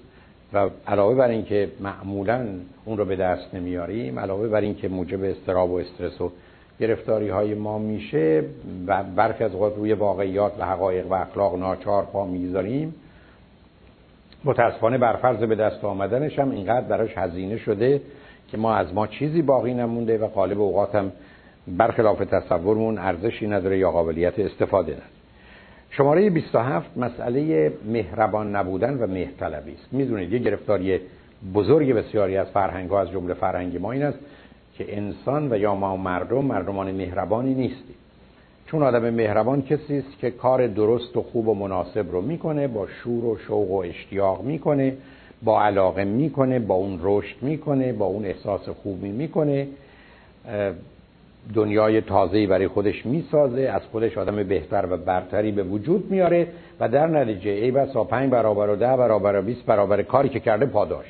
و 0.54 0.70
علاوه 0.88 1.16
بر 1.16 1.30
اینکه 1.30 1.72
معمولا 1.80 2.48
اون 2.86 2.98
رو 2.98 3.06
به 3.06 3.16
دست 3.16 3.56
نمیاریم 3.56 4.20
علاوه 4.20 4.48
بر 4.48 4.62
اینکه 4.62 4.88
موجب 4.88 5.24
استراب 5.24 5.72
و 5.72 5.76
استرس 5.76 6.22
و 6.22 6.32
گرفتاری 6.80 7.30
های 7.30 7.54
ما 7.54 7.78
میشه 7.78 8.44
و 8.88 9.04
برخی 9.04 9.44
از 9.44 9.54
اوقات 9.54 9.76
روی 9.76 9.94
واقعیات 9.94 10.54
و 10.60 10.66
حقایق 10.66 11.12
و 11.12 11.14
اخلاق 11.14 11.60
ناچار 11.60 12.06
پا 12.06 12.26
می‌ذاریم 12.26 12.96
متاسفانه 14.44 14.98
برفرض 14.98 15.38
به 15.38 15.56
دست 15.56 15.84
آمدنش 15.84 16.40
هم 16.40 16.52
اینقدر 16.52 16.88
براش 16.88 17.18
هزینه 17.18 17.58
شده 17.58 18.02
که 18.48 18.58
ما 18.58 18.76
از 18.76 18.94
ما 18.94 19.08
چیزی 19.08 19.42
باقی 19.42 19.74
نمونده 19.74 20.18
و 20.18 20.28
قالب 20.28 20.62
اوقات 20.62 20.96
هم 20.96 21.12
برخلاف 21.68 22.20
تصورمون 22.20 22.98
ارزشی 22.98 23.48
نداره 23.48 23.78
یا 23.78 23.92
قابلیت 23.92 24.40
استفاده 24.40 24.92
نداره. 24.92 25.08
شماره 25.90 26.30
27 26.30 26.98
مسئله 26.98 27.72
مهربان 27.86 28.56
نبودن 28.56 28.98
و 28.98 29.08
مهرطلبی 29.08 29.74
است. 29.74 29.88
می‌دونید 29.94 30.34
یه 30.34 30.40
گرفتاری 30.40 31.00
بزرگ 31.54 31.94
بسیاری 31.94 32.38
از 32.38 32.48
فرهنگ 32.48 32.90
ها 32.90 33.02
از 33.02 33.12
جمله 33.12 33.34
فرهنگ 33.34 33.78
ما 33.78 33.92
این 33.92 34.04
است 34.04 34.20
که 34.78 34.98
انسان 34.98 35.52
و 35.52 35.58
یا 35.58 35.76
ما 35.76 35.98
مردم 35.98 36.46
مردمان 36.46 36.92
مهربانی 36.92 37.54
نیستیم 37.54 37.96
چون 38.66 38.84
آدم 38.84 39.10
مهربان 39.10 39.62
کسی 39.62 39.98
است 39.98 40.20
که 40.20 40.32
کار 40.32 40.68
درست 40.68 41.18
و 41.18 41.22
خوب 41.22 41.48
و 41.48 41.54
مناسب 41.54 42.12
رو 42.12 42.22
می‌کنه 42.22 42.68
با 42.68 42.88
شور 42.88 43.26
و 43.26 43.38
شوق 43.38 43.72
و 43.72 43.76
اشتیاق 43.76 44.44
می‌کنه 44.44 44.94
با 45.44 45.64
علاقه 45.64 46.04
می‌کنه 46.04 46.60
با 46.60 46.76
اون 46.76 47.00
رشد 47.04 47.36
می‌کنه 47.42 47.94
با 47.94 48.06
اون 48.06 48.26
احساس 48.26 48.70
خوبی 48.70 49.10
می‌کنه. 49.10 49.68
دنیای 51.54 52.02
تازه‌ای 52.02 52.48
برای 52.48 52.68
خودش 52.68 53.06
می‌سازه 53.06 53.62
از 53.62 53.82
خودش 53.92 54.18
آدم 54.18 54.44
بهتر 54.44 54.86
و 54.90 54.98
برتری 54.98 55.52
به 55.52 55.64
وجود 55.64 56.12
میاره 56.12 56.48
و 56.80 56.90
در 56.90 57.08
نتیجه 57.08 57.52
ای 57.52 57.72
بسا 57.72 58.04
پنج 58.04 58.32
برابر 58.32 58.70
و 58.70 58.76
ده 58.76 58.98
برابر 58.98 59.40
و 59.40 59.42
20 59.42 59.66
برابر 59.66 60.02
کاری 60.02 60.30
که 60.30 60.40
کرده 60.40 60.66
پاداش. 60.66 61.06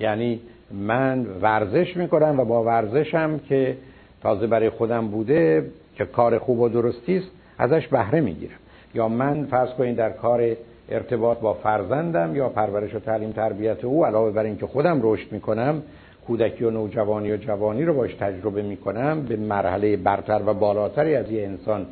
یعنی 0.00 0.40
من 0.70 1.26
ورزش 1.42 1.96
می‌کنم 1.96 2.40
و 2.40 2.44
با 2.44 2.64
ورزشم 2.64 3.38
که 3.38 3.76
تازه 4.22 4.46
برای 4.46 4.70
خودم 4.70 5.08
بوده 5.08 5.70
که 5.94 6.04
کار 6.04 6.38
خوب 6.38 6.60
و 6.60 6.68
درستی 6.68 7.16
است 7.16 7.30
ازش 7.58 7.88
بهره 7.88 8.20
می‌گیرم. 8.20 8.58
یا 8.94 9.08
من 9.08 9.44
فرض 9.44 9.70
کنید 9.70 9.96
در 9.96 10.10
کار 10.10 10.56
ارتباط 10.88 11.38
با 11.38 11.54
فرزندم 11.54 12.36
یا 12.36 12.48
پرورش 12.48 12.94
و 12.94 12.98
تعلیم 12.98 13.32
تربیت 13.32 13.84
او 13.84 14.06
علاوه 14.06 14.30
بر 14.30 14.42
اینکه 14.42 14.66
خودم 14.66 15.00
رشد 15.02 15.32
می‌کنم 15.32 15.82
کودکی 16.26 16.64
و 16.64 16.70
نوجوانی 16.70 17.32
و 17.32 17.36
جوانی 17.36 17.84
رو 17.84 17.94
باش 17.94 18.14
تجربه 18.14 18.62
می‌کنم 18.62 19.22
به 19.22 19.36
مرحله 19.36 19.96
برتر 19.96 20.42
و 20.46 20.54
بالاتری 20.54 21.14
از 21.14 21.30
یه 21.30 21.42
انسان 21.42 21.86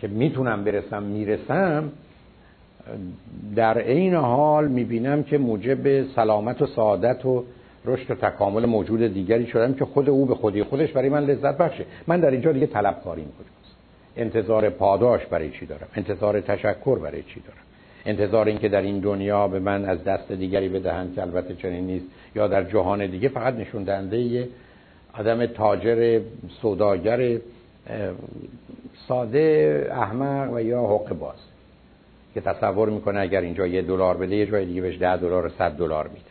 که 0.00 0.08
می‌تونم 0.08 0.64
برسم 0.64 1.02
می‌رسم 1.02 1.92
در 3.56 3.78
عین 3.78 4.14
حال 4.14 4.68
می‌بینم 4.68 5.22
که 5.22 5.38
موجب 5.38 6.02
سلامت 6.02 6.62
و 6.62 6.66
سعادت 6.66 7.26
و 7.26 7.44
رشد 7.84 8.10
و 8.10 8.14
تکامل 8.14 8.66
موجود 8.66 9.14
دیگری 9.14 9.46
شدم 9.46 9.74
که 9.74 9.84
خود 9.84 10.08
او 10.08 10.26
به 10.26 10.34
خودی 10.34 10.62
خودش 10.62 10.92
برای 10.92 11.08
من 11.08 11.24
لذت 11.24 11.56
بخشه. 11.56 11.84
من 12.06 12.20
در 12.20 12.30
اینجا 12.30 12.52
دیگه 12.52 12.66
طلبکاریم 12.66 13.24
کجاست 13.24 13.76
انتظار 14.16 14.70
پاداش 14.70 15.26
برای 15.26 15.50
چی 15.50 15.66
دارم؟ 15.66 15.88
انتظار 15.94 16.40
تشکر 16.40 16.98
برای 16.98 17.22
چی 17.22 17.40
دارم؟ 17.40 17.60
انتظار 18.06 18.46
اینکه 18.46 18.68
در 18.68 18.82
این 18.82 18.98
دنیا 19.00 19.48
به 19.48 19.58
من 19.58 19.84
از 19.84 20.04
دست 20.04 20.32
دیگری 20.32 20.68
بدهند 20.68 21.14
که 21.14 21.22
البته 21.22 21.54
چنین 21.54 21.86
نیست 21.86 22.06
یا 22.34 22.48
در 22.48 22.64
جهان 22.64 23.06
دیگه 23.06 23.28
فقط 23.28 23.54
نشون 23.54 23.84
دهنده 23.84 24.48
آدم 25.12 25.46
تاجر 25.46 26.20
سوداگر 26.62 27.38
ساده 29.08 29.88
احمق 29.92 30.52
و 30.52 30.60
یا 30.60 30.82
حق 30.82 31.18
باز 31.18 31.36
که 32.34 32.40
تصور 32.40 32.90
می‌کنه 32.90 33.20
اگر 33.20 33.40
اینجا 33.40 33.66
یه 33.66 33.82
دلار 33.82 34.16
بده 34.16 34.36
یه 34.36 34.46
جای 34.46 34.66
دیگه 34.66 34.80
بهش 34.80 34.98
ده 34.98 35.16
دلار 35.16 35.46
و 35.46 35.48
صد 35.48 35.72
دلار 35.72 36.08
میده. 36.08 36.29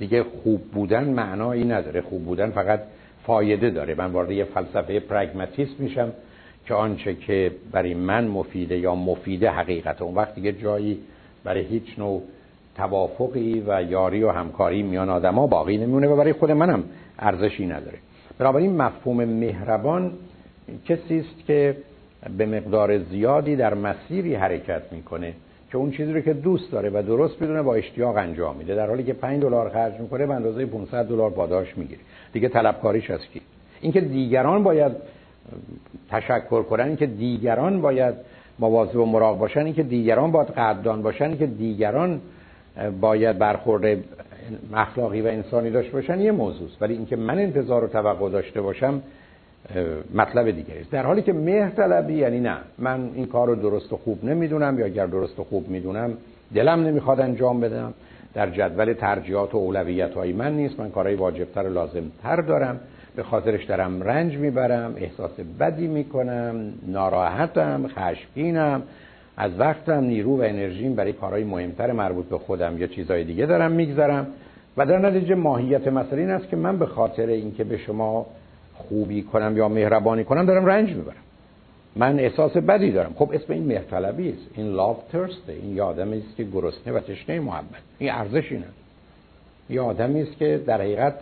دیگه 0.00 0.22
خوب 0.22 0.62
بودن 0.62 1.04
معنایی 1.04 1.64
نداره. 1.64 2.00
خوب 2.00 2.24
بودن 2.24 2.50
فقط 2.50 2.80
فایده 3.26 3.70
داره. 3.70 3.94
من 3.94 4.12
وارد 4.12 4.30
یه 4.30 4.44
فلسفه 4.44 5.00
پرگماتیسم 5.00 5.74
میشم 5.78 6.12
که 6.66 6.74
آنچه 6.74 7.14
که 7.14 7.52
برای 7.72 7.94
من 7.94 8.28
مفیده 8.28 8.78
یا 8.78 8.94
مفیده 8.94 9.50
حقیقت. 9.50 10.02
اون 10.02 10.14
وقت 10.14 10.34
دیگه 10.34 10.52
جایی 10.52 10.98
برای 11.44 11.62
هیچ 11.64 11.98
نوع 11.98 12.22
توافقی 12.76 13.64
و 13.66 13.82
یاری 13.82 14.22
و 14.22 14.30
همکاری 14.30 14.82
میان 14.82 15.10
آدما 15.10 15.46
باقی 15.46 15.76
نمیونه 15.76 16.08
و 16.08 16.16
برای 16.16 16.32
خود 16.32 16.50
منم 16.50 16.84
ارزشی 17.18 17.66
نداره. 17.66 17.98
بنابراین 18.38 18.76
مفهوم 18.76 19.24
مهربان 19.24 20.12
کسی 20.88 21.18
است 21.18 21.46
که 21.46 21.76
به 22.38 22.46
مقدار 22.46 22.98
زیادی 22.98 23.56
در 23.56 23.74
مسیری 23.74 24.34
حرکت 24.34 24.82
می‌کنه. 24.92 25.34
که 25.70 25.78
اون 25.78 25.90
چیزی 25.90 26.12
رو 26.12 26.20
که 26.20 26.32
دوست 26.32 26.72
داره 26.72 26.90
و 26.90 27.02
درست 27.02 27.38
بدونه 27.38 27.62
با 27.62 27.74
اشتیاق 27.74 28.16
انجام 28.16 28.56
میده. 28.56 28.74
در 28.74 28.86
حالی 28.86 29.04
که 29.04 29.12
5 29.12 29.42
دلار 29.42 29.70
خرج 29.70 30.00
می‌کنه 30.00 30.26
به 30.26 30.34
اندازه 30.34 30.66
500 30.66 31.04
دلار 31.04 31.30
پاداش 31.30 31.78
می‌گیره. 31.78 32.00
دیگه 32.32 32.48
طلبکاریش 32.48 33.10
از 33.10 33.20
کی؟ 33.32 33.40
اینکه 33.80 34.00
دیگران 34.00 34.62
باید 34.62 34.92
تشکر 36.10 36.62
کنن 36.62 36.84
اینکه 36.84 37.06
دیگران 37.06 37.80
باید 37.80 38.14
مواظب 38.58 38.96
و 38.96 39.06
مراقب 39.06 39.38
باشن 39.38 39.60
اینکه 39.60 39.82
دیگران 39.82 40.32
باید 40.32 40.48
قدردان 40.48 41.02
باشن 41.02 41.24
اینکه 41.24 41.46
دیگران 41.46 42.20
باید 43.00 43.38
برخورد 43.38 43.98
اخلاقی 44.74 45.20
و 45.20 45.26
انسانی 45.26 45.70
داشته 45.70 45.92
باشن 45.92 46.20
یه 46.20 46.32
موضوع 46.32 46.68
ولی 46.80 46.94
اینکه 46.94 47.16
من 47.16 47.38
انتظار 47.38 47.84
و 47.84 47.86
توقع 47.86 48.30
داشته 48.30 48.60
باشم 48.60 49.02
مطلب 50.14 50.50
دیگری 50.50 50.80
است. 50.80 50.90
در 50.90 51.06
حالی 51.06 51.22
که 51.22 51.32
مهر 51.32 51.70
طلبی 51.70 52.14
یعنی 52.14 52.40
نه. 52.40 52.56
من 52.78 53.10
این 53.14 53.26
کار 53.26 53.46
رو 53.46 53.54
درست 53.54 53.92
و 53.92 53.96
خوب 53.96 54.24
نمی‌دونم 54.24 54.78
یا 54.78 54.86
اگر 54.86 55.06
درست 55.06 55.38
و 55.38 55.44
خوب 55.44 55.68
می‌دونم 55.68 56.12
دلم 56.54 56.80
نمی‌خواد 56.80 57.20
انجام 57.20 57.60
بدم. 57.60 57.94
در 58.34 58.50
جدول 58.50 58.92
ترجیحات 58.92 59.54
و 59.54 59.58
اولویت 59.58 60.14
های 60.14 60.32
من 60.32 60.56
نیست. 60.56 60.80
من 60.80 60.90
کارهای 60.90 61.14
واجبتر 61.14 61.62
و 61.62 61.72
لازمتر 61.72 62.36
دارم. 62.36 62.80
به 63.16 63.22
خاطرش 63.22 63.64
دارم 63.64 64.02
رنج 64.02 64.36
می‌برم 64.36 64.94
احساس 64.96 65.40
بدی 65.60 65.86
می‌کنم 65.86 66.72
ناراحتم 66.86 67.88
خشمگینم 67.88 68.82
از 69.36 69.50
وقتم 69.58 70.04
نیرو 70.04 70.38
و 70.38 70.42
انرژیم 70.42 70.94
برای 70.94 71.12
کارهای 71.12 71.44
مهمتر 71.44 71.92
مربوط 71.92 72.26
به 72.26 72.38
خودم 72.38 72.78
یا 72.78 72.86
چیزهای 72.86 73.24
دیگه 73.24 73.46
دارم 73.46 73.72
می‌گذارم 73.72 74.26
و 74.76 74.86
در 74.86 74.98
نتیجه 74.98 75.34
ماهیت 75.34 75.88
مسئله 75.88 76.20
این 76.20 76.30
است 76.30 76.48
که 76.48 76.56
من 76.56 76.78
به 76.78 76.86
خاطر 76.86 77.26
اینکه 77.26 77.64
به 77.64 77.76
شما 77.76 78.26
خوبی 78.88 79.22
کنم 79.22 79.56
یا 79.56 79.68
مهربانی 79.68 80.24
کنم 80.24 80.46
دارم 80.46 80.66
رنج 80.66 80.88
می‌برم. 80.88 81.14
من 81.96 82.18
احساس 82.18 82.56
بدی 82.56 82.90
دارم. 82.90 83.12
خب 83.16 83.30
اسم 83.32 83.52
این 83.52 83.66
مهرطلبی 83.66 84.28
است. 84.28 84.46
این 84.56 84.66
لاو 84.66 84.96
ترسته 85.12 85.52
این 85.52 85.76
یه 85.76 85.82
آدمی 85.82 86.18
است 86.18 86.36
که 86.36 86.44
گرسنه 86.44 86.92
و 86.92 87.00
تشنه 87.00 87.40
محبت. 87.40 87.82
این 87.98 88.10
ارزشی 88.10 88.56
نداره 88.56 88.72
یه 89.70 89.80
آدمی 89.80 90.22
است 90.22 90.36
که 90.36 90.60
در 90.66 90.80
حقیقت 90.80 91.14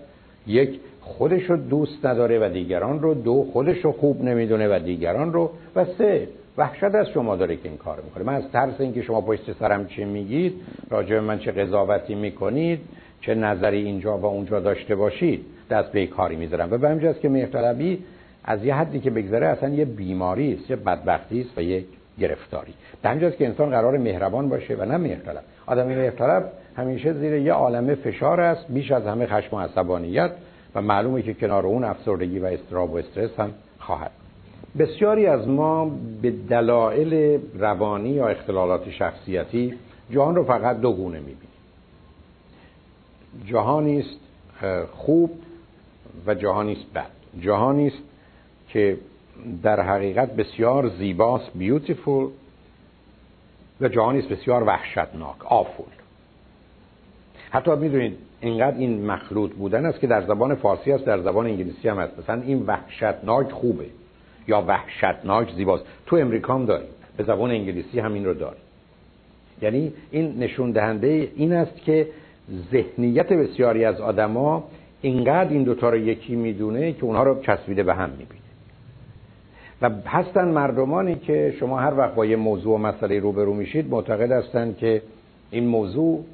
یک 0.47 0.81
خودش 1.01 1.43
رو 1.43 1.57
دوست 1.57 2.07
نداره 2.07 2.39
و 2.39 2.53
دیگران 2.53 3.01
رو 3.01 3.15
دو 3.15 3.49
خودش 3.53 3.85
رو 3.85 3.93
خوب 3.93 4.25
نمی‌دونه 4.25 4.69
و 4.69 4.79
دیگران 4.79 5.33
رو. 5.33 5.51
و 5.77 5.85
سه 5.85 6.29
وحشت 6.57 6.95
از 6.95 7.09
شما 7.09 7.37
داره 7.37 7.57
که 7.57 7.69
این 7.69 7.79
کار 7.79 8.01
می‌کنه. 8.05 8.25
من 8.25 8.35
از 8.35 8.51
ترس 8.53 8.81
اینکه 8.81 9.03
شما 9.03 9.21
پشت 9.21 9.53
سرم 9.53 9.87
چه 9.87 10.05
میگید 10.05 10.55
راجع 10.91 11.21
من 11.21 11.39
چه 11.39 11.53
قضاوتی 11.53 12.15
می‌کنید 12.15 12.81
چه 13.21 13.35
نظری 13.35 13.85
اینجا 13.85 14.19
و 14.19 14.25
اونجا 14.25 14.61
داشته 14.61 14.95
باشید 14.95 15.45
دست 15.69 15.93
به 15.93 16.07
کاری 16.07 16.37
می‌ذارم. 16.37 16.73
و 16.73 16.79
به 16.79 16.89
همجاست 16.89 17.21
که 17.21 17.29
مهرطلبی 17.29 18.05
از 18.45 18.65
یه 18.65 18.75
حدی 18.75 19.01
که 19.01 19.11
بگذره 19.11 19.47
اصلا 19.47 19.69
یه 19.69 19.85
بیماری 19.85 20.55
است 20.55 20.71
یه 20.71 20.77
بدبختی 20.77 21.41
است 21.41 21.59
و 21.59 21.63
یک 21.63 21.85
گرفتاری. 22.19 22.75
به 23.03 23.09
همجاست 23.09 23.37
که 23.37 23.47
انسان 23.47 23.71
قرار 23.71 23.99
مهربان 23.99 24.49
باشه 24.49 24.75
و 24.75 24.85
نه 24.85 24.97
مهرطلب. 24.97 25.43
آدم 25.67 25.87
مهرطلب 25.87 26.53
همیشه 26.77 27.13
زیر 27.13 27.33
یه 27.33 27.53
عالمه 27.53 27.95
فشار 27.95 28.41
است 28.41 28.67
بیش 28.69 28.91
از 28.91 29.07
همه 29.07 29.27
خشم 29.27 29.57
و 29.57 29.61
عصبانیت 29.61 30.31
و 30.75 30.83
معلومه 30.83 31.23
که 31.23 31.35
کنار 31.35 31.67
اون 31.67 31.85
افسردگی 31.85 32.39
و 32.39 32.45
استراب 32.45 32.93
و 32.93 32.97
استرس 32.97 33.41
هم 33.41 33.51
خواهد. 33.79 34.11
بسیاری 34.79 35.27
از 35.27 35.49
ما 35.49 35.91
به 36.23 36.31
دلایل 36.31 37.41
روانی 37.59 38.09
یا 38.09 38.29
اختلالات 38.29 38.91
شخصیتی 38.91 39.75
جهان 40.11 40.35
رو 40.35 40.45
فقط 40.45 40.81
دو 40.81 40.93
گونه 40.93 41.19
می‌بینیم. 41.19 41.39
جهانی 43.47 43.99
است 43.99 44.19
خوب 44.93 45.31
و 46.27 46.35
جهانی 46.35 46.73
است 46.73 46.93
بد 46.95 47.11
جهانی 47.41 47.87
است 47.87 48.03
که 48.69 48.99
در 49.63 49.81
حقیقت 49.81 50.37
بسیار 50.37 50.89
زیباست 50.89 51.51
بیوتیفول 51.55 52.29
و 53.81 53.89
جهانی 53.89 54.19
است 54.19 54.29
بسیار 54.29 54.65
وحشتناک 54.65 55.47
آفول 55.47 55.87
حتی 57.51 57.71
می‌دونید 57.71 58.17
اینقدر 58.41 58.77
این 58.77 59.07
مخلوط 59.07 59.53
بودن 59.53 59.87
است 59.87 60.01
که 60.01 60.07
در 60.07 60.27
زبان 60.27 60.55
فارسی 60.55 60.93
است 60.93 61.05
در 61.05 61.21
زبان 61.21 61.47
انگلیسی 61.47 61.89
هم 61.89 61.99
هست 61.99 62.19
مثلا 62.19 62.43
این 62.43 62.67
وحشتناک 62.67 63.53
خوبه 63.53 63.87
یا 64.49 64.65
وحشتناک 64.67 65.53
زیباست. 65.55 65.85
تو 66.07 66.17
امریکا 66.17 66.55
هم 66.55 66.67
داریم 66.67 66.89
به 67.17 67.25
زبان 67.25 67.51
انگلیسی 67.51 68.01
همین 68.01 68.25
رو 68.25 68.35
داریم. 68.35 68.61
یعنی 69.63 69.93
این 70.11 70.39
نشون 70.39 70.71
دهنده 70.71 71.33
این 71.37 71.53
است 71.53 71.77
که 71.77 72.09
ذهنیت 72.73 73.33
بسیاری 73.33 73.85
از 73.85 74.01
آدما 74.01 74.65
اینقدر 75.01 75.51
این 75.51 75.63
دوتا 75.63 75.91
رو 75.91 75.97
یکی 75.97 76.37
می‌دونه 76.37 76.93
که 76.93 77.05
اونها 77.05 77.23
رو 77.23 77.41
چسبیده 77.43 77.83
به 77.83 77.95
هم 77.95 78.11
می‌بینه. 78.11 78.41
و 79.83 79.91
هستن 80.07 80.49
مردمانی 80.49 81.15
که 81.15 81.55
شما 81.61 81.81
هر 81.81 81.95
وقت 81.99 82.15
با 82.15 82.27
یه 82.27 82.37
موضوع 82.37 82.75
و 82.75 82.79
مسئله 82.79 83.19
روبرو 83.19 83.55
میشید 83.55 83.91
معتقد 83.91 84.33
هستند 84.33 84.77
که 84.77 85.03
این 85.51 85.67
موضوع 85.67 86.25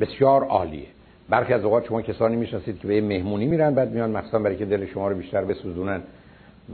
بسیار 0.00 0.44
عالیه. 0.44 0.86
برخی 1.28 1.52
از 1.52 1.64
اوقات 1.64 1.86
شما 1.86 2.02
کسانی 2.02 2.36
می‌شناسید 2.36 2.78
که 2.78 2.88
به 2.88 2.94
یه 2.94 3.00
مهمونی 3.00 3.46
میرن 3.46 3.74
بعد 3.74 3.92
میان 3.92 4.10
مخصوصا 4.10 4.38
برای 4.38 4.56
که 4.56 4.64
دل 4.64 4.86
شما 4.86 5.08
رو 5.08 5.16
بیشتر 5.16 5.44
بسوزونن 5.44 6.00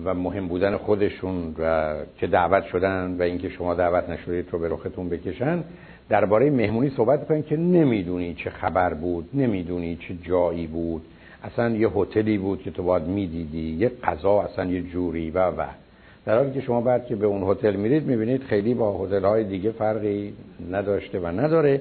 و 0.05 0.15
مهم 0.15 0.49
بودن 0.49 0.77
خودشون 0.77 1.55
و 1.59 1.95
که 2.19 2.27
دعوت 2.27 2.65
شدن 2.65 3.17
و 3.19 3.23
اینکه 3.23 3.49
شما 3.49 3.75
دعوت 3.75 4.09
نشدید 4.09 4.47
رو 4.51 4.59
به 4.59 4.69
رختون 4.69 5.09
بکشن. 5.09 5.65
درباره 6.09 6.51
مهمونی 6.51 6.91
صحبت 6.97 7.29
کنید 7.29 7.47
که 7.47 7.57
نمی‌دونی 7.57 8.35
چه 8.35 8.51
خبر 8.51 8.95
بود 8.95 9.29
نمی‌دونی 9.35 9.97
چه 9.97 10.15
جایی 10.23 10.67
بود. 10.67 11.03
اصلا 11.45 11.71
یه 11.71 11.89
هتلی 11.89 12.39
بود 12.39 12.63
که 12.63 12.71
تو 12.71 12.83
باید 12.83 13.03
می‌دیدی 13.03 13.77
یه 13.79 13.93
غذا 14.05 14.41
اصلا 14.41 14.65
یه 14.65 14.83
جوری 14.83 15.31
و 15.31 15.51
و. 15.51 15.65
در 16.27 16.39
حالی 16.39 16.51
که 16.51 16.61
شما 16.61 16.81
بعد 16.81 17.07
که 17.07 17.17
به 17.17 17.27
اون 17.27 17.51
هتل 17.51 17.77
میرید 17.77 18.07
می‌بینید 18.07 18.43
خیلی 18.43 18.75
با 18.75 19.05
هتل 19.05 19.25
های 19.25 19.45
دیگه 19.45 19.71
فرقی 19.71 20.35
نداشته 20.71 21.19
و 21.21 21.27
نداره 21.27 21.81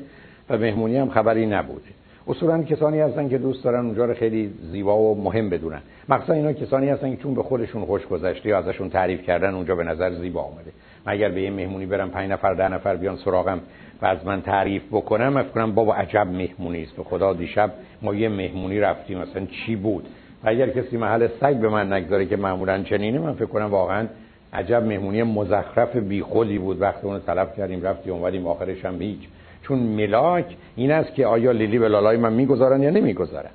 و 0.50 0.58
مهمونی 0.58 0.98
هم 0.98 1.10
خبری 1.10 1.46
نبوده 1.46 1.90
اصولا 2.28 2.64
کسانی 2.64 3.00
هستن 3.00 3.30
که 3.30 3.38
دوست 3.38 3.64
دارن 3.64 3.86
اونجا 3.86 4.06
رو 4.06 4.14
خیلی 4.14 4.54
زیبا 4.72 4.98
و 4.98 5.24
مهم 5.24 5.50
بدونن. 5.50 5.82
مخصوصا 6.10 6.34
اینا 6.34 6.54
کسانی 6.54 6.90
هستن 6.90 7.12
که 7.12 7.24
چون 7.24 7.34
به 7.34 7.44
خودشون 7.44 7.86
خوش 7.86 8.06
گذشته 8.06 8.50
یا 8.50 8.58
ازشون 8.58 8.90
تعریف 8.90 9.22
کردن 9.22 9.54
اونجا 9.54 9.76
به 9.76 9.84
نظر 9.84 10.14
زیبا 10.14 10.42
آمده 10.42 10.72
من 11.06 11.14
اگر 11.14 11.30
به 11.30 11.42
یه 11.42 11.52
مهمونی 11.52 11.86
برم 11.86 12.10
پنج 12.10 12.32
نفر 12.32 12.54
ده 12.54 12.68
نفر 12.68 12.96
بیان 12.96 13.16
سراغم 13.16 13.60
و 14.02 14.06
از 14.06 14.18
من 14.26 14.42
تعریف 14.42 14.84
بکنم 14.92 15.30
من 15.30 15.44
کنم 15.44 15.76
بابا 15.76 15.96
عجب 15.96 16.28
مهمونی 16.28 16.84
است. 16.84 16.96
به 16.96 17.04
خدا 17.04 17.34
دیشب 17.34 17.72
ما 18.02 18.16
یه 18.16 18.30
مهمونی 18.30 18.80
رفتیم 18.80 19.18
مثلا 19.18 19.46
چی 19.46 19.76
بود؟ 19.76 20.08
و 20.44 20.50
اگر 20.50 20.70
کسی 20.70 20.98
محل 20.98 21.28
سگ 21.42 21.56
به 21.56 21.70
من 21.70 21.94
نگذاره 21.94 22.26
که 22.26 22.36
معمولا 22.36 22.84
چنینه 22.84 23.20
من 23.20 23.34
فکر 23.34 23.46
کنم 23.46 23.66
واقعا 23.66 24.08
عجب 24.54 24.84
مهمونی 24.84 25.24
مزخرف 25.24 25.96
بیخودی 25.96 26.58
بود. 26.58 26.82
وقتی 26.82 27.08
اون 27.08 27.20
طلب 27.20 27.56
کردیم 27.56 27.84
رفتیم 27.84 28.14
اومدیم 28.14 28.48
آخرش 28.48 28.86
هم 28.86 29.02
هیچ. 29.02 29.20
چون 29.62 29.80
ملاک 29.80 30.46
این 30.76 30.92
است 30.92 31.16
که 31.16 31.26
آیا 31.26 31.52
لیلی 31.52 31.80
به 31.80 31.88
لالای 31.88 32.18
من 32.18 32.34
می‌گذارن 32.34 32.84
یا 32.84 32.90
نمی‌گذارن. 32.90 33.50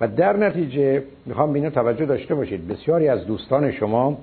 و 0.00 0.08
در 0.08 0.36
نتیجه 0.36 1.02
می‌خوام 1.26 1.52
به 1.52 1.70
توجه 1.70 2.06
داشته 2.06 2.34
باشید. 2.34 2.68
بسیاری 2.68 3.08
از 3.08 3.26
دوستان 3.26 3.72
شما 3.72 4.18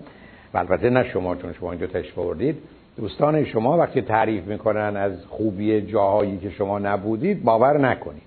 و 0.53 0.57
البته 0.57 0.89
نه 0.89 1.03
شما 1.03 1.35
چون 1.35 1.53
شما 1.53 1.71
اینجا 1.71 1.87
تشریف 1.87 2.19
آوردید 2.19 2.57
دوستان 2.97 3.45
شما 3.45 3.77
وقتی 3.77 4.01
تعریف 4.01 4.43
می‌کنن 4.47 4.97
از 4.97 5.25
خوبی 5.25 5.81
جاهایی 5.81 6.37
که 6.37 6.49
شما 6.49 6.79
نبودید 6.79 7.43
باور 7.43 7.77
نکنید. 7.77 8.23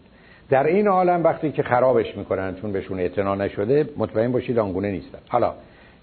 در 0.50 0.66
این 0.66 0.88
عالم 0.88 1.24
وقتی 1.24 1.52
که 1.52 1.62
خرابش 1.62 2.16
می‌کنن 2.16 2.54
چون 2.54 2.72
بهشون 2.72 3.00
اعتنا 3.00 3.34
نشده 3.34 3.88
مطمئن 3.96 4.32
باشید 4.32 4.58
آنگونه 4.58 4.90
نیستن. 4.90 5.18
حالا 5.28 5.54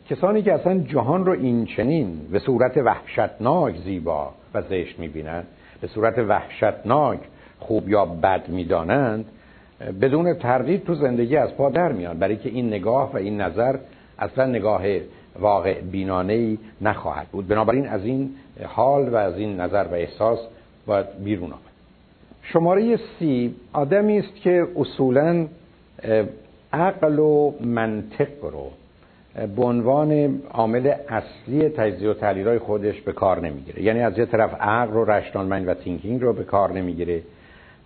کسانی 0.09 0.41
که 0.41 0.53
اصلا 0.53 0.80
جهان 0.80 1.26
رو 1.26 1.32
این 1.32 1.66
چنین 1.66 2.20
به 2.32 2.39
صورت 2.39 2.78
وحشتناک 2.78 3.76
زیبا 3.76 4.32
و 4.53 4.61
زشت 4.61 4.99
می‌بینند 4.99 5.47
به 5.82 5.88
صورت 5.88 6.20
وحشتناک 6.20 7.20
خوب 7.59 7.89
یا 7.89 8.05
بد 8.05 8.49
می‌دانند 8.49 9.26
بدون 10.01 10.34
تردید 10.34 10.84
تو 10.84 10.95
زندگی 10.95 11.38
از 11.38 11.55
پا 11.55 11.70
در 11.70 11.91
میان. 11.91 12.20
برای 12.20 12.36
که 12.36 12.49
این 12.49 12.68
نگاه 12.68 13.14
و 13.14 13.18
این 13.18 13.41
نظر 13.41 13.76
اصلا 14.20 14.45
نگاه 14.45 14.84
واقع 15.40 15.82
بینانه 15.82 16.34
ای 16.34 16.58
نخواهد 16.82 17.28
بود. 17.28 17.48
بنابراین 17.48 17.88
از 17.88 18.06
این 18.06 18.30
حال 18.66 19.10
و 19.10 19.16
از 19.16 19.38
این 19.38 19.60
نظر 19.60 19.86
و 19.92 19.94
احساس 19.94 20.40
باید 20.86 21.06
بیرون 21.24 21.52
آمد. 21.52 21.74
شماره 22.42 23.00
سی 23.20 23.56
آدمی 23.74 24.20
است 24.20 24.36
که 24.36 24.68
اصولا 24.76 25.48
عقل 26.74 27.20
و 27.20 27.54
منطق 27.62 28.28
رو 28.42 28.70
به 29.56 29.64
عنوان 29.64 30.42
عامل 30.52 30.94
اصلی 31.10 31.70
تجزیه 31.70 32.10
و 32.10 32.14
تحلیل 32.14 32.58
خودش 32.58 33.02
به 33.02 33.14
کار 33.14 33.40
نمی‌گیره. 33.40 33.82
یعنی 33.82 34.00
از 34.00 34.18
یه 34.18 34.26
طرف 34.26 34.54
عقل 34.60 34.94
و 34.94 35.06
رشنال 35.06 35.68
و 35.68 35.74
تینکینگ 35.74 36.22
رو 36.22 36.34
به 36.34 36.44
کار 36.44 36.72
نمی‌گیره. 36.72 37.22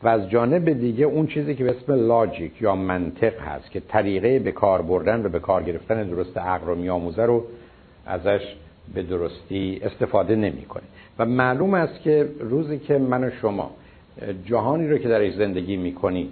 و 0.04 0.08
از 0.08 0.30
جانب 0.30 0.74
دیگه 0.74 1.06
اون 1.06 1.28
چیزی 1.28 1.56
که 1.56 1.64
به 1.64 1.70
اسم 1.70 1.94
لاجیک 2.08 2.62
یا 2.62 2.76
منطق 2.76 3.40
هست 3.40 3.72
که 3.72 3.80
طریقه 3.80 4.40
به 4.40 4.52
کار 4.52 4.82
بردن 4.82 5.26
و 5.26 5.30
به 5.30 5.40
کار 5.40 5.64
گرفتن 5.64 6.04
درست 6.04 6.38
عقل 6.38 6.68
رو 6.68 6.76
میآموزه 6.76 7.26
رو 7.26 7.44
ازش 8.06 8.56
به 8.94 9.04
درستی 9.04 9.82
استفاده 9.84 10.36
نمی‌کنه. 10.36 10.84
و 11.20 11.26
معلوم 11.26 11.74
است 11.74 12.02
که 12.02 12.30
روزی 12.40 12.80
که 12.80 12.98
من 12.98 13.24
و 13.24 13.30
شما 13.42 13.72
جهانی 14.46 14.88
رو 14.88 14.98
که 14.98 15.08
درش 15.08 15.34
زندگی 15.34 15.78
می‌کنیم 15.78 16.32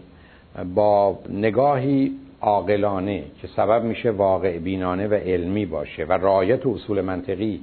با 0.75 1.19
نگاهی 1.29 2.11
عاقلانه 2.41 3.23
که 3.41 3.47
سبب 3.47 3.83
میشه 3.83 4.11
واقع 4.11 4.57
بینانه 4.57 5.07
و 5.07 5.13
علمی 5.13 5.65
باشه 5.65 6.05
و 6.05 6.11
رعایت 6.11 6.67
اصول 6.67 7.01
منطقی 7.01 7.61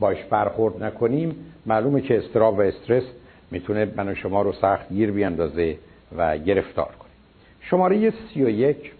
باش 0.00 0.24
برخورد 0.30 0.84
نکنیم 0.84 1.36
معلومه 1.66 2.00
که 2.00 2.18
استراب 2.18 2.58
و 2.58 2.60
استرس 2.60 3.04
می‌تونه 3.50 3.92
من 3.96 4.08
و 4.08 4.14
شما 4.14 4.42
رو 4.42 4.52
سخت 4.52 4.88
گیر 4.88 5.10
بیاندازه 5.10 5.78
و 6.16 6.38
گرفتار 6.38 6.90
کنه. 6.98 7.08
شماره 7.60 8.10
سی 8.10 8.44
و 8.44 8.48
یک 8.48 8.92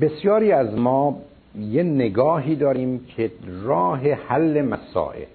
بسیاری 0.00 0.52
از 0.52 0.78
ما 0.78 1.18
یه 1.58 1.82
نگاهی 1.82 2.56
داریم 2.56 3.06
که 3.16 3.30
راه 3.62 4.00
حل 4.00 4.62
مسائل 4.62 5.26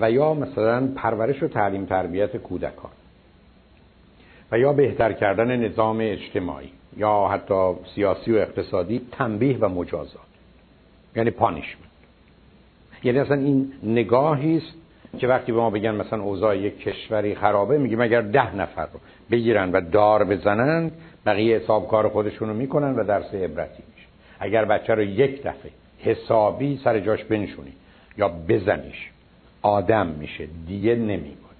و 0.00 0.10
یا 0.10 0.34
مثلا 0.34 0.86
پرورش 0.96 1.42
و 1.42 1.48
تعلیم 1.48 1.84
تربیت 1.84 2.36
کودکان 2.36 2.90
و 4.52 4.58
یا 4.58 4.72
بهتر 4.72 5.12
کردن 5.12 5.56
نظام 5.56 5.98
اجتماعی 6.00 6.70
یا 6.96 7.28
حتی 7.28 7.72
سیاسی 7.94 8.32
و 8.32 8.36
اقتصادی 8.36 9.06
تنبیه 9.12 9.58
و 9.58 9.68
مجازات 9.68 10.20
یعنی 11.16 11.30
پانیشمنت. 11.30 11.90
یعنی 13.02 13.18
اصلا 13.18 13.36
این 13.36 13.72
نگاهی 13.82 14.56
است 14.56 14.72
که 15.18 15.28
وقتی 15.28 15.52
به 15.52 15.58
ما 15.58 15.70
بگن 15.70 15.94
مثلا 15.94 16.22
اوضاع 16.22 16.58
یک 16.58 16.78
کشوری 16.78 17.34
خرابه 17.34 17.78
میگیم 17.78 18.00
اگر 18.00 18.20
ده 18.20 18.56
نفر 18.56 18.82
رو 18.82 19.00
بگیرن 19.30 19.72
و 19.72 19.80
دار 19.80 20.24
بزنن 20.24 20.90
بقیه 21.26 21.58
حساب 21.58 21.88
کار 21.88 22.08
خودشون 22.08 22.48
رو 22.48 22.54
می‌کنن 22.54 22.94
و 22.94 23.04
درس 23.04 23.34
عبرتی 23.34 23.82
میشه. 23.94 24.06
اگر 24.40 24.64
بچه 24.64 24.94
رو 24.94 25.02
یک 25.02 25.42
دفعه 25.42 25.70
حسابی 25.98 26.80
سر 26.84 27.00
جاش 27.00 27.24
بنشونی 27.24 27.72
یا 28.18 28.28
بزنیش 28.48 29.10
آدم 29.62 30.06
میشه 30.06 30.48
دیگه 30.66 30.94
نمی‌کنه 30.94 31.50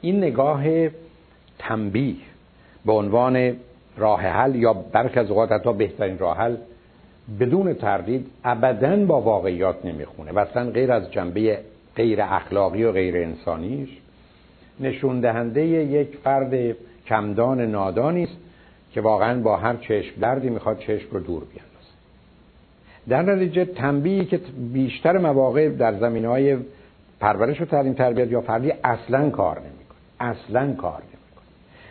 این 0.00 0.16
نگاه 0.16 0.64
تنبیه 1.58 2.16
به 2.86 2.92
عنوان 2.92 3.56
راه 3.96 4.20
حل 4.20 4.54
یا 4.54 4.72
برخی 4.72 5.20
از 5.20 5.30
اوقات 5.30 5.52
حتی 5.52 5.72
بهترین 5.72 6.18
راه 6.18 6.36
حل 6.36 6.56
بدون 7.40 7.74
تردید 7.74 8.26
ابدا 8.44 8.96
با 8.96 9.20
واقعیات 9.20 9.84
نمی‌خونه 9.84 10.32
و 10.32 10.38
اصلا 10.38 10.70
غیر 10.70 10.92
از 10.92 11.12
جنبه 11.12 11.58
غیر 11.98 12.22
اخلاقی 12.22 12.84
و 12.84 12.92
غیر 12.92 13.16
انسانیش 13.16 13.88
نشون 14.80 15.20
دهنده 15.20 15.66
یک 15.66 16.08
فرد 16.24 16.76
کمدان 17.06 17.60
نادانی 17.60 18.24
است 18.24 18.36
که 18.92 19.00
واقعا 19.00 19.40
با 19.40 19.56
هر 19.56 19.76
چشم 19.76 20.20
دردی 20.20 20.50
می‌خواد 20.50 20.78
چشم 20.78 21.08
رو 21.10 21.20
دور 21.20 21.42
بیاندازه. 21.44 21.92
در 23.08 23.22
نتیجه 23.22 23.64
تنبیهی 23.64 24.24
که 24.24 24.40
بیشتر 24.72 25.18
مواقع 25.18 25.68
در 25.68 25.94
زمین 25.98 26.24
های 26.24 26.56
پرورش 27.20 27.60
و 27.60 27.64
تعلیم 27.64 27.92
تربیت 27.92 28.30
یا 28.30 28.40
فردی 28.40 28.72
اصلا 28.84 29.30
کار 29.30 29.58
نمی‌کنه. 29.58 29.98
اصلا 30.20 30.72
کار 30.72 31.02
نمی‌کنه. 31.02 31.46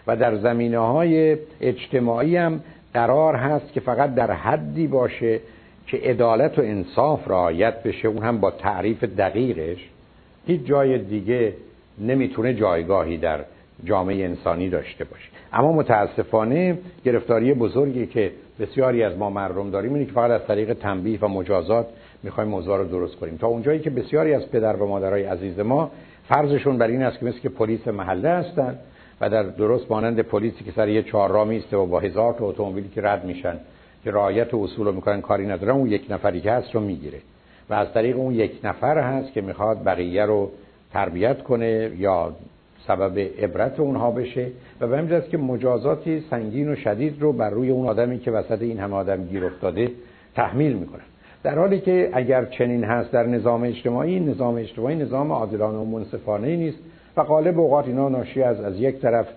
و 0.08 0.16
در 0.16 0.36
زمینه 0.36 0.78
های 0.78 1.38
اجتماعی 1.62 2.38
هم 2.38 2.60
قرار 2.94 3.36
هست 3.36 3.74
که 3.74 3.80
فقط 3.80 4.16
در 4.16 4.32
حدی 4.32 4.88
باشه 4.88 5.40
که 5.88 5.98
عدالت 5.98 6.60
و 6.60 6.62
انصاف 6.62 7.28
رعایت 7.28 7.84
بشه. 7.84 8.08
اون 8.08 8.24
هم 8.24 8.40
با 8.40 8.52
تعریف 8.52 9.04
دقیقش. 9.04 9.90
هیچ 10.48 10.66
جای 10.66 10.98
دیگه 10.98 11.54
نمی‌تونه 12.00 12.54
جایگاهی 12.54 13.18
در 13.18 13.40
جامعه 13.84 14.26
انسانی 14.26 14.70
داشته 14.70 15.04
باشه. 15.04 15.30
اما 15.54 15.72
متاسفانه 15.72 16.78
گرفتاری 17.06 17.54
بزرگی 17.54 18.06
که 18.06 18.32
بسیاری 18.60 19.04
از 19.04 19.18
ما 19.18 19.30
مردم 19.30 19.70
داریم 19.70 19.94
اینه 19.94 20.06
که 20.06 20.12
فقط 20.12 20.32
از 20.32 20.48
طریق 20.48 20.74
تنبیه 20.74 21.20
و 21.22 21.28
مجازات 21.28 21.88
می‌خوایم 22.24 22.50
موضوع 22.50 22.78
رو 22.78 22.86
درست 22.86 23.16
کنیم. 23.16 23.38
تا 23.38 23.48
اونجایی 23.48 23.80
که 23.80 23.90
بسیاری 23.90 24.34
از 24.34 24.52
پدر 24.52 24.76
و 24.76 24.88
مادرای 24.88 25.24
عزیز 25.24 25.60
ما 25.60 25.92
فرضشون 26.30 26.78
بر 26.78 26.88
این 26.88 27.04
است 27.04 27.20
که 27.20 27.26
مثل 27.26 27.40
که 27.40 27.50
پلیس 27.50 27.88
محله 27.88 28.30
هستن 28.30 28.80
و 29.22 29.30
در 29.30 29.44
درست 29.44 29.92
مانند 29.92 30.20
پلیسی 30.20 30.64
که 30.64 30.72
سر 30.72 30.90
یه 30.90 31.04
چهارراه 31.04 31.48
میسته 31.48 31.78
و 31.78 31.86
با 31.86 32.00
هزار 32.00 32.34
تا 32.34 32.46
اتومبیلی 32.46 32.90
که 32.96 33.02
رد 33.02 33.26
میشن 33.26 33.56
که 34.04 34.12
رعایت 34.12 34.54
اصول 34.54 34.86
رو 34.86 34.92
می‌کنن 34.92 35.22
کاری 35.22 35.46
ندارن 35.48 35.76
اون 35.76 35.88
یک 35.88 36.06
نفری 36.10 36.42
که 36.42 36.52
هست 36.52 36.76
رو 36.76 36.82
می‌گیره. 36.82 37.18
و 37.70 37.74
از 37.74 37.94
طریق 37.94 38.18
اون 38.18 38.34
یک 38.34 38.52
نفر 38.64 38.98
هست 38.98 39.34
که 39.34 39.42
می‌خواد 39.42 39.84
بقیه 39.84 40.26
رو 40.26 40.52
تربیت 40.94 41.44
کنه 41.44 41.92
یا 41.98 42.34
سبب 42.88 43.20
عبرت 43.20 43.80
اونها 43.80 44.12
بشه 44.12 44.48
و 44.82 44.88
به 44.88 44.98
همین 44.98 45.22
که 45.32 45.38
مجازاتی 45.38 46.24
سنگین 46.30 46.70
و 46.70 46.76
شدید 46.76 47.22
رو 47.22 47.34
بر 47.34 47.50
روی 47.50 47.70
اون 47.70 47.88
آدمی 47.88 48.20
که 48.20 48.32
وسط 48.32 48.62
این 48.62 48.80
همه 48.80 48.96
آدم 48.96 49.26
گیر 49.26 49.46
افتاده 49.46 49.92
تحمیل 50.36 50.74
می‌کنن. 50.74 51.02
در 51.44 51.60
حالی 51.60 51.80
که 51.80 52.10
اگر 52.14 52.46
چنین 52.46 52.84
هست 52.84 53.12
در 53.12 53.26
نظام 53.26 53.64
اجتماعی 53.64 54.20
نظام 54.20 54.56
اجتماعی 54.56 54.96
نظام 54.96 55.32
عادلانه 55.32 55.78
و 55.78 55.86
منصفانه 55.86 56.56
نیست 56.56 56.78
و 57.18 57.24
غالب 57.24 57.60
اوقات 57.60 57.88
اینا 57.88 58.10
ناشی 58.10 58.44
از 58.44 58.62
از 58.62 58.80
یک 58.80 59.00
طرف 59.00 59.28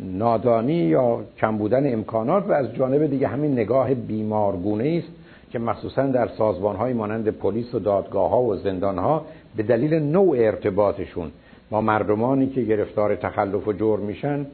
نادانی 0.00 0.72
یا 0.72 1.20
کم 1.38 1.58
بودن 1.58 1.92
امکانات 1.92 2.48
و 2.48 2.52
از 2.52 2.74
جانب 2.74 3.06
دیگه 3.06 3.28
همین 3.28 3.52
نگاه 3.52 3.94
بیمارگونه 3.94 5.02
است 5.04 5.17
که 5.50 5.58
مخصوصا 5.58 6.06
در 6.06 6.28
سازمان 6.28 6.76
های 6.76 6.92
مانند 6.92 7.28
پلیس 7.28 7.74
و 7.74 7.78
دادگاه 7.78 8.30
ها 8.30 8.42
و 8.42 8.56
زندان 8.56 8.98
ها 8.98 9.26
به 9.56 9.62
دلیل 9.62 9.94
نوع 9.94 10.36
ارتباطشون 10.38 11.30
با 11.70 11.80
مردمانی 11.80 12.46
که 12.46 12.62
گرفتار 12.62 13.16
تخلف 13.16 13.68
و 13.68 13.72
جرم 13.72 14.00
میشن 14.00 14.46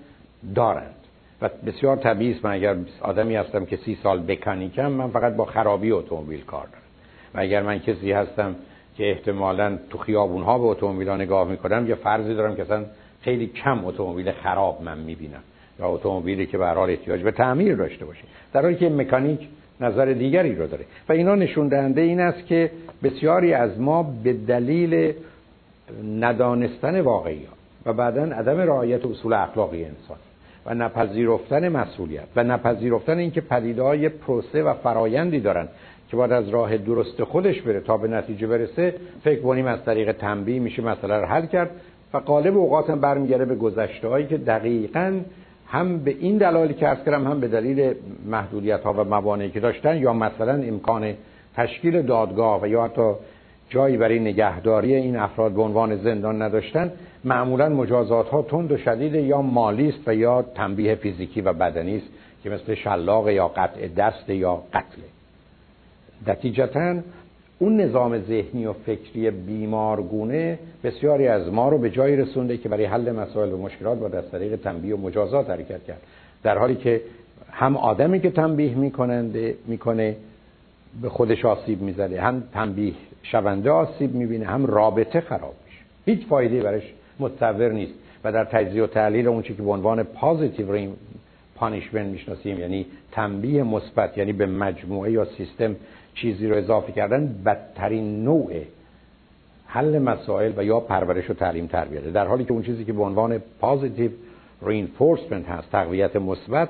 دارند. 0.55 0.95
و 1.43 1.51
بسیار 1.67 1.97
طبیعی 1.97 2.33
است 2.33 2.45
من 2.45 2.53
اگر 2.53 2.77
آدمی 3.01 3.37
هستم 3.37 3.65
که 3.65 3.77
سی 3.77 3.99
سال 4.03 4.21
بکانیکم 4.21 4.87
من 4.87 5.11
فقط 5.11 5.37
با 5.37 5.45
خرابی 5.45 5.91
اتومبیل 5.91 6.45
کار 6.45 6.67
دارم. 6.67 6.83
و 7.35 7.41
اگر 7.41 7.63
من 7.63 7.79
کسی 7.79 8.13
هستم 8.13 8.55
که 8.97 9.11
احتمالا 9.11 9.79
تو 9.91 9.99
خیابون 9.99 10.43
ها 10.43 10.59
به 10.59 10.65
اتومبیل 10.65 11.11
نگاه 11.11 11.49
می‌کنم 11.49 11.87
یا 11.87 11.97
فرضی 11.97 12.35
دارم 12.35 12.57
که 12.57 12.63
اصلا 12.63 12.85
خیلی 13.21 13.47
کم 13.47 13.85
اتومبیل 13.85 14.33
خراب 14.33 14.83
من 14.83 14.99
می‌بینم. 14.99 15.43
یا 15.79 15.89
اتومبیلی 15.89 16.47
که 16.47 16.59
به 16.59 16.67
حال 16.67 16.91
احتیاج 16.91 17.23
به 17.23 17.31
تعمیر 17.31 17.77
داشته 17.77 18.05
باشه. 18.05 18.23
در 18.53 18.63
حالی 18.63 18.77
که 18.77 18.89
مکانیک 18.89 19.49
نظر 19.81 20.05
دیگری 20.05 20.55
رو 20.55 20.67
داره. 20.67 20.85
و 21.09 21.13
اینا 21.13 21.35
نشون 21.35 21.69
دهنده 21.69 22.01
این 22.01 22.21
است 22.21 22.47
که 22.47 22.71
بسیاری 23.03 23.55
از 23.55 23.81
ما 23.81 24.03
به 24.25 24.33
دلیل 24.33 25.13
ندانستن 26.21 27.01
واقعیات 27.01 27.55
و 27.87 27.93
بعدا 27.93 28.23
عدم 28.23 28.59
رعایت 28.59 29.07
اصول 29.07 29.33
اخلاقی 29.33 29.85
انسان 29.85 30.17
و 30.67 30.75
نپذیرفتن 30.75 31.69
مسئولیت 31.69 32.25
و 32.37 32.45
نپذیرفتن 32.45 33.19
اینکه 33.19 33.41
پدیدهای 33.41 34.09
پروسه 34.09 34.63
و 34.63 34.75
فرایندی 34.75 35.41
دارن 35.41 35.69
که 36.11 36.17
باید 36.17 36.33
از 36.33 36.49
راه 36.49 36.77
درست 36.77 37.25
خودش 37.25 37.63
بره 37.63 37.81
تا 37.81 37.97
به 37.97 38.09
نتیجه 38.09 38.47
برسه 38.47 38.95
فکر 39.25 39.41
کنیم 39.41 39.67
از 39.67 39.85
طریق 39.85 40.13
تنبیه 40.13 40.61
میشه 40.61 40.83
مسئله 40.83 41.15
رو 41.15 41.27
حل 41.27 41.47
کرد 41.47 41.71
و 42.15 42.19
قالب 42.19 42.57
اوقات 42.57 42.91
هم 42.91 43.01
برمیگرده 43.01 43.45
به 43.45 43.55
گذشته 43.55 44.09
هایی 44.09 44.27
که 44.27 44.39
دقیقا 44.39 45.21
هم 45.75 45.99
به 45.99 46.17
این 46.21 46.39
دلایلی 46.39 46.75
که 46.75 46.89
از 46.89 46.99
کردم 47.05 47.27
هم 47.27 47.41
به 47.41 47.49
دلیل 47.49 47.95
محدودیت 48.27 48.81
ها 48.81 48.93
و 48.93 49.05
موانعی 49.05 49.51
که 49.51 49.61
داشتن 49.61 49.97
یا 49.97 50.13
مثلا 50.13 50.53
امکان 50.53 51.15
تشکیل 51.57 52.03
دادگاه 52.03 52.63
و 52.63 52.67
یا 52.67 52.85
حتی 52.85 53.13
جایی 53.69 53.97
برای 53.97 54.19
نگهداری 54.19 54.95
این 54.95 55.17
افراد 55.17 55.53
به 55.53 55.63
عنوان 55.63 55.97
زندان 55.97 56.43
نداشتن 56.43 56.93
معمولا 57.25 57.69
مجازات 57.69 58.29
ها 58.29 58.43
تند 58.43 58.73
و 58.73 58.77
شدید 58.77 59.15
یا 59.15 59.43
مالی 59.43 59.89
است 59.89 60.09
و 60.09 60.15
یا 60.15 60.43
تنبیه 60.43 60.95
فیزیکی 60.95 61.41
و 61.41 61.53
بدنی 61.53 61.97
است 61.97 62.07
که 62.43 62.51
مثل 62.51 62.75
شلاق 62.75 63.29
یا 63.29 63.49
قطع 63.49 63.89
دست 63.89 64.31
یا 64.31 64.63
قتل. 64.73 65.03
نتیجتا 66.27 66.97
اون 67.59 67.81
نظام 67.81 68.19
ذهنی 68.19 68.67
و 68.67 68.73
فکری 68.73 69.31
بیمارگونه 69.31 70.59
بسیاری 70.85 71.29
از 71.29 71.53
ما 71.53 71.69
رو 71.69 71.79
به 71.79 71.91
جایی 71.91 72.17
رسونده 72.17 72.57
که 72.57 72.69
برای 72.69 72.85
حل 72.85 73.13
مسائل 73.13 73.53
و 73.53 73.59
مشکلات 73.59 73.99
با 73.99 74.19
از 74.19 74.31
طریق 74.31 74.57
تنبیه 74.57 74.95
و 74.95 75.01
مجازات 75.01 75.51
حرکت 75.51 75.85
کرد. 75.85 76.01
در 76.43 76.59
حالی 76.59 76.75
که 76.75 77.01
هم 77.51 77.77
آدمی 77.77 78.21
که 78.21 78.31
تنبیه 78.31 78.75
میکننده 78.75 79.55
می‌کنه 79.67 80.17
به 81.03 81.09
خودش 81.09 81.45
آسیب 81.45 81.83
می‌زنه 81.83 82.21
هم 82.21 82.43
تنبیه 82.53 82.93
شونده 83.23 83.71
آسیب 83.71 84.15
می‌بینه 84.15 84.47
هم 84.47 84.67
رابطه 84.67 85.21
خراب 85.21 85.55
میشه. 85.67 85.81
هیچ 86.07 86.29
فایده 86.29 86.63
برش 86.63 86.93
متصور 87.21 87.73
نیست. 87.73 87.95
و 88.25 88.33
در 88.33 88.45
تجزیه 88.45 88.85
و 88.85 88.87
تحلیل 88.87 89.29
اون 89.29 89.43
چی 89.43 89.55
که 89.55 89.63
به 89.63 89.71
عنوان 89.71 90.03
positive 90.03 90.73
punishment 91.55 92.07
می‌شناسیم 92.07 92.59
یعنی 92.61 92.87
تنبیه 93.13 93.63
مثبت 93.63 94.19
یعنی 94.19 94.33
به 94.33 94.47
مجموعه 94.47 95.13
یا 95.13 95.25
سیستم 95.25 95.77
چیزی 96.15 96.49
رو 96.49 96.57
اضافه 96.57 96.93
کردن 96.93 97.43
بدترین 97.47 98.25
نوع 98.25 98.53
حل 99.67 99.99
مسائل 99.99 100.53
و 100.57 100.65
یا 100.65 100.81
پرورش 100.81 101.31
و 101.31 101.35
تعلیم 101.35 101.67
تربیته 101.67 102.11
در 102.11 102.27
حالی 102.27 102.45
که 102.45 102.53
اون 102.53 102.63
چیزی 102.63 102.85
که 102.85 102.93
به 102.93 103.03
عنوان 103.03 103.43
positive 103.61 104.11
reinforcement 104.63 105.49
هست 105.49 105.71
تقویت 105.73 106.17
مثبت 106.17 106.69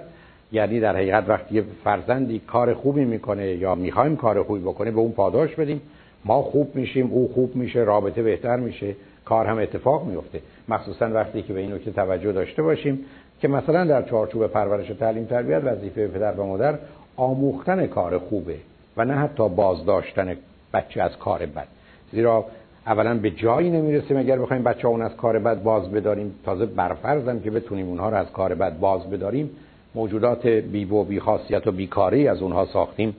یعنی 0.52 0.80
در 0.80 0.96
حقیقت 0.96 1.28
وقتی 1.28 1.54
یه 1.54 1.64
فرزندی 1.84 2.38
کار 2.38 2.74
خوبی 2.74 3.04
می‌کنه 3.04 3.46
یا 3.46 3.74
می‌خوایم 3.74 4.16
کار 4.16 4.42
خوبی 4.42 4.60
بکنه 4.60 4.90
به 4.90 4.98
اون 4.98 5.12
پاداش 5.12 5.54
بدیم. 5.54 5.80
ما 6.24 6.42
خوب 6.42 6.76
میشیم 6.76 7.10
او 7.10 7.32
خوب 7.34 7.56
میشه 7.56 7.78
رابطه 7.78 8.22
بهتر 8.22 8.56
میشه 8.56 8.96
کار 9.24 9.46
هم 9.46 9.58
اتفاق 9.58 10.06
میفته 10.06 10.40
مخصوصا 10.68 11.10
وقتی 11.10 11.42
که 11.42 11.52
به 11.52 11.60
این 11.60 11.72
نکته 11.72 11.90
توجه 11.90 12.32
داشته 12.32 12.62
باشیم 12.62 13.04
که 13.44 13.48
مثلا 13.48 13.84
در 13.84 14.02
چارچوب 14.02 14.46
پرورش 14.46 14.88
تعلیم 14.88 15.24
تربیت 15.24 15.64
وظیفه 15.64 16.08
پدر 16.08 16.32
و 16.32 16.46
مادر 16.46 16.78
آموختن 17.16 17.86
کار 17.86 18.18
خوبه 18.18 18.56
و 18.96 19.04
نه 19.04 19.14
حتی 19.14 19.48
بازداشتن 19.48 20.36
بچه 20.74 21.02
از 21.02 21.16
کار 21.16 21.46
بد. 21.46 21.66
زیرا 22.12 22.44
اولا 22.86 23.14
به 23.14 23.30
جایی 23.30 23.70
نمی‌رسیم 23.70 24.16
اگر 24.16 24.38
بخوایم 24.38 24.62
بچه 24.62 24.88
اون 24.88 25.02
از 25.02 25.16
کار 25.16 25.38
بد 25.38 25.62
باز 25.62 25.90
بداریم. 25.90 26.34
تازه 26.44 26.66
برفرزم 26.66 27.40
که 27.40 27.50
بتونیم 27.50 27.88
اونها 27.88 28.08
رو 28.08 28.16
از 28.16 28.32
کار 28.32 28.54
بد 28.54 28.78
باز 28.78 29.10
بداریم 29.10 29.50
موجودات 29.94 30.46
بی 30.46 30.84
و 30.84 31.02
بی 31.02 31.20
خاصیت 31.20 31.66
و 31.66 31.72
بیکاری 31.72 32.28
از 32.28 32.42
اونها 32.42 32.66
ساختیم 32.66 33.16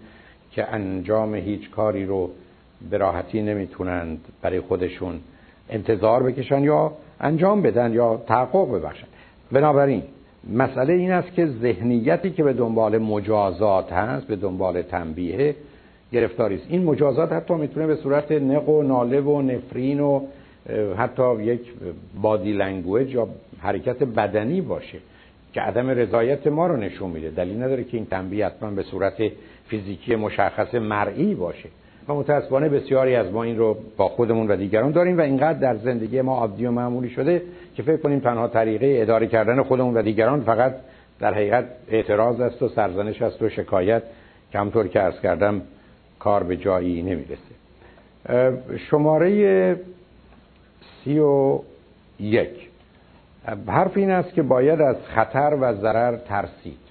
که 0.51 0.73
انجام 0.73 1.35
هیچ 1.35 1.71
کاری 1.71 2.05
رو 2.05 2.29
به 2.89 2.97
راحتی 2.97 3.41
نمی‌تونند 3.41 4.25
برای 4.41 4.59
خودشون 4.59 5.19
انتظار 5.69 6.23
بکشن 6.23 6.63
یا 6.63 6.91
انجام 7.19 7.61
بدن 7.61 7.93
یا 7.93 8.21
تحقق 8.27 8.75
ببخشن. 8.75 9.07
بنابراین 9.51 10.03
مسئله 10.53 10.93
این 10.93 11.11
است 11.11 11.33
که 11.33 11.45
ذهنیتی 11.45 12.29
که 12.29 12.43
به 12.43 12.53
دنبال 12.53 12.97
مجازات 12.97 13.93
هست 13.93 14.27
به 14.27 14.35
دنبال 14.35 14.81
تنبیه 14.81 15.55
گرفتاری 16.11 16.55
است. 16.55 16.65
این 16.69 16.83
مجازات 16.83 17.31
حتی 17.31 17.53
می‌تونه 17.53 17.87
به 17.87 17.95
صورت 17.95 18.31
نق 18.31 18.69
و 18.69 18.83
ناله 18.83 19.21
و 19.21 19.41
نفرین 19.41 19.99
و 19.99 20.21
حتی 20.97 21.43
یک 21.43 21.61
body 22.21 22.53
language 22.53 23.13
یا 23.13 23.27
حرکت 23.59 24.03
بدنی 24.03 24.61
باشه 24.61 24.97
که 25.53 25.61
عدم 25.61 25.89
رضایت 25.89 26.47
ما 26.47 26.67
رو 26.67 26.77
نشون 26.77 27.09
میده. 27.09 27.29
دلیل 27.29 27.63
نداره 27.63 27.83
که 27.83 27.97
این 27.97 28.05
تنبیه 28.05 28.45
حتما 28.45 28.71
به 28.71 28.83
صورت 28.83 29.31
فیزیکی 29.67 30.15
مشخص 30.15 30.75
مرئی 30.75 31.35
باشه. 31.35 31.69
و 32.07 32.13
متاسفانه 32.13 32.69
بسیاری 32.69 33.15
از 33.15 33.31
ما 33.31 33.43
این 33.43 33.57
رو 33.57 33.77
با 33.97 34.07
خودمون 34.07 34.47
و 34.47 34.55
دیگران 34.55 34.91
داریم 34.91 35.17
و 35.17 35.21
اینقدر 35.21 35.59
در 35.59 35.75
زندگی 35.75 36.21
ما 36.21 36.37
عادی 36.37 36.65
و 36.65 36.71
معمولی 36.71 37.09
شده 37.09 37.41
که 37.75 37.83
فکر 37.83 37.97
کنیم 37.97 38.19
تنها 38.19 38.47
طریقه 38.47 38.97
اداره 39.01 39.27
کردن 39.27 39.63
خودمون 39.63 39.97
و 39.97 40.01
دیگران 40.01 40.41
فقط 40.41 40.75
در 41.19 41.33
حقیقت 41.33 41.65
اعتراض 41.89 42.39
است 42.39 42.61
و 42.61 42.67
سرزنش 42.67 43.21
است 43.21 43.41
و 43.41 43.49
شکایت. 43.49 44.03
که 44.51 44.59
همطور 44.59 44.87
که 44.87 45.03
ارز 45.03 45.19
کردم 45.19 45.61
کار 46.19 46.43
به 46.43 46.57
جایی 46.57 47.01
نمی‌رسه. 47.01 47.55
شماره 48.77 49.79
سی 51.03 51.19
و 51.19 51.59
یک. 52.19 52.69
حرف 53.67 53.97
این 53.97 54.11
است 54.11 54.33
که 54.33 54.41
باید 54.41 54.81
از 54.81 54.95
خطر 55.05 55.57
و 55.61 55.73
ضرر 55.73 56.17
ترسید. 56.17 56.84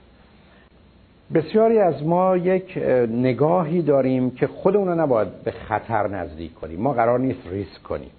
بسیاری 1.34 1.78
از 1.78 2.02
ما 2.02 2.36
یک 2.36 2.78
نگاهی 3.10 3.82
داریم 3.82 4.30
که 4.30 4.46
خودمون 4.46 4.88
رو 4.88 4.94
نباید 4.94 5.28
به 5.44 5.50
خطر 5.50 6.08
نزدیک 6.08 6.54
کنیم. 6.54 6.80
ما 6.80 6.92
قرار 6.92 7.18
نیست 7.18 7.40
ریسک 7.50 7.82
کنیم. 7.82 8.10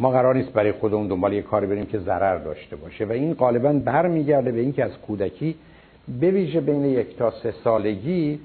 ما 0.00 0.10
قرار 0.10 0.34
نیست 0.34 0.52
برای 0.52 0.72
خودمون 0.72 1.08
دنبال 1.08 1.32
یه 1.32 1.42
کاری 1.42 1.66
بریم 1.66 1.86
که 1.86 1.98
ضرر 1.98 2.38
داشته 2.38 2.76
باشه. 2.76 3.04
و 3.04 3.12
این 3.12 3.34
غالبا 3.34 3.72
برمیگرده 3.72 4.52
به 4.52 4.60
اینکه 4.60 4.84
از 4.84 4.98
کودکی 5.06 5.54
بویژه 6.20 6.60
بین 6.60 6.84
یک 6.84 7.16
تا 7.16 7.30
سه 7.30 7.54
سالگی 7.64 8.40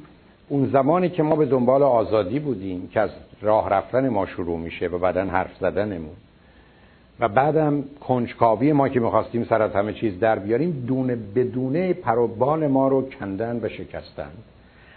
اون 0.49 0.69
زمانی 0.73 1.09
که 1.09 1.23
ما 1.23 1.35
به 1.35 1.45
دنبال 1.45 1.83
آزادی 1.83 2.39
بودیم 2.39 2.87
که 2.87 2.99
از 2.99 3.09
راه 3.41 3.69
رفتن 3.69 4.09
ما 4.09 4.25
شروع 4.25 4.59
میشه 4.59 4.87
و 4.87 4.97
بعدا 4.97 5.25
حرف 5.25 5.51
زدنمون. 5.59 6.15
و 7.21 7.27
بعدم 7.27 7.83
کنجکاوی 8.07 8.73
ما 8.73 8.89
که 8.89 8.99
می‌خواستیم 8.99 9.43
سر 9.43 9.61
از 9.61 9.71
همه 9.71 9.93
چیز 9.93 10.19
در 10.19 10.39
بیاریم 10.39 10.83
دونه 10.87 11.17
بدونه 11.35 11.93
پروبال 11.93 12.67
ما 12.67 12.87
رو 12.87 13.09
کندن 13.09 13.59
و 13.63 13.69
شکستن 13.69 14.31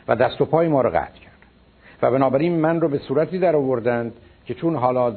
و 0.09 0.17
دست 0.17 0.41
و 0.41 0.45
پای 0.45 0.69
ما 0.69 0.81
رو 0.81 0.91
قطع 0.91 1.21
کرد 1.21 1.35
و 2.03 2.11
بنابراین 2.11 2.61
من 2.61 2.81
رو 2.81 2.89
به 2.89 2.99
صورتی 2.99 3.39
در 3.39 3.57
آوردند 3.57 4.13
که 4.47 4.55
چون 4.55 4.77
حالا 4.77 5.15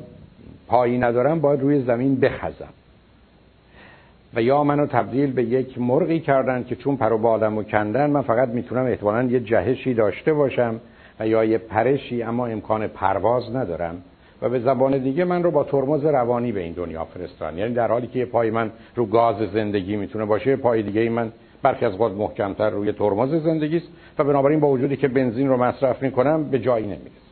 پایی 0.68 0.98
ندارم 0.98 1.40
باید 1.40 1.62
روی 1.62 1.84
زمین 1.84 2.20
بخزم. 2.20 2.74
و 4.34 4.42
یا 4.42 4.64
منو 4.64 4.86
تبدیل 4.86 5.32
به 5.32 5.44
یک 5.44 5.80
مرغی 5.80 6.20
کردن 6.20 6.64
که 6.64 6.76
چون 6.76 6.98
پر 6.98 7.14
و 7.14 7.18
بالم 7.18 7.58
و 7.58 7.64
کندن 7.64 8.10
من 8.10 8.22
فقط 8.22 8.50
می‌تونم 8.50 8.86
احتمالا 8.86 9.24
یه 9.24 9.40
جهشی 9.40 9.94
داشته 9.94 10.34
باشم 10.34 10.80
و 11.20 11.28
یا 11.28 11.44
یه 11.44 11.58
پرشی 11.58 12.24
اما 12.24 12.48
امکان 12.48 12.88
پرواز 12.88 13.56
ندارم. 13.56 14.02
و 14.42 14.50
به 14.50 14.60
زبان 14.60 14.98
دیگه 14.98 15.24
من 15.24 15.44
رو 15.44 15.52
با 15.52 15.64
ترمز 15.64 16.06
روانی 16.06 16.52
به 16.52 16.60
این 16.60 16.74
دنیا 16.74 17.06
فرستان 17.06 17.58
یعنی 17.58 17.74
در 17.74 17.88
حالی 17.88 18.08
که 18.08 18.20
یه 18.20 18.26
پای 18.26 18.52
من 18.52 18.72
رو 18.96 19.06
گاز 19.06 19.36
زندگی 19.54 19.96
می‌تونه 19.96 20.26
باشه 20.26 20.56
پای 20.56 20.84
دیگه 20.84 21.10
من 21.10 21.32
برخی 21.62 21.86
از 21.86 21.94
خود 21.94 22.12
محکمتر 22.12 22.70
روی 22.70 22.92
ترمز 22.92 23.44
زندگی 23.44 23.78
است 23.78 23.88
و 24.20 24.24
بنابراین 24.24 24.60
با 24.60 24.68
وجودی 24.68 24.98
که 24.98 25.08
بنزین 25.08 25.48
رو 25.48 25.58
مصرف 25.58 26.04
می‌کنم 26.04 26.44
به 26.44 26.60
جایی 26.60 26.86
نمی‌رسه. 26.86 27.28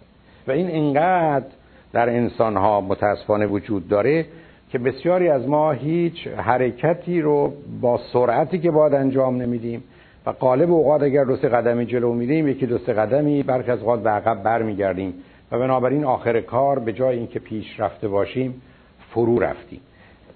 و 0.47 0.51
این 0.51 0.71
انقدر 0.71 1.45
در 1.93 2.09
انسان 2.09 2.57
ها 2.57 2.81
متاسفانه 2.81 3.45
وجود 3.45 3.87
داره 3.87 4.25
که 4.69 4.79
بسیاری 4.79 5.29
از 5.29 5.47
ما 5.47 5.71
هیچ 5.71 6.27
حرکتی 6.27 7.21
رو 7.21 7.53
با 7.81 7.99
سرعتی 8.13 8.59
که 8.59 8.71
باید 8.71 8.93
انجام 8.93 9.41
نمیدیم 9.41 9.83
و 10.25 10.29
قالب 10.29 10.71
اوقات 10.71 11.01
اگر 11.01 11.23
دو 11.23 11.35
سه 11.35 11.49
قدمی 11.49 11.85
جلو 11.85 12.13
میریم 12.13 12.47
یکی 12.47 12.65
دو 12.65 12.77
سه 12.77 12.93
قدمی 12.93 13.43
برخی 13.43 13.71
از 13.71 13.79
اوقات 13.79 14.03
به 14.03 14.09
عقب 14.09 14.43
برمیگردیم. 14.43 15.13
و 15.55 15.59
بنابراین 15.59 16.03
آخر 16.03 16.41
کار 16.41 16.79
به 16.79 16.93
جای 16.93 17.17
اینکه 17.17 17.39
پیش 17.39 17.79
رفته 17.79 18.07
باشیم 18.07 18.61
فرو 19.09 19.39
رفتیم. 19.39 19.79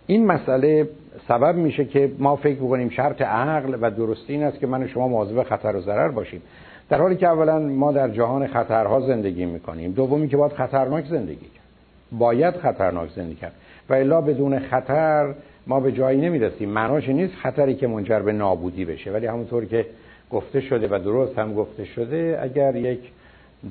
این 0.07 0.25
مسئله 0.25 0.89
سبب 1.27 1.55
میشه 1.55 1.85
که 1.85 2.11
ما 2.19 2.35
فکر 2.35 2.55
بکنیم 2.55 2.89
شرط 2.89 3.21
عقل 3.21 3.77
و 3.81 3.91
درستی 3.91 4.33
این 4.33 4.43
است 4.43 4.59
که 4.59 4.67
من 4.67 4.87
شما 4.87 5.07
مواظب 5.07 5.43
خطر 5.43 5.75
و 5.75 5.81
ضرر 5.81 6.07
باشیم. 6.07 6.41
در 6.89 7.01
حالی 7.01 7.15
که 7.15 7.27
اولا 7.27 7.59
ما 7.59 7.91
در 7.91 8.09
جهان 8.09 8.47
خطرها 8.47 8.99
زندگی 8.99 9.45
می‌کنیم. 9.45 9.91
دومی 9.91 10.27
که 10.27 10.37
باید 10.37 10.51
خطرناک 10.51 11.05
زندگی 11.05 11.45
کرد. 11.45 11.65
باید 12.11 12.55
خطرناک 12.55 13.09
زندگی 13.15 13.35
کرد. 13.35 13.53
و 13.89 13.93
الا 13.93 14.21
بدون 14.21 14.59
خطر 14.59 15.33
ما 15.67 15.79
به 15.79 15.91
جایی 15.91 16.21
نمی‌رسیم. 16.21 16.69
معناش 16.69 17.09
نیست 17.09 17.35
خطری 17.35 17.75
که 17.75 17.87
منجر 17.87 18.19
به 18.19 18.31
نابودی 18.31 18.85
بشه. 18.85 19.11
ولی 19.11 19.25
همونطور 19.27 19.65
که 19.65 19.85
گفته 20.31 20.61
شده 20.61 20.87
و 20.87 20.99
درست 20.99 21.39
هم 21.39 21.53
گفته 21.53 21.85
شده 21.85 22.39
اگر 22.41 22.75
یک 22.75 22.99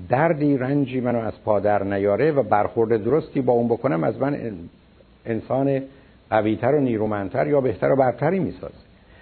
دردی 0.08 0.58
رنجی 0.58 1.00
منو 1.00 1.18
از 1.18 1.42
پادر 1.44 1.82
نیاره 1.82 2.32
و 2.32 2.42
برخورد 2.42 3.04
درستی 3.04 3.40
با 3.40 3.52
اون 3.52 3.68
بکنم 3.68 4.04
از 4.04 4.20
من 4.20 4.36
انسان 5.26 5.82
قویتر 6.30 6.74
و 6.74 6.80
نیرومندتر 6.80 7.46
یا 7.46 7.60
بهتر 7.60 7.92
و 7.92 7.96
برتری 7.96 8.38
می‌سازه. 8.38 8.74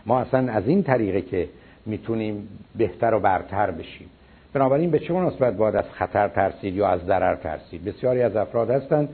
ما 0.07 0.21
اصلا 0.21 0.53
از 0.53 0.69
این 0.69 0.83
طریقه 0.83 1.21
که 1.21 1.49
می‌تونیم 1.87 2.49
بهتر 2.79 3.14
و 3.14 3.21
برتر 3.21 3.71
بشیم. 3.71 4.09
بنابراین 4.53 4.91
به 4.91 4.99
چه 4.99 5.12
مناسبت 5.12 5.57
باید 5.57 5.77
از 5.77 5.85
خطر 5.93 6.29
ترسید 6.29 6.75
یا 6.75 6.89
از 6.89 7.01
ضرر 7.01 7.35
ترسید؟ 7.35 7.85
بسیاری 7.85 8.23
از 8.23 8.37
افراد 8.37 8.71
هستند 8.71 9.09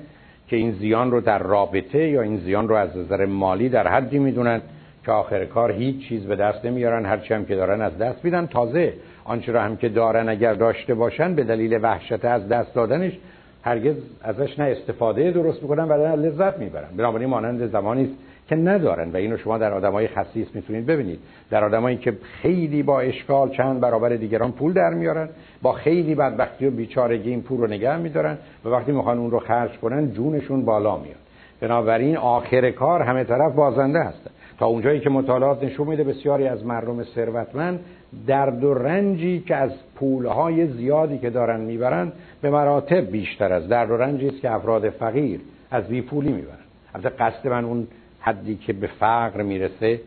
که 0.49 0.57
این 0.57 0.73
زیان 0.73 1.11
رو 1.11 1.21
در 1.21 1.39
رابطه 1.39 2.09
یا 2.09 2.23
این 2.23 2.37
زیان 2.37 2.69
رو 2.69 2.75
از 2.75 2.97
نظر 2.97 3.25
مالی 3.25 3.69
در 3.69 3.89
حدی 3.89 4.19
می‌دونن 4.19 4.61
که 5.05 5.13
آخر 5.13 5.45
کار 5.45 5.73
هیچ 5.73 6.09
چیز 6.09 6.27
به 6.27 6.37
دست 6.37 6.65
نمیارن 6.65 7.07
هرچی 7.07 7.35
هم 7.35 7.45
که 7.45 7.57
دارن 7.57 7.81
از 7.81 7.99
دست 7.99 8.25
میدن. 8.25 8.47
تازه 8.47 8.93
آنچه 9.25 9.53
را 9.53 9.63
هم 9.63 9.77
که 9.77 9.89
دارن 9.89 10.29
اگر 10.29 10.55
داشته 10.55 10.95
باشن 10.95 11.35
به 11.35 11.45
دلیل 11.45 11.79
وحشت 11.83 12.25
از 12.25 12.49
دست 12.49 12.75
دادنش 12.75 13.19
هرگز 13.65 13.97
ازش 14.23 14.59
نه 14.59 14.65
استفاده 14.65 15.31
درست 15.31 15.63
می‌کنن 15.63 15.85
و 15.85 16.07
نه 16.07 16.17
لذت 16.17 16.59
می‌برن. 16.59 16.89
بنابراین 16.97 17.29
مانند 17.29 17.67
زمانی 17.67 18.05
است 18.05 18.15
که 18.49 18.57
ندارن 18.57 19.11
و 19.11 19.17
اینو 19.17 19.37
شما 19.37 19.59
در 19.59 19.73
آدمای 19.73 20.09
خصیص 20.09 20.47
می‌تونید 20.55 20.87
ببینید. 20.87 21.19
در 21.51 21.65
آدمایی 21.65 21.97
که 21.97 22.13
خیلی 22.43 22.83
با 22.83 23.01
اشکال 23.01 23.51
چند 23.51 23.81
برابر 23.81 24.09
دیگران 24.09 24.53
پول 24.53 24.73
در 24.73 24.91
میارن 24.91 25.29
با 25.63 25.73
خیلی 25.73 26.15
بدبختی 26.15 26.67
و 26.67 26.71
بیچارگی 26.71 27.31
این 27.31 27.43
پول 27.43 27.61
رو 27.61 27.67
نگه 27.67 27.97
میدارن 27.97 28.39
و 28.65 28.69
وقتی 28.69 28.93
می‌خوان 28.93 29.19
اون 29.19 29.31
رو 29.31 29.39
خرج 29.39 29.71
کنن 29.71 30.13
جونشون 30.13 30.65
بالا 30.65 30.97
میاد. 30.97 31.17
بنابراین 31.61 32.17
آخر 32.17 32.71
کار 32.71 33.03
همه 33.03 33.25
طرف 33.25 33.53
بازنده 33.55 34.01
هستن. 34.01 34.31
تا 34.59 34.67
اونجایی 34.67 35.01
که 35.01 35.11
مطالعات 35.11 35.65
نشون 35.65 35.89
میده 35.89 36.05
بسیاری 36.05 36.47
از 36.47 36.67
مردم 36.67 37.05
ثروتمند 37.05 37.81
درد 38.27 38.65
و 38.65 38.75
رنجی 38.75 39.41
که 39.41 39.57
از 39.57 39.71
پولهای 39.95 40.67
زیادی 40.67 41.19
که 41.19 41.31
دارن 41.31 41.61
می‌برن 41.61 42.13
به 42.43 42.51
مراتب 42.51 43.11
بیشتر 43.11 43.53
از 43.53 43.69
درد 43.69 43.91
و 43.91 43.97
رنجی 43.97 44.29
است 44.29 44.41
که 44.41 44.51
افراد 44.51 44.91
فقیر 44.91 45.41
از 45.71 45.89
بی 45.89 46.03
پولی 46.03 46.33
می‌برن. 46.33 46.57
البته 46.95 47.09
قصد 47.09 47.49
من 47.49 47.65
اون 47.65 47.87
حدی 48.21 48.57
که 48.57 48.73
به 48.73 48.87
فقر 48.87 49.43
می‌رسه 49.43 50.01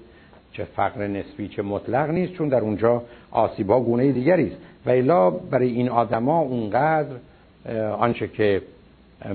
چه 0.52 0.64
فقر 0.64 1.08
نسبی 1.08 1.48
چه 1.48 1.62
مطلق 1.62 2.10
نیست 2.10 2.34
چون 2.34 2.50
در 2.50 2.60
اونجا 2.60 3.04
آسیبا 3.32 3.80
گونه 3.82 4.12
دیگری 4.12 4.48
است. 4.48 4.58
و 4.86 4.90
الا 4.90 5.30
برای 5.30 5.70
این 5.70 5.90
آدما 5.90 6.40
اونقدر 6.40 7.16
آنچه 7.98 8.28
که 8.28 8.62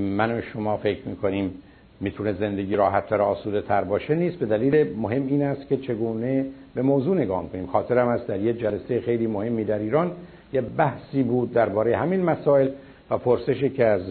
من 0.01 0.39
و 0.39 0.41
شما 0.41 0.77
فکر 0.77 1.09
می‌کنیم 1.09 1.55
می‌تونه 2.01 2.33
زندگی 2.33 2.77
راحتتر 2.77 3.23
آسوده 3.23 3.63
تر 3.63 3.85
باشه 3.85 4.15
نیست. 4.15 4.37
به 4.37 4.47
دلیل 4.47 4.97
مهم 4.97 5.27
این 5.27 5.43
است 5.43 5.69
که 5.69 5.77
چگونه 5.77 6.47
به 6.75 6.83
موضوع 6.83 7.17
نگاه 7.17 7.49
کنیم 7.49 7.67
خاطرم 7.67 8.09
است 8.09 8.27
در 8.27 8.41
یه 8.41 8.53
جلسه 8.53 9.01
خیلی 9.01 9.27
مهمی 9.27 9.65
در 9.65 9.79
ایران 9.79 10.13
یه 10.53 10.61
بحثی 10.61 11.23
بود 11.23 11.53
درباره 11.53 11.97
همین 11.97 12.23
مسائل 12.23 12.69
و 13.11 13.19
پرسشی 13.19 13.71
که 13.71 13.87
از 13.87 14.03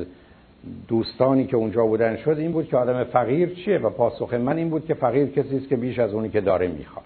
دوستانی 0.87 1.45
که 1.45 1.57
اونجا 1.57 1.85
بودن 1.85 2.15
شد 2.15 2.35
این 2.39 2.51
بود 2.51 2.67
که 2.67 2.77
آدم 2.77 3.03
فقیر 3.03 3.49
چیه 3.49 3.77
و 3.77 3.89
پاسخ 3.89 4.33
من 4.33 4.57
این 4.57 4.69
بود 4.69 4.85
که 4.85 4.93
فقیر 4.93 5.27
کسی 5.27 5.57
است 5.57 5.69
که 5.69 5.75
بیش 5.75 5.99
از 5.99 6.13
اونی 6.13 6.29
که 6.29 6.41
داره 6.41 6.67
می‌خواد. 6.67 7.05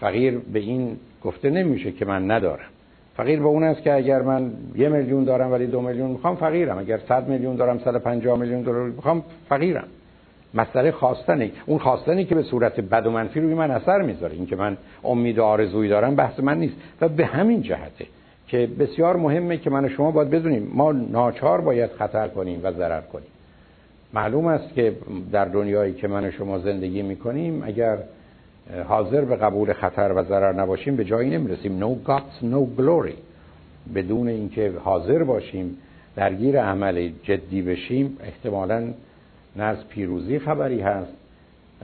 فقیر 0.00 0.38
به 0.38 0.58
این 0.58 0.96
گفته 1.24 1.50
نمیشه 1.50 1.92
که 1.92 2.04
من 2.04 2.30
ندارم. 2.30 2.71
فقیر 3.16 3.40
به 3.40 3.46
اون 3.46 3.62
است 3.62 3.82
که 3.82 3.92
اگر 3.92 4.22
من 4.22 4.50
یه 4.74 4.88
میلیون 4.88 5.24
دارم 5.24 5.52
ولی 5.52 5.66
دو 5.66 5.80
میلیون 5.80 6.10
می‌خوام 6.10 6.36
فقیرم. 6.36 6.78
اگر 6.78 6.98
صد 7.08 7.28
میلیون 7.28 7.56
دارم 7.56 7.78
150 7.78 8.38
میلیون 8.38 8.62
دلار 8.62 8.90
می‌خوام 8.90 9.24
فقیرم. 9.48 9.84
مسئله 10.54 10.90
خواستنه 10.90 11.50
اون 11.66 11.78
خواستنی 11.78 12.24
که 12.24 12.34
به 12.34 12.42
صورت 12.42 12.80
بد 12.80 13.06
و 13.06 13.10
منفی 13.10 13.40
روی 13.40 13.54
من 13.54 13.70
اثر 13.70 14.02
می‌ذاره. 14.02 14.34
این 14.34 14.46
که 14.46 14.56
من 14.56 14.76
امید 15.04 15.38
و 15.38 15.44
آرزویی 15.44 15.90
دارم 15.90 16.14
بحث 16.14 16.40
من 16.40 16.58
نیست. 16.58 16.74
و 17.00 17.08
به 17.08 17.26
همین 17.26 17.62
جهته 17.62 18.06
که 18.46 18.68
بسیار 18.78 19.16
مهمه 19.16 19.56
که 19.56 19.70
من 19.70 19.84
و 19.84 19.88
شما 19.88 20.10
باید 20.10 20.30
بدونیم 20.30 20.70
ما 20.74 20.92
ناچار 20.92 21.60
باید 21.60 21.90
خطر 21.90 22.28
کنیم 22.28 22.60
و 22.62 22.72
ضرر 22.72 23.00
کنیم. 23.00 23.28
معلوم 24.14 24.46
است 24.46 24.74
که 24.74 24.92
در 25.32 25.44
دنیایی 25.44 25.94
که 25.94 26.08
من 26.08 26.24
و 26.24 26.30
شما 26.30 26.58
زندگی 26.58 27.02
می‌کنیم 27.02 27.62
اگر 27.66 27.98
حاضر 28.88 29.20
به 29.24 29.36
قبول 29.36 29.72
خطر 29.72 30.12
و 30.16 30.22
ضرر 30.24 30.52
نباشیم 30.52 30.96
به 30.96 31.04
جایی 31.04 31.30
نمی‌رسیم. 31.30 31.80
No 31.80 32.08
guts 32.08 32.44
no 32.52 32.80
glory. 32.80 33.14
بدون 33.94 34.28
اینکه 34.28 34.72
حاضر 34.84 35.22
باشیم 35.22 35.78
درگیر 36.16 36.62
عمل 36.62 37.10
جدی 37.22 37.62
بشیم 37.62 38.16
احتمالا 38.24 38.88
نه 39.56 39.64
از 39.64 39.88
پیروزی 39.88 40.38
خبری 40.38 40.80
هست 40.80 41.12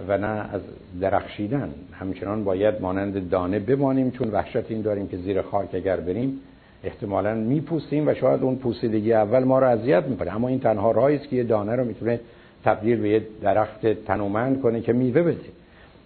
و 0.08 0.18
نه 0.18 0.26
از 0.26 0.60
درخشیدن. 1.00 1.70
همچنان 1.92 2.44
باید 2.44 2.80
مانند 2.80 3.30
دانه 3.30 3.58
بمانیم 3.58 4.10
چون 4.10 4.30
وحشت 4.30 4.70
این 4.70 4.82
داریم 4.82 5.08
که 5.08 5.16
زیر 5.16 5.42
خاک 5.42 5.74
اگر 5.74 5.96
بریم 5.96 6.40
احتمالا 6.84 7.34
میپوسیم 7.34 8.08
و 8.08 8.14
شاید 8.14 8.42
اون 8.42 8.56
پوسیدگی 8.56 9.12
اول 9.12 9.44
ما 9.44 9.58
رو 9.58 9.66
اذیت 9.66 10.04
می‌کنه. 10.04 10.34
اما 10.34 10.48
این 10.48 10.60
تنها 10.60 10.90
راهی 10.90 11.16
است 11.16 11.28
که 11.28 11.36
یه 11.36 11.44
دانه 11.44 11.76
رو 11.76 11.84
می‌تونه 11.84 12.20
تبدیل 12.64 13.00
به 13.00 13.08
یه 13.08 13.22
درخت 13.42 13.86
تنومند 13.86 14.60
کنه 14.60 14.80
که 14.80 14.92
میوه 14.92 15.22
بده. 15.22 15.38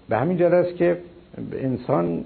به 0.09 0.17
همین 0.17 0.37
جهت 0.37 0.53
است 0.53 0.77
که 0.77 0.99
انسان 1.53 2.25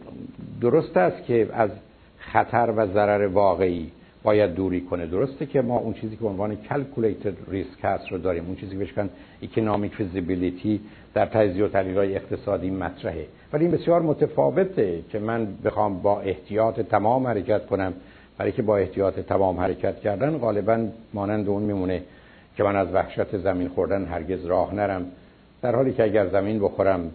درست 0.61 0.97
است 0.97 1.25
که 1.25 1.49
از 1.53 1.71
خطر 2.19 2.73
و 2.77 2.87
ضرر 2.87 3.27
واقعی 3.27 3.91
باید 4.23 4.55
دوری 4.55 4.81
کنه. 4.81 5.07
درسته 5.07 5.47
که 5.47 5.61
ما 5.61 5.79
اون 5.79 5.95
چیزی 5.95 6.17
که 6.17 6.25
عنوان 6.25 6.59
calculated 6.71 7.53
risk 7.53 7.85
هست 7.85 8.13
رو 8.13 8.19
داریم. 8.19 8.47
اون 8.47 8.57
چیزی 8.57 8.73
که 8.73 8.79
بهش 8.79 9.09
economic 9.43 9.91
feasibility 10.01 10.79
در 11.15 11.27
تجزیه 11.27 11.65
و 11.65 11.69
تحلیل 11.69 11.99
اقتصادی 11.99 12.71
مطرحه. 12.71 13.27
ولی 13.53 13.65
این 13.65 13.75
بسیار 13.75 14.03
متفاوته 14.03 15.03
که 15.11 15.19
من 15.19 15.49
بخوام 15.65 16.03
با 16.03 16.21
احتیاط 16.21 16.81
تمام 16.81 17.27
حرکت 17.27 17.67
کنم. 17.67 17.93
برای 18.39 18.53
که 18.53 18.63
با 18.63 18.77
احتیاط 18.77 19.21
تمام 19.21 19.61
حرکت 19.61 20.01
کردن 20.01 20.39
غالبا 20.39 20.89
مانند 21.15 21.49
اون 21.49 21.63
میمونه 21.63 22.03
که 22.57 22.63
من 22.63 22.77
از 22.77 22.89
وحشت 22.93 23.37
زمین 23.37 23.69
خوردن 23.69 24.05
هرگز 24.05 24.45
راه 24.45 24.75
نرم. 24.75 25.07
در 25.63 25.75
حالی 25.75 25.93
که 25.93 26.05
اگر 26.05 26.27
زمین 26.29 26.59
بخورم 26.61 27.11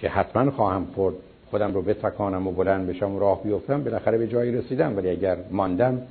که 0.00 0.08
حتما 0.08 0.50
خواهم 0.50 0.86
خورد. 0.94 1.14
خودم 1.50 1.74
رو 1.74 1.82
بتکانم 1.82 2.46
و 2.46 2.52
بلند 2.52 2.86
بشم 2.86 3.14
و 3.14 3.18
راه 3.18 3.42
بیفتم. 3.42 3.84
بالاخره 3.84 4.18
به 4.18 4.26
جایی 4.26 4.52
رسیدم 4.52 4.96
ولی 4.96 5.10
اگر 5.10 5.36
ماندم 5.50 6.02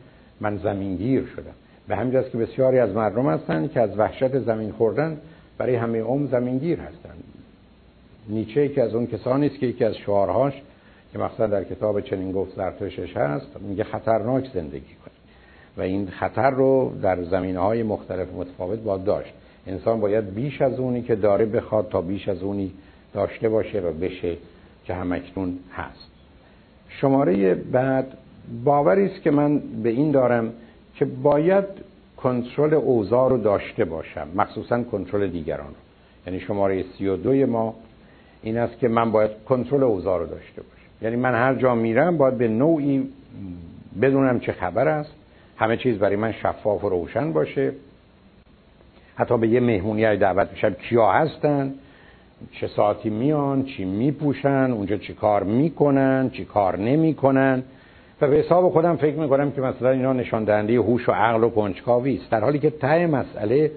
من 0.42 0.58
زمینگیر 0.58 1.26
شدم. 1.26 1.54
به 1.88 1.96
همین 1.96 2.24
که 2.32 2.38
بسیاری 2.38 2.80
از 2.80 2.90
مردم 2.90 3.30
هستند 3.30 3.72
که 3.72 3.82
از 3.82 4.00
وحشت 4.00 4.40
زمین 4.40 4.72
خوردن 4.72 5.18
برای 5.58 5.76
همه 5.76 6.02
عمر 6.02 6.28
زمینگیر 6.28 6.80
هستند 6.80 7.24
نیچه 8.30 8.70
که 8.70 8.84
از 8.84 8.96
اون 8.96 9.08
کسانی 9.08 9.48
است 9.48 9.60
که 9.60 9.66
یکی 9.66 9.86
از 9.86 9.96
شعارهاش 9.96 10.54
که 11.14 11.20
مقصد 11.20 11.50
در 11.50 11.64
کتاب 11.64 12.02
چنین 12.02 12.32
گفت 12.32 12.56
زرتشتش 12.56 13.18
هست 13.18 13.48
میگه 13.60 13.84
خطرناک 13.84 14.50
زندگی 14.54 14.80
کنید. 14.80 15.16
و 15.78 15.82
این 15.82 16.08
خطر 16.08 16.50
رو 16.50 16.94
در 17.02 17.24
زمینه 17.24 17.60
های 17.60 17.84
مختلف 17.84 18.28
متفاوت 18.34 18.80
باید 18.80 19.04
داشت 19.04 19.34
انسان 19.68 20.00
باید 20.00 20.34
بیش 20.34 20.62
از 20.62 20.80
اونی 20.80 21.02
که 21.02 21.16
داره 21.16 21.46
بخواد 21.46 21.90
تا 21.90 22.02
بیش 22.02 22.28
از 22.28 22.44
اونی 22.44 22.72
داشته 23.16 23.50
باشه 23.50 23.80
و 23.80 23.92
بشه 23.92 24.38
که 24.86 24.94
همکنون 24.94 25.60
هست. 25.74 26.10
شماره 26.90 27.56
بعد 27.56 28.18
باوری 28.64 29.06
است 29.06 29.22
که 29.22 29.32
من 29.32 29.60
به 29.84 29.90
این 29.90 30.12
دارم 30.12 30.54
که 30.96 31.06
باید 31.06 31.66
کنترل 32.18 32.74
اوضاع 32.74 33.30
رو 33.30 33.38
داشته 33.38 33.86
باشم 33.86 34.28
مخصوصا 34.36 34.84
کنترل 34.84 35.28
دیگران 35.28 35.68
رو. 35.68 35.74
یعنی 36.28 36.40
شماره 36.40 36.86
32 36.98 37.46
ما 37.46 37.76
این 38.42 38.58
است 38.58 38.80
که 38.80 38.88
من 38.88 39.12
باید 39.12 39.32
کنترل 39.50 39.84
اوضاع 39.84 40.20
رو 40.20 40.26
داشته 40.26 40.62
باشم. 40.62 41.06
یعنی 41.06 41.16
من 41.16 41.34
هر 41.34 41.56
جا 41.56 41.76
میرم 41.76 42.18
باید 42.18 42.38
به 42.38 42.48
نوعی 42.48 43.10
بدونم 44.02 44.40
چه 44.40 44.52
خبر 44.52 44.88
است 44.88 45.12
همه 45.58 45.78
چیز 45.78 45.98
برای 45.98 46.16
من 46.16 46.32
شفاف 46.32 46.84
و 46.84 46.90
روشن 46.90 47.34
باشه. 47.34 47.72
حتی 49.16 49.38
به 49.38 49.48
یه 49.48 49.60
مهمونی 49.60 50.04
های 50.04 50.18
دعوت 50.18 50.52
میشم 50.52 50.70
کیا 50.70 51.12
هستن؟ 51.12 51.74
چه 52.52 52.68
ساعتی 52.68 53.10
میان 53.10 53.64
چی 53.64 53.86
میپوشن 53.86 54.72
اونجا 54.72 54.98
چی 54.98 55.14
کار 55.14 55.44
می‌کنن 55.44 56.30
چی 56.30 56.46
کار 56.46 56.78
نمی‌کنن. 56.78 57.64
و 58.22 58.28
به 58.28 58.36
حساب 58.36 58.70
خودم 58.70 58.96
فکر 58.96 59.16
می‌کنم 59.16 59.52
که 59.52 59.62
مثلا 59.62 59.90
اینا 59.90 60.14
نشان 60.14 60.44
دهنده 60.44 60.74
هوش 60.74 61.10
و 61.10 61.12
عقل 61.12 61.44
و 61.44 61.50
کنجکاوی 61.50 62.18
است. 62.18 62.30
در 62.30 62.40
حالی 62.40 62.60
که 62.60 62.70
ته 62.70 63.08
مسئله 63.08 63.72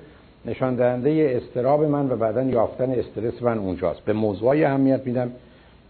نشان 0.46 0.74
دهنده 0.74 1.40
استراب 1.42 1.84
من 1.84 2.10
و 2.10 2.16
بعدا 2.16 2.42
یافتن 2.42 2.90
استرس 2.90 3.42
من 3.42 3.58
اونجاست. 3.58 4.04
به 4.04 4.12
موضوعی 4.12 4.64
اهمیت 4.64 5.06
میدم 5.06 5.30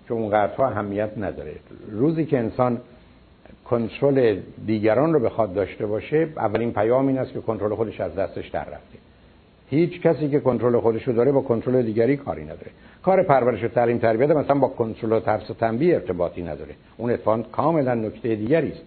که 0.08 0.14
اونقدرها 0.14 0.68
اهمیت 0.68 1.10
نداره. 1.18 1.54
روزی 1.90 2.24
که 2.24 2.38
انسان 2.38 2.80
کنترل 3.64 4.36
دیگران 4.66 5.12
رو 5.12 5.20
بخواد 5.20 5.54
داشته 5.54 5.86
باشه 5.86 6.28
اولین 6.36 6.72
پیام 6.72 7.08
این 7.08 7.18
است 7.18 7.32
که 7.32 7.40
کنترل 7.40 7.74
خودش 7.74 8.00
از 8.00 8.14
دستش 8.14 8.48
در 8.48 8.60
رفته. 8.60 9.07
هیچ 9.70 10.02
کسی 10.02 10.28
که 10.28 10.40
کنترل 10.40 10.80
خودش 10.80 11.08
رو 11.08 11.12
داره 11.12 11.32
با 11.32 11.40
کنترل 11.40 11.82
دیگری 11.82 12.16
کاری 12.16 12.44
نداره. 12.44 12.70
کار 13.02 13.22
پرورش 13.22 13.64
و 13.64 13.68
تعلیم 13.68 13.98
تربیت 13.98 14.30
مثلا 14.30 14.58
با 14.58 14.68
کنترل 14.68 15.12
و 15.12 15.20
ترس 15.20 15.50
و 15.50 15.54
تنبیه 15.54 15.94
ارتباطی 15.94 16.42
نداره. 16.42 16.74
اون 16.96 17.10
اتفاقا 17.10 17.42
کاملا 17.42 17.94
نکته 17.94 18.34
دیگری 18.34 18.68
است. 18.68 18.82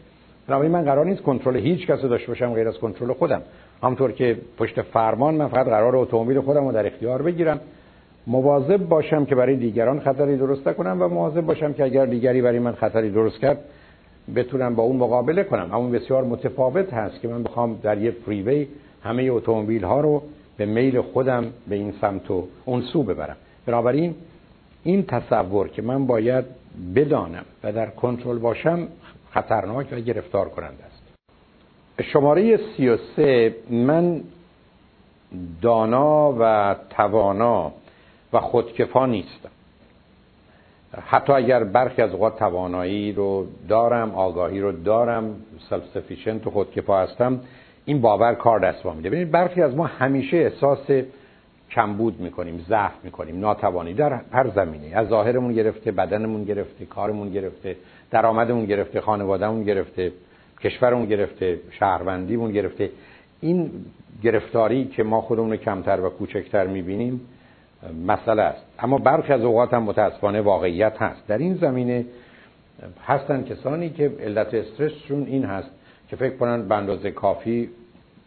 بنابراین 0.48 0.72
من 0.72 0.84
قرار 0.84 1.06
نیست 1.06 1.22
کنترل 1.22 1.56
هیچ 1.56 1.88
کس 1.88 2.02
داشته 2.02 2.28
باشم 2.28 2.54
غیر 2.54 2.68
از 2.68 2.78
کنترل 2.78 3.14
خودم. 3.14 3.42
همطور 3.84 4.12
که 4.12 4.38
پشت 4.58 4.82
فرمان 4.82 5.36
من 5.36 5.48
فقط 5.48 5.66
قرار 5.66 5.96
اتومبیل 5.96 6.40
خودم 6.40 6.66
رو 6.66 6.72
در 6.72 6.88
اختیار 6.88 7.22
بگیرم. 7.22 7.60
مواظب 8.28 8.78
باشم 8.78 9.26
که 9.26 9.36
برای 9.36 9.56
دیگران 9.56 10.00
خطری 10.00 10.38
درست 10.38 10.68
نکنم 10.68 11.02
و 11.02 11.08
مواظب 11.08 11.42
باشم 11.42 11.74
که 11.74 11.84
اگر 11.84 12.06
دیگری 12.06 12.42
برای 12.42 12.60
من 12.60 12.72
خطری 12.72 13.10
درست 13.10 13.40
کرد 13.40 13.58
بتونم 14.36 14.76
با 14.76 14.84
اون 14.84 14.96
مقابله 14.96 15.44
کنم. 15.44 15.70
اما 15.74 15.90
بسیار 15.90 16.24
متفاوت 16.24 16.94
هست 16.94 17.22
که 17.22 17.28
من 17.28 17.44
بخوام 17.44 17.80
در 17.84 17.98
یه 17.98 18.12
فریوی 18.12 18.68
همه 19.04 19.24
اتومبیل 19.24 19.84
ها 19.84 20.02
رو 20.02 20.24
به 20.62 20.66
میل 20.66 21.02
خودم 21.02 21.46
به 21.68 21.76
این 21.76 21.94
سمت 22.02 22.32
و 22.32 22.48
اون 22.66 22.82
سو 22.82 23.04
ببرم. 23.04 23.38
بنابراین 23.66 24.16
این 24.84 25.06
تصور 25.06 25.68
که 25.68 25.82
من 25.82 26.08
باید 26.08 26.46
بدانم 26.96 27.46
و 27.64 27.72
در 27.72 27.86
کنترل 27.86 28.38
باشم 28.38 28.88
خطرناک 29.32 29.88
و 29.92 30.00
گرفتار 30.00 30.50
کننده 30.50 30.84
است. 30.84 31.02
شماره 32.04 32.60
33 32.78 33.56
من 33.70 34.22
دانا 35.62 36.36
و 36.40 36.76
توانا 36.90 37.72
و 38.34 38.40
خودکفا 38.40 39.06
نیستم. 39.06 39.50
حتی 41.06 41.34
اگر 41.34 41.64
برخی 41.64 42.02
از 42.02 42.12
اوقات 42.12 42.40
توانایی 42.40 43.12
رو 43.12 43.48
دارم 43.70 44.16
آگاهی 44.16 44.60
رو 44.60 44.72
دارم 44.72 45.36
سلف 45.70 46.48
و 46.48 46.50
خودکفا 46.50 47.00
هستم 47.00 47.40
این 47.92 48.02
باور 48.02 48.34
کار 48.34 48.60
دست 48.60 48.86
میده. 48.86 49.10
ببینید 49.10 49.32
برخی 49.32 49.62
از 49.62 49.76
ما 49.76 49.86
همیشه 49.86 50.38
احساس 50.38 50.92
کمبود 51.72 52.20
می‌کنیم 52.20 52.66
ضعف 52.70 52.92
می‌کنیم 53.04 53.40
ناتوانی 53.40 53.94
در 53.94 54.22
هر 54.32 54.50
زمینه. 54.50 54.96
از 54.96 55.08
ظاهرمون 55.08 55.54
گرفته 55.54 55.92
بدنمون 55.92 56.44
گرفته 56.44 56.86
کارمون 56.86 57.30
گرفته 57.30 57.76
درآمدمون 58.12 58.66
گرفته 58.66 59.02
خانوادهمون 59.02 59.64
گرفته 59.64 60.12
کشورمون 60.64 61.06
گرفته 61.06 61.60
شهروندیمون 61.72 62.52
گرفته. 62.52 62.90
این 63.42 63.72
گرفتاری 64.24 64.86
که 64.86 65.04
ما 65.04 65.22
خودمون 65.22 65.56
کمتر 65.56 66.02
و 66.02 66.10
کوچکتر 66.10 66.68
می‌بینیم 66.68 67.22
مسئله 68.08 68.42
است. 68.42 68.66
اما 68.80 68.98
برخی 68.98 69.34
از 69.34 69.42
اوقات 69.42 69.74
هم 69.74 69.84
متاسفانه 69.84 70.42
واقعیت 70.42 71.02
هست. 71.02 71.28
در 71.28 71.38
این 71.38 71.56
زمینه 71.56 72.06
هستن 73.06 73.44
کسانی 73.44 73.90
که 73.90 74.12
علت 74.20 74.54
استرسشون 74.54 75.24
این 75.24 75.46
هست 75.46 75.70
که 76.10 76.16
فکر 76.16 76.38
کنن 76.38 76.68
به 76.68 76.76
اندازه 76.76 77.12
کافی 77.12 77.70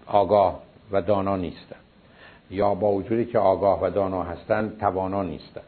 آگاه 0.06 0.62
و 0.92 1.02
دانا 1.02 1.36
نیستن. 1.36 1.76
یا 2.50 2.74
با 2.74 2.92
وجودی 2.92 3.24
که 3.24 3.38
آگاه 3.38 3.84
و 3.84 3.90
دانا 3.90 4.22
هستند 4.22 4.78
توانا 4.80 5.22
نیستن. 5.22 5.60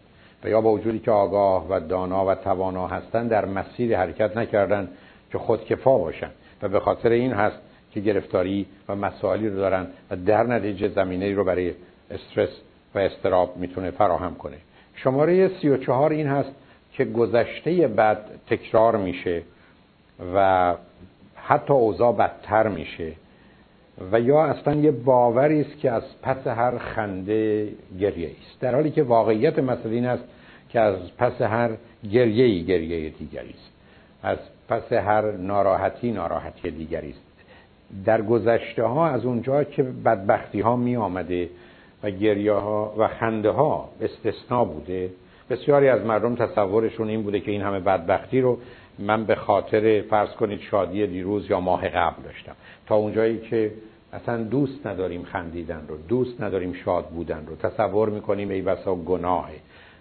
و 0.45 0.49
یا 0.49 0.61
با 0.61 0.70
وجودی 0.70 0.99
که 0.99 1.11
آگاه 1.11 1.66
و 1.70 1.80
دانا 1.80 2.26
و 2.26 2.34
توانا 2.34 2.87
هستند 2.87 3.30
در 3.30 3.45
مسیر 3.45 3.97
حرکت 3.97 4.37
نکردن 4.37 4.89
که 5.32 5.39
خودکفا 5.39 5.99
باشن. 5.99 6.30
و 6.62 6.68
به 6.68 6.80
خاطر 6.80 7.11
این 7.11 7.32
هست 7.32 7.57
که 7.93 8.01
گرفتاری 8.01 8.66
و 8.89 8.97
مسائلی 8.97 9.49
رو 9.49 9.57
دارن 9.57 9.87
و 10.11 10.16
در 10.16 10.43
نتیجه 10.43 10.89
زمینه 10.89 11.34
رو 11.34 11.45
برای 11.45 11.74
استرس 12.11 12.51
و 12.95 12.99
استراب 12.99 13.57
می‌تونه 13.57 13.91
فراهم 13.91 14.34
کنه. 14.34 14.57
شماره 14.95 15.49
34 15.49 16.11
این 16.11 16.26
هست 16.26 16.51
که 16.93 17.05
گذشته 17.05 17.89
بد 17.89 18.18
تکرار 18.47 18.97
میشه 18.97 19.43
و 20.34 20.74
حتی 21.37 21.72
اوضاع 21.72 22.12
بدتر 22.12 22.68
میشه. 22.68 23.12
و 24.12 24.20
یا 24.20 24.44
اصلا 24.44 24.74
یه 24.74 24.90
باوری 24.90 25.61
است 25.61 25.78
که 25.78 25.90
از 25.90 26.03
پس 26.22 26.47
هر 26.47 26.78
خنده 26.78 27.68
گریه 28.01 28.30
است. 28.30 28.61
در 28.61 28.74
حالی 28.74 28.90
که 28.90 29.03
واقعیت 29.03 29.59
مسئله 29.59 29.94
این 29.94 30.07
است 30.07 30.24
که 30.68 30.80
از 30.80 30.97
پس 31.18 31.42
هر 31.42 31.70
گریه 32.11 32.64
گریه 32.64 33.11
دیگری 33.11 33.51
است. 33.51 33.72
از 34.22 34.38
پس 34.68 34.92
هر 34.92 35.32
ناراحتی 35.32 36.12
ناراحتی 36.12 36.70
دیگری 36.70 37.11
است. 37.11 37.20
در 38.05 38.22
گذشته 38.22 38.84
ها 38.84 39.09
از 39.09 39.24
اونجا 39.24 39.64
که 39.64 39.82
بدبختی 39.82 40.61
ها 40.61 40.76
می 40.76 40.97
آمده 40.97 41.49
و 42.03 42.11
گریه 42.11 42.53
ها 42.53 42.94
و 42.99 43.09
خنده 43.09 43.51
ها 43.51 43.88
استثناء 44.01 44.64
بوده 44.64 45.11
بسیاری 45.51 45.88
از 45.88 46.05
مردم 46.05 46.34
تصورشون 46.34 47.09
این 47.09 47.22
بوده 47.22 47.40
که 47.40 47.51
این 47.51 47.62
همه 47.62 47.80
بدبختی 47.80 48.40
رو 48.40 48.59
من 48.99 49.24
به 49.24 49.34
خاطر 49.34 50.01
فرض 50.11 50.30
کنید 50.30 50.61
شادی 50.61 51.07
دیروز 51.07 51.51
یا 51.51 51.61
ماه 51.61 51.88
قبل 51.88 52.22
داشتم. 52.22 52.53
تا 52.86 52.97
اونجایی 52.97 53.38
که 53.38 53.72
اصلا 54.12 54.42
دوست 54.42 54.86
نداریم 54.86 55.22
خندیدن 55.22 55.84
رو 55.88 55.97
دوست 56.09 56.40
نداریم 56.40 56.72
شاد 56.72 57.07
بودن 57.09 57.47
رو. 57.47 57.57
تصور 57.57 58.09
می‌کنیم 58.09 58.51
ای 58.51 58.62
بسا 58.62 58.94
گناهه 58.94 59.55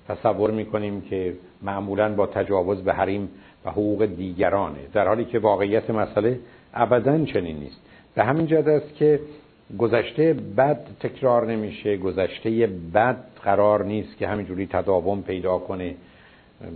تصور 0.07 0.51
می‌کنیم 0.51 1.01
که 1.01 1.33
معمولا 1.61 2.15
با 2.15 2.27
تجاوز 2.27 2.83
به 2.83 2.93
حریم 2.93 3.29
و 3.65 3.69
حقوق 3.69 4.05
دیگرانه. 4.05 4.79
در 4.93 5.07
حالی 5.07 5.25
که 5.25 5.39
واقعیت 5.39 5.89
مسئله 5.89 6.39
ابدا 6.73 7.25
چنین 7.25 7.57
نیست. 7.57 7.81
به 8.15 8.23
همین 8.23 8.47
جهت 8.47 8.67
است 8.67 8.95
که 8.95 9.19
گذشته 9.77 10.33
بد 10.57 10.79
تکرار 10.99 11.45
نمیشه 11.45 11.97
گذشته 11.97 12.69
بد 12.93 13.17
قرار 13.43 13.83
نیست 13.83 14.17
که 14.17 14.27
همینجوری 14.27 14.67
تداوم 14.67 15.21
پیدا 15.21 15.57
کنه. 15.57 15.95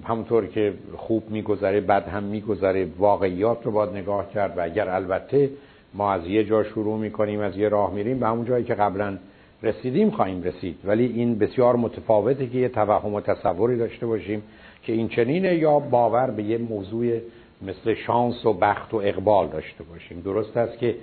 همونطور 0.04 0.48
که 0.48 0.74
خوب 0.98 1.30
میگذره 1.30 1.82
بد 1.82 2.08
هم 2.08 2.24
میگذره 2.24 2.88
واقعیات 2.98 3.66
رو 3.66 3.72
باید 3.72 3.90
نگاه 3.90 4.34
کرد. 4.34 4.58
و 4.58 4.64
اگر 4.64 4.90
البته 4.90 5.50
ما 5.94 6.12
از 6.12 6.28
یه 6.28 6.44
جا 6.44 6.64
شروع 6.64 7.00
می‌کنیم 7.00 7.40
از 7.40 7.58
یه 7.58 7.70
راه 7.70 7.94
میریم 7.94 8.20
به 8.20 8.28
همون 8.28 8.46
جایی 8.46 8.64
که 8.64 8.74
قبلا 8.74 9.18
رسیدیم 9.64 10.10
خواهیم 10.10 10.44
رسید. 10.44 10.78
ولی 10.84 11.06
این 11.06 11.40
بسیار 11.40 11.76
متفاوته 11.76 12.48
که 12.48 12.58
یه 12.58 12.70
توهم 12.70 13.14
و 13.14 13.22
تصوری 13.22 13.78
داشته 13.78 14.06
باشیم 14.06 14.44
که 14.84 14.94
این 14.94 15.08
چنینه 15.08 15.56
یا 15.56 15.80
باور 15.80 16.32
به 16.32 16.44
یه 16.44 16.58
موضوع 16.58 17.20
مثل 17.62 17.94
شانس 17.94 18.46
و 18.46 18.54
بخت 18.54 18.94
و 18.94 18.98
اقبال 18.98 19.48
داشته 19.48 19.84
باشیم. 19.84 20.22
درست 20.22 20.58
است 20.58 20.78
که 20.78 20.96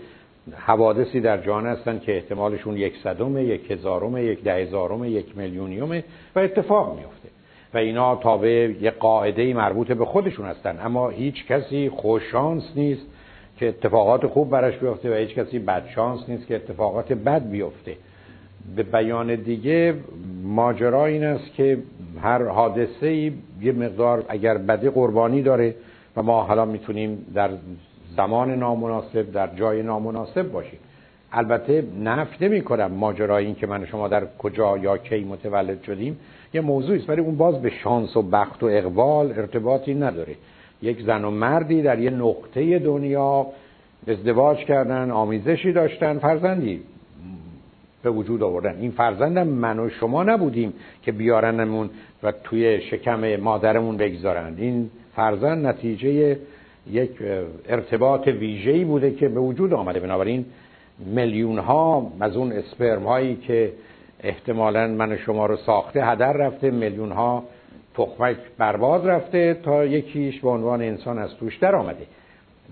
حوادثی 0.55 1.21
در 1.21 1.43
جهان 1.43 1.67
هستن 1.67 1.99
که 1.99 2.17
احتمالشون 2.17 2.77
یک 2.77 2.95
صدم 3.05 3.39
یک 3.39 3.71
هزارم 3.71 4.17
یک 4.17 4.43
ده 4.43 4.55
هزارم 4.55 5.05
یک 5.05 5.39
میلیونیومه 5.39 6.05
و 6.35 6.39
اتفاق 6.39 6.97
میفته 6.99 7.26
و 7.77 7.79
اینا 7.79 8.17
تابع 8.17 8.71
یه 8.81 8.91
قاعده 8.91 9.55
مربوط 9.55 9.93
به 9.93 10.05
خودشون 10.05 10.47
هستن. 10.47 10.79
اما 10.85 11.09
هیچ 11.09 11.47
کسی 11.47 11.89
خوششانس 11.89 12.63
نیست 12.77 13.07
که 13.59 13.69
اتفاقات 13.69 14.27
خوب 14.27 14.51
براش 14.51 14.77
بیفته 14.77 15.11
و 15.11 15.15
هیچ 15.15 15.35
کسی 15.35 15.59
بدشانس 15.59 16.29
نیست 16.29 16.47
که 16.47 16.57
اتفاقات 16.57 17.13
بد 17.13 17.51
بیفته. 17.51 17.97
به 18.77 18.83
بیان 18.83 19.35
دیگه 19.35 19.95
ماجرا 20.43 21.07
این 21.07 21.25
است 21.25 21.55
که 21.55 21.79
هر 22.23 22.43
حادثه 22.43 23.13
یه 23.13 23.73
مقدار 23.73 24.25
اگر 24.29 24.59
بدی 24.59 24.91
قربانی 24.91 25.43
داره 25.43 25.75
و 26.17 26.23
ما 26.23 26.43
حالا 26.43 26.65
می‌تونیم 26.65 27.27
در 27.35 27.51
زمان 28.17 28.55
نامناسب 28.55 29.33
در 29.33 29.49
جای 29.57 29.83
نامناسب 29.83 30.53
باشیم. 30.53 30.79
البته 31.33 31.85
نفت 32.05 32.43
نمی 32.43 32.61
کنم 32.61 32.93
ماجرا 32.93 33.37
این 33.37 33.55
که 33.55 33.67
من 33.67 33.87
شما 33.87 34.09
در 34.09 34.27
کجا 34.39 34.79
یا 34.79 34.99
کی 34.99 35.25
متولد 35.25 35.83
شدیم. 35.83 36.19
یه 36.55 36.61
موضوعی 36.61 36.99
است 36.99 37.11
ولی 37.11 37.21
اون 37.21 37.37
باز 37.37 37.63
به 37.63 37.71
شانس 37.71 38.17
و 38.17 38.23
بخت 38.23 38.63
و 38.63 38.67
اقبال 38.67 39.33
ارتباطی 39.33 39.95
نداره. 39.95 40.35
یک 40.83 41.03
زن 41.03 41.25
و 41.25 41.31
مردی 41.31 41.83
در 41.83 41.99
یه 41.99 42.11
نقطه 42.11 42.79
دنیا 42.79 43.47
ازدواج 44.09 44.59
کردن 44.59 45.11
آمیزشی 45.11 45.73
داشتن 45.73 46.19
فرزندی 46.19 46.81
به 48.03 48.11
وجود 48.11 48.43
آوردن. 48.43 48.79
این 48.81 48.91
فرزندم 48.91 49.47
من 49.47 49.79
و 49.79 49.89
شما 49.89 50.23
نبودیم 50.23 50.73
که 51.03 51.13
بیارنمون 51.13 51.91
و 52.23 52.33
توی 52.45 52.81
شکم 52.81 53.37
مادرمون 53.37 53.97
بگذارن. 53.97 54.55
این 54.59 54.91
فرزند 55.17 55.67
نتیجه 55.67 56.39
یک 56.91 57.11
ارتباط 57.69 58.29
ویژه‌ای 58.29 58.85
بوده 58.85 59.11
که 59.11 59.29
به 59.29 59.41
وجود 59.41 59.73
آمده. 59.73 60.01
بنابراین 60.01 60.45
میلیون 60.99 61.59
ها 61.59 62.13
از 62.21 62.37
اون 62.37 62.53
اسپرم 62.53 63.05
هایی 63.05 63.37
که 63.37 63.73
احتمالا 64.21 64.87
من 64.87 65.17
شما 65.17 65.47
رو 65.47 65.57
ساخته 65.57 66.07
هدر 66.07 66.33
رفته 66.33 66.71
میلیون 66.71 67.13
ها 67.13 67.45
تخمک 67.95 68.37
برباد 68.59 69.09
رفته 69.09 69.55
تا 69.55 69.85
یکیش 69.85 70.41
به 70.41 70.49
عنوان 70.49 70.83
انسان 70.83 71.19
از 71.19 71.35
توش 71.35 71.59
در 71.59 71.77
آمده. 71.77 72.07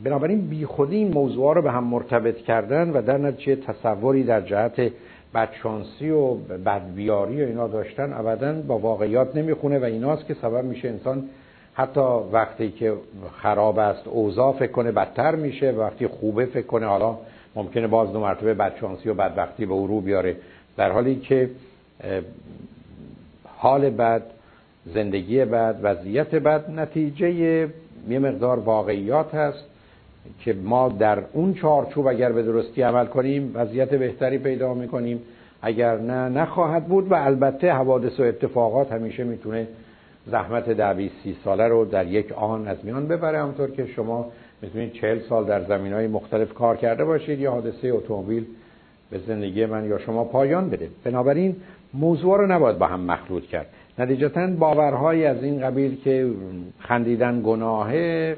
بنابراین 0.05 0.41
بیخودی 0.41 0.97
این 0.97 1.13
موضوع 1.13 1.55
رو 1.55 1.63
به 1.63 1.73
هم 1.73 1.85
مرتبط 1.85 2.37
کردن 2.37 2.91
و 2.91 3.03
در 3.03 3.19
نتیجه 3.19 3.57
تصوری 3.57 4.25
در 4.25 4.41
جهت 4.41 4.93
بدشانسی 5.35 6.11
و 6.11 6.35
بدبیاری 6.35 7.43
و 7.43 7.47
اینا 7.47 7.69
داشتن 7.69 8.13
ابدا 8.13 8.53
با 8.53 8.79
واقعیات 8.79 9.37
نمی‌خونه 9.37 9.79
و 9.79 9.85
ایناست 9.85 10.27
که 10.27 10.35
سبب 10.35 10.65
میشه 10.65 10.89
انسان 10.89 11.25
حتی 11.75 12.01
وقتی 12.33 12.71
که 12.71 12.95
خراب 13.43 13.79
است 13.79 14.09
اوضاع 14.09 14.53
فکر 14.53 14.73
کنه 14.73 14.93
بدتر 14.93 15.35
میشه 15.35 15.71
وقتی 15.71 16.07
خوبه 16.07 16.47
فکر 16.47 16.67
کنه 16.67 16.87
حالا 16.87 17.17
ممکنه 17.57 17.87
باز 17.87 18.13
دو 18.13 18.21
مرتبه 18.21 18.55
بدشانسی 18.55 19.09
و 19.09 19.15
بدبختی 19.15 19.67
به 19.67 19.73
او 19.73 20.01
بیاره. 20.01 20.37
در 20.77 20.91
حالی 20.91 21.17
که 21.17 21.51
حال 23.57 23.91
بد 23.91 24.23
زندگی 24.87 25.45
بد 25.45 25.77
وضعیت 25.83 26.35
بد 26.35 26.71
نتیجه 26.71 27.31
یه 27.31 28.19
مقدار 28.19 28.59
واقعیات 28.59 29.35
هست 29.35 29.65
که 30.41 30.53
ما 30.65 30.89
در 30.89 31.19
اون 31.33 31.55
چارچوب 31.55 32.07
اگر 32.07 32.33
به 32.33 32.43
درستی 32.43 32.83
عمل 32.83 33.07
کنیم 33.07 33.51
وضعیت 33.55 33.95
بهتری 33.95 34.39
پیدا 34.39 34.75
می‌کنیم. 34.75 35.23
اگر 35.63 35.97
نه 35.97 36.29
نخواهد 36.29 36.87
بود 36.87 37.11
و 37.11 37.15
البته 37.15 37.73
حوادث 37.73 38.21
و 38.21 38.23
اتفاقات 38.23 38.93
همیشه 38.93 39.25
می‌تونه 39.25 39.69
زحمت 40.27 40.71
ده 40.71 41.11
سی 41.23 41.37
ساله 41.45 41.69
رو 41.69 41.85
در 41.85 42.07
یک 42.07 42.33
آن 42.33 42.69
از 42.69 42.77
میان 42.83 43.09
ببره. 43.09 43.39
همونطور 43.39 43.71
که 43.71 43.87
شما 43.87 44.33
می‌تونید 44.65 44.93
چهل 44.93 45.19
سال 45.29 45.45
در 45.45 45.65
زمین 45.65 45.93
های 45.93 46.07
مختلف 46.07 46.55
کار 46.55 46.77
کرده 46.77 47.05
باشید 47.05 47.41
یا 47.41 47.51
حادثه 47.51 47.89
اتومبیل 47.89 48.47
به 49.11 49.19
زندگی 49.19 49.67
من 49.67 49.89
یا 49.89 49.99
شما 49.99 50.25
پایان 50.25 50.71
بده 50.71 50.89
بنابراین 51.05 51.57
موضوع 51.95 52.39
رو 52.39 52.47
نباید 52.47 52.79
با 52.79 52.87
هم 52.87 53.01
مخلوط 53.01 53.47
کرد. 53.47 53.67
نتیجتا 53.99 54.47
باورهایی 54.47 55.25
از 55.25 55.43
این 55.43 55.61
قبیل 55.61 56.01
که 56.05 56.31
خندیدن 56.79 57.43
گناهه 57.45 58.37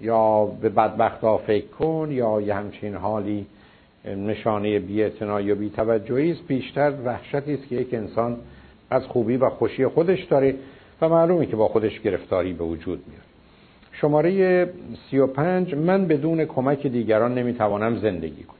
یا 0.00 0.44
به 0.44 0.68
بدبخت 0.68 1.20
ها 1.20 1.38
فکر 1.38 1.66
کن 1.66 2.08
یا 2.10 2.40
یه 2.40 2.54
همچین 2.54 2.94
حالی 2.94 3.46
نشانه 4.04 4.78
بی 4.78 5.10
یا 5.44 5.54
بی 5.54 5.70
توجهی 5.70 6.32
است 6.32 6.46
بیشتر 6.48 6.92
وحشتی 7.04 7.54
است 7.54 7.68
که 7.68 7.76
یک 7.76 7.94
انسان 7.94 8.36
از 8.90 9.06
خوبی 9.06 9.36
و 9.36 9.50
خوشی 9.50 9.86
خودش 9.86 10.24
داره 10.24 10.54
و 11.00 11.08
معلومه 11.08 11.46
که 11.46 11.56
با 11.56 11.68
خودش 11.68 12.00
گرفتاری 12.00 12.52
به 12.52 12.64
وجود 12.64 13.04
میاد. 13.08 13.27
شماره 14.00 14.68
35 15.10 15.74
من 15.74 16.06
بدون 16.06 16.44
کمک 16.44 16.86
دیگران 16.86 17.34
نمی‌توانم 17.34 17.96
زندگی 17.96 18.42
کنم. 18.42 18.56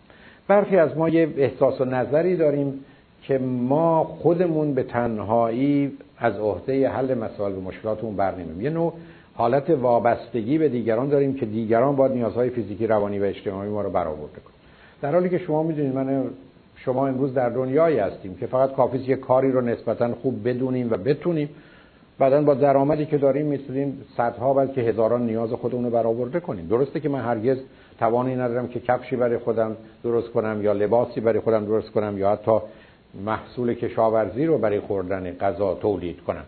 برخی 0.49 0.76
از 0.76 0.97
ما 0.97 1.09
یه 1.09 1.28
احساس 1.36 1.80
و 1.80 1.84
نظری 1.84 2.36
داریم 2.36 2.84
که 3.22 3.39
ما 3.39 4.05
خودمون 4.05 4.74
به 4.74 4.82
تنهایی 4.82 5.93
از 6.18 6.39
عهده 6.39 6.89
حل 6.89 7.14
مسائل 7.14 7.53
و 7.53 7.61
مشکلاتمون 7.61 8.16
برنمیمیم 8.16 8.61
یه 8.61 8.70
نوع 8.70 8.93
حالت 9.34 9.70
وابستگی 9.70 10.59
به 10.59 10.68
دیگران 10.68 11.09
داریم 11.09 11.34
که 11.34 11.47
دیگران 11.47 11.97
باید 11.97 12.12
نیازهای 12.12 12.51
فیزیکی 12.51 12.86
روانی 12.86 13.18
و 13.18 13.24
اجتماعی 13.24 13.70
ما 13.70 13.82
رو 13.82 13.91
برآورده 13.91 14.41
کنن. 14.41 14.55
در 15.03 15.12
حالی 15.12 15.28
که 15.28 15.39
شما 15.39 15.62
می‌دونید 15.62 15.95
من 15.95 16.24
شما 16.76 17.09
امروز 17.09 17.34
در 17.34 17.49
دنیایی 17.49 17.99
هستیم 17.99 18.36
که 18.36 18.47
فقط 18.47 18.72
کافی 18.72 18.99
یک 18.99 19.20
کاری 19.20 19.53
رو 19.53 19.61
نسبتا 19.61 20.14
خوب 20.14 20.49
بدونیم 20.49 20.91
و 20.91 20.97
بتونیم 20.97 21.49
بعدا 22.19 22.43
با 22.43 22.55
درآمدی 22.55 23.07
که 23.07 23.19
داریم 23.19 23.47
می‌تونیم 23.47 24.05
صدها 24.16 24.55
بلکه 24.55 24.81
هزاران 24.81 25.27
نیاز 25.27 25.53
خودمون 25.53 25.85
رو 25.85 25.91
برآورده 25.91 26.41
کنیم. 26.41 26.66
درسته 26.66 27.01
که 27.01 27.09
من 27.09 27.21
هرگز 27.21 27.59
توانی 27.99 28.37
ندارم 28.37 28.69
که 28.69 28.81
کفشی 28.81 29.16
برای 29.16 29.39
خودم 29.39 29.77
درست 30.05 30.31
کنم 30.31 30.62
یا 30.62 30.73
لباسی 30.73 31.21
برای 31.21 31.41
خودم 31.41 31.64
درست 31.64 31.91
کنم 31.91 32.19
یا 32.19 32.31
حتی 32.31 32.59
محصول 33.25 33.75
کشاورزی 33.75 34.47
رو 34.47 34.59
برای 34.59 34.81
خوردن 34.81 35.31
غذا 35.31 35.75
تولید 35.75 36.21
کنم. 36.21 36.45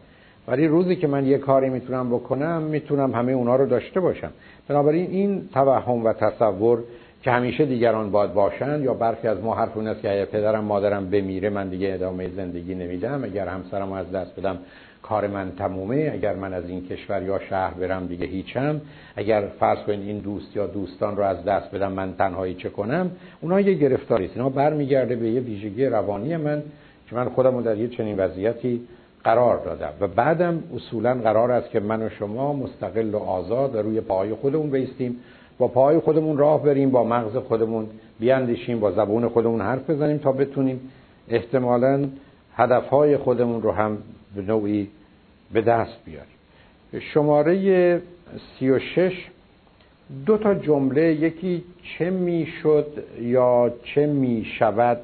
ولی 0.49 0.69
روزی 0.69 0.97
که 0.97 1.07
من 1.07 1.27
یه 1.27 1.39
کاری 1.39 1.71
می‌تونم 1.71 2.11
بکنم 2.11 2.63
می‌تونم 2.63 3.15
همه 3.15 3.33
اونا 3.33 3.57
رو 3.57 3.67
داشته 3.67 4.01
باشم. 4.01 4.31
بنابراین 4.69 5.11
این 5.11 5.49
توهم 5.55 6.05
و 6.05 6.13
تصور 6.13 6.79
که 7.23 7.31
همیشه 7.31 7.65
دیگران 7.65 8.11
باید 8.11 8.35
باشن 8.35 8.83
یا 8.83 8.95
برخی 8.95 9.29
از 9.29 9.41
ما 9.41 9.55
حرف 9.55 9.77
است 9.77 10.03
که 10.03 10.13
اگر 10.13 10.25
پدرم 10.25 10.65
مادرم 10.65 11.11
بمیره 11.11 11.51
من 11.51 11.69
دیگه 11.69 11.95
ادامه 11.95 12.29
زندگی 12.37 12.75
نمیدم. 12.75 13.25
اگر 13.25 13.49
همسرم 13.49 13.93
از 13.93 14.13
دست 14.13 14.41
بدم 14.41 14.59
کار 15.11 15.27
من 15.27 15.53
تمومه 15.59 16.11
اگر 16.15 16.35
من 16.35 16.55
از 16.55 16.69
این 16.69 16.87
کشور 16.87 17.23
یا 17.23 17.39
شهر 17.39 17.75
برم 17.75 18.07
دیگه 18.07 18.27
هیچم. 18.27 18.81
اگر 19.17 19.45
فرض 19.61 19.79
کنید 19.79 20.01
این 20.01 20.19
دوست 20.19 20.57
یا 20.57 20.67
دوستان 20.67 21.17
رو 21.17 21.23
از 21.23 21.45
دست 21.45 21.71
بدم 21.71 21.93
من 21.93 22.15
تنهایی 22.19 22.55
چه 22.55 22.69
کنم؟ 22.69 23.11
اونا 23.41 23.61
یه 23.61 23.75
گرفتاری 23.75 24.25
است. 24.25 24.37
اینا 24.37 24.49
برمیگرده 24.49 25.17
به 25.17 25.31
یه 25.31 25.41
ویژگی 25.41 25.87
روانی 25.87 26.37
من 26.37 26.63
که 27.09 27.17
من 27.17 27.29
خودم 27.29 27.57
رو 27.57 27.63
در 27.63 27.77
یه 27.77 27.89
چنین 27.89 28.17
وضعیتی 28.17 28.81
قرار 29.25 29.65
دادم. 29.65 29.93
و 30.01 30.09
بعدم 30.09 30.63
اصولا 30.75 31.15
قرار 31.15 31.51
است 31.51 31.71
که 31.71 31.81
من 31.81 32.03
و 32.03 32.09
شما 32.09 32.53
مستقل 32.53 33.15
و 33.15 33.19
آزاد 33.19 33.75
و 33.75 33.83
روی 33.83 34.01
پای 34.01 34.35
خودمون 34.35 34.71
بیستیم. 34.71 35.17
با 35.59 35.69
پای 35.69 35.99
خودمون 35.99 36.39
راه 36.39 36.63
بریم 36.63 36.91
با 36.91 37.05
مغز 37.05 37.37
خودمون 37.37 37.87
بیاندیشیم 38.21 38.81
با 38.81 38.91
زبون 38.93 39.29
خودمون 39.29 39.61
حرف 39.61 39.91
بزنیم 39.91 40.19
تا 40.19 40.33
بتونیم 40.33 40.81
احتمالا 41.29 42.05
هدفهای 42.57 43.17
خودمون 43.17 43.63
رو 43.63 43.73
هم 43.73 43.99
به 44.37 44.43
نوعی 44.43 44.89
به 45.53 45.61
دست 45.61 46.05
بیاریم 46.05 46.37
شماره 47.15 48.03
سی 48.59 48.71
و 48.71 48.79
شش 48.79 49.27
دو 50.27 50.39
تا 50.39 50.55
جمله 50.55 51.03
یکی 51.03 51.65
چه 51.83 52.11
می‌شد 52.11 53.05
یا 53.21 53.75
چه 53.85 54.07
می 54.07 54.47
شود 54.59 55.01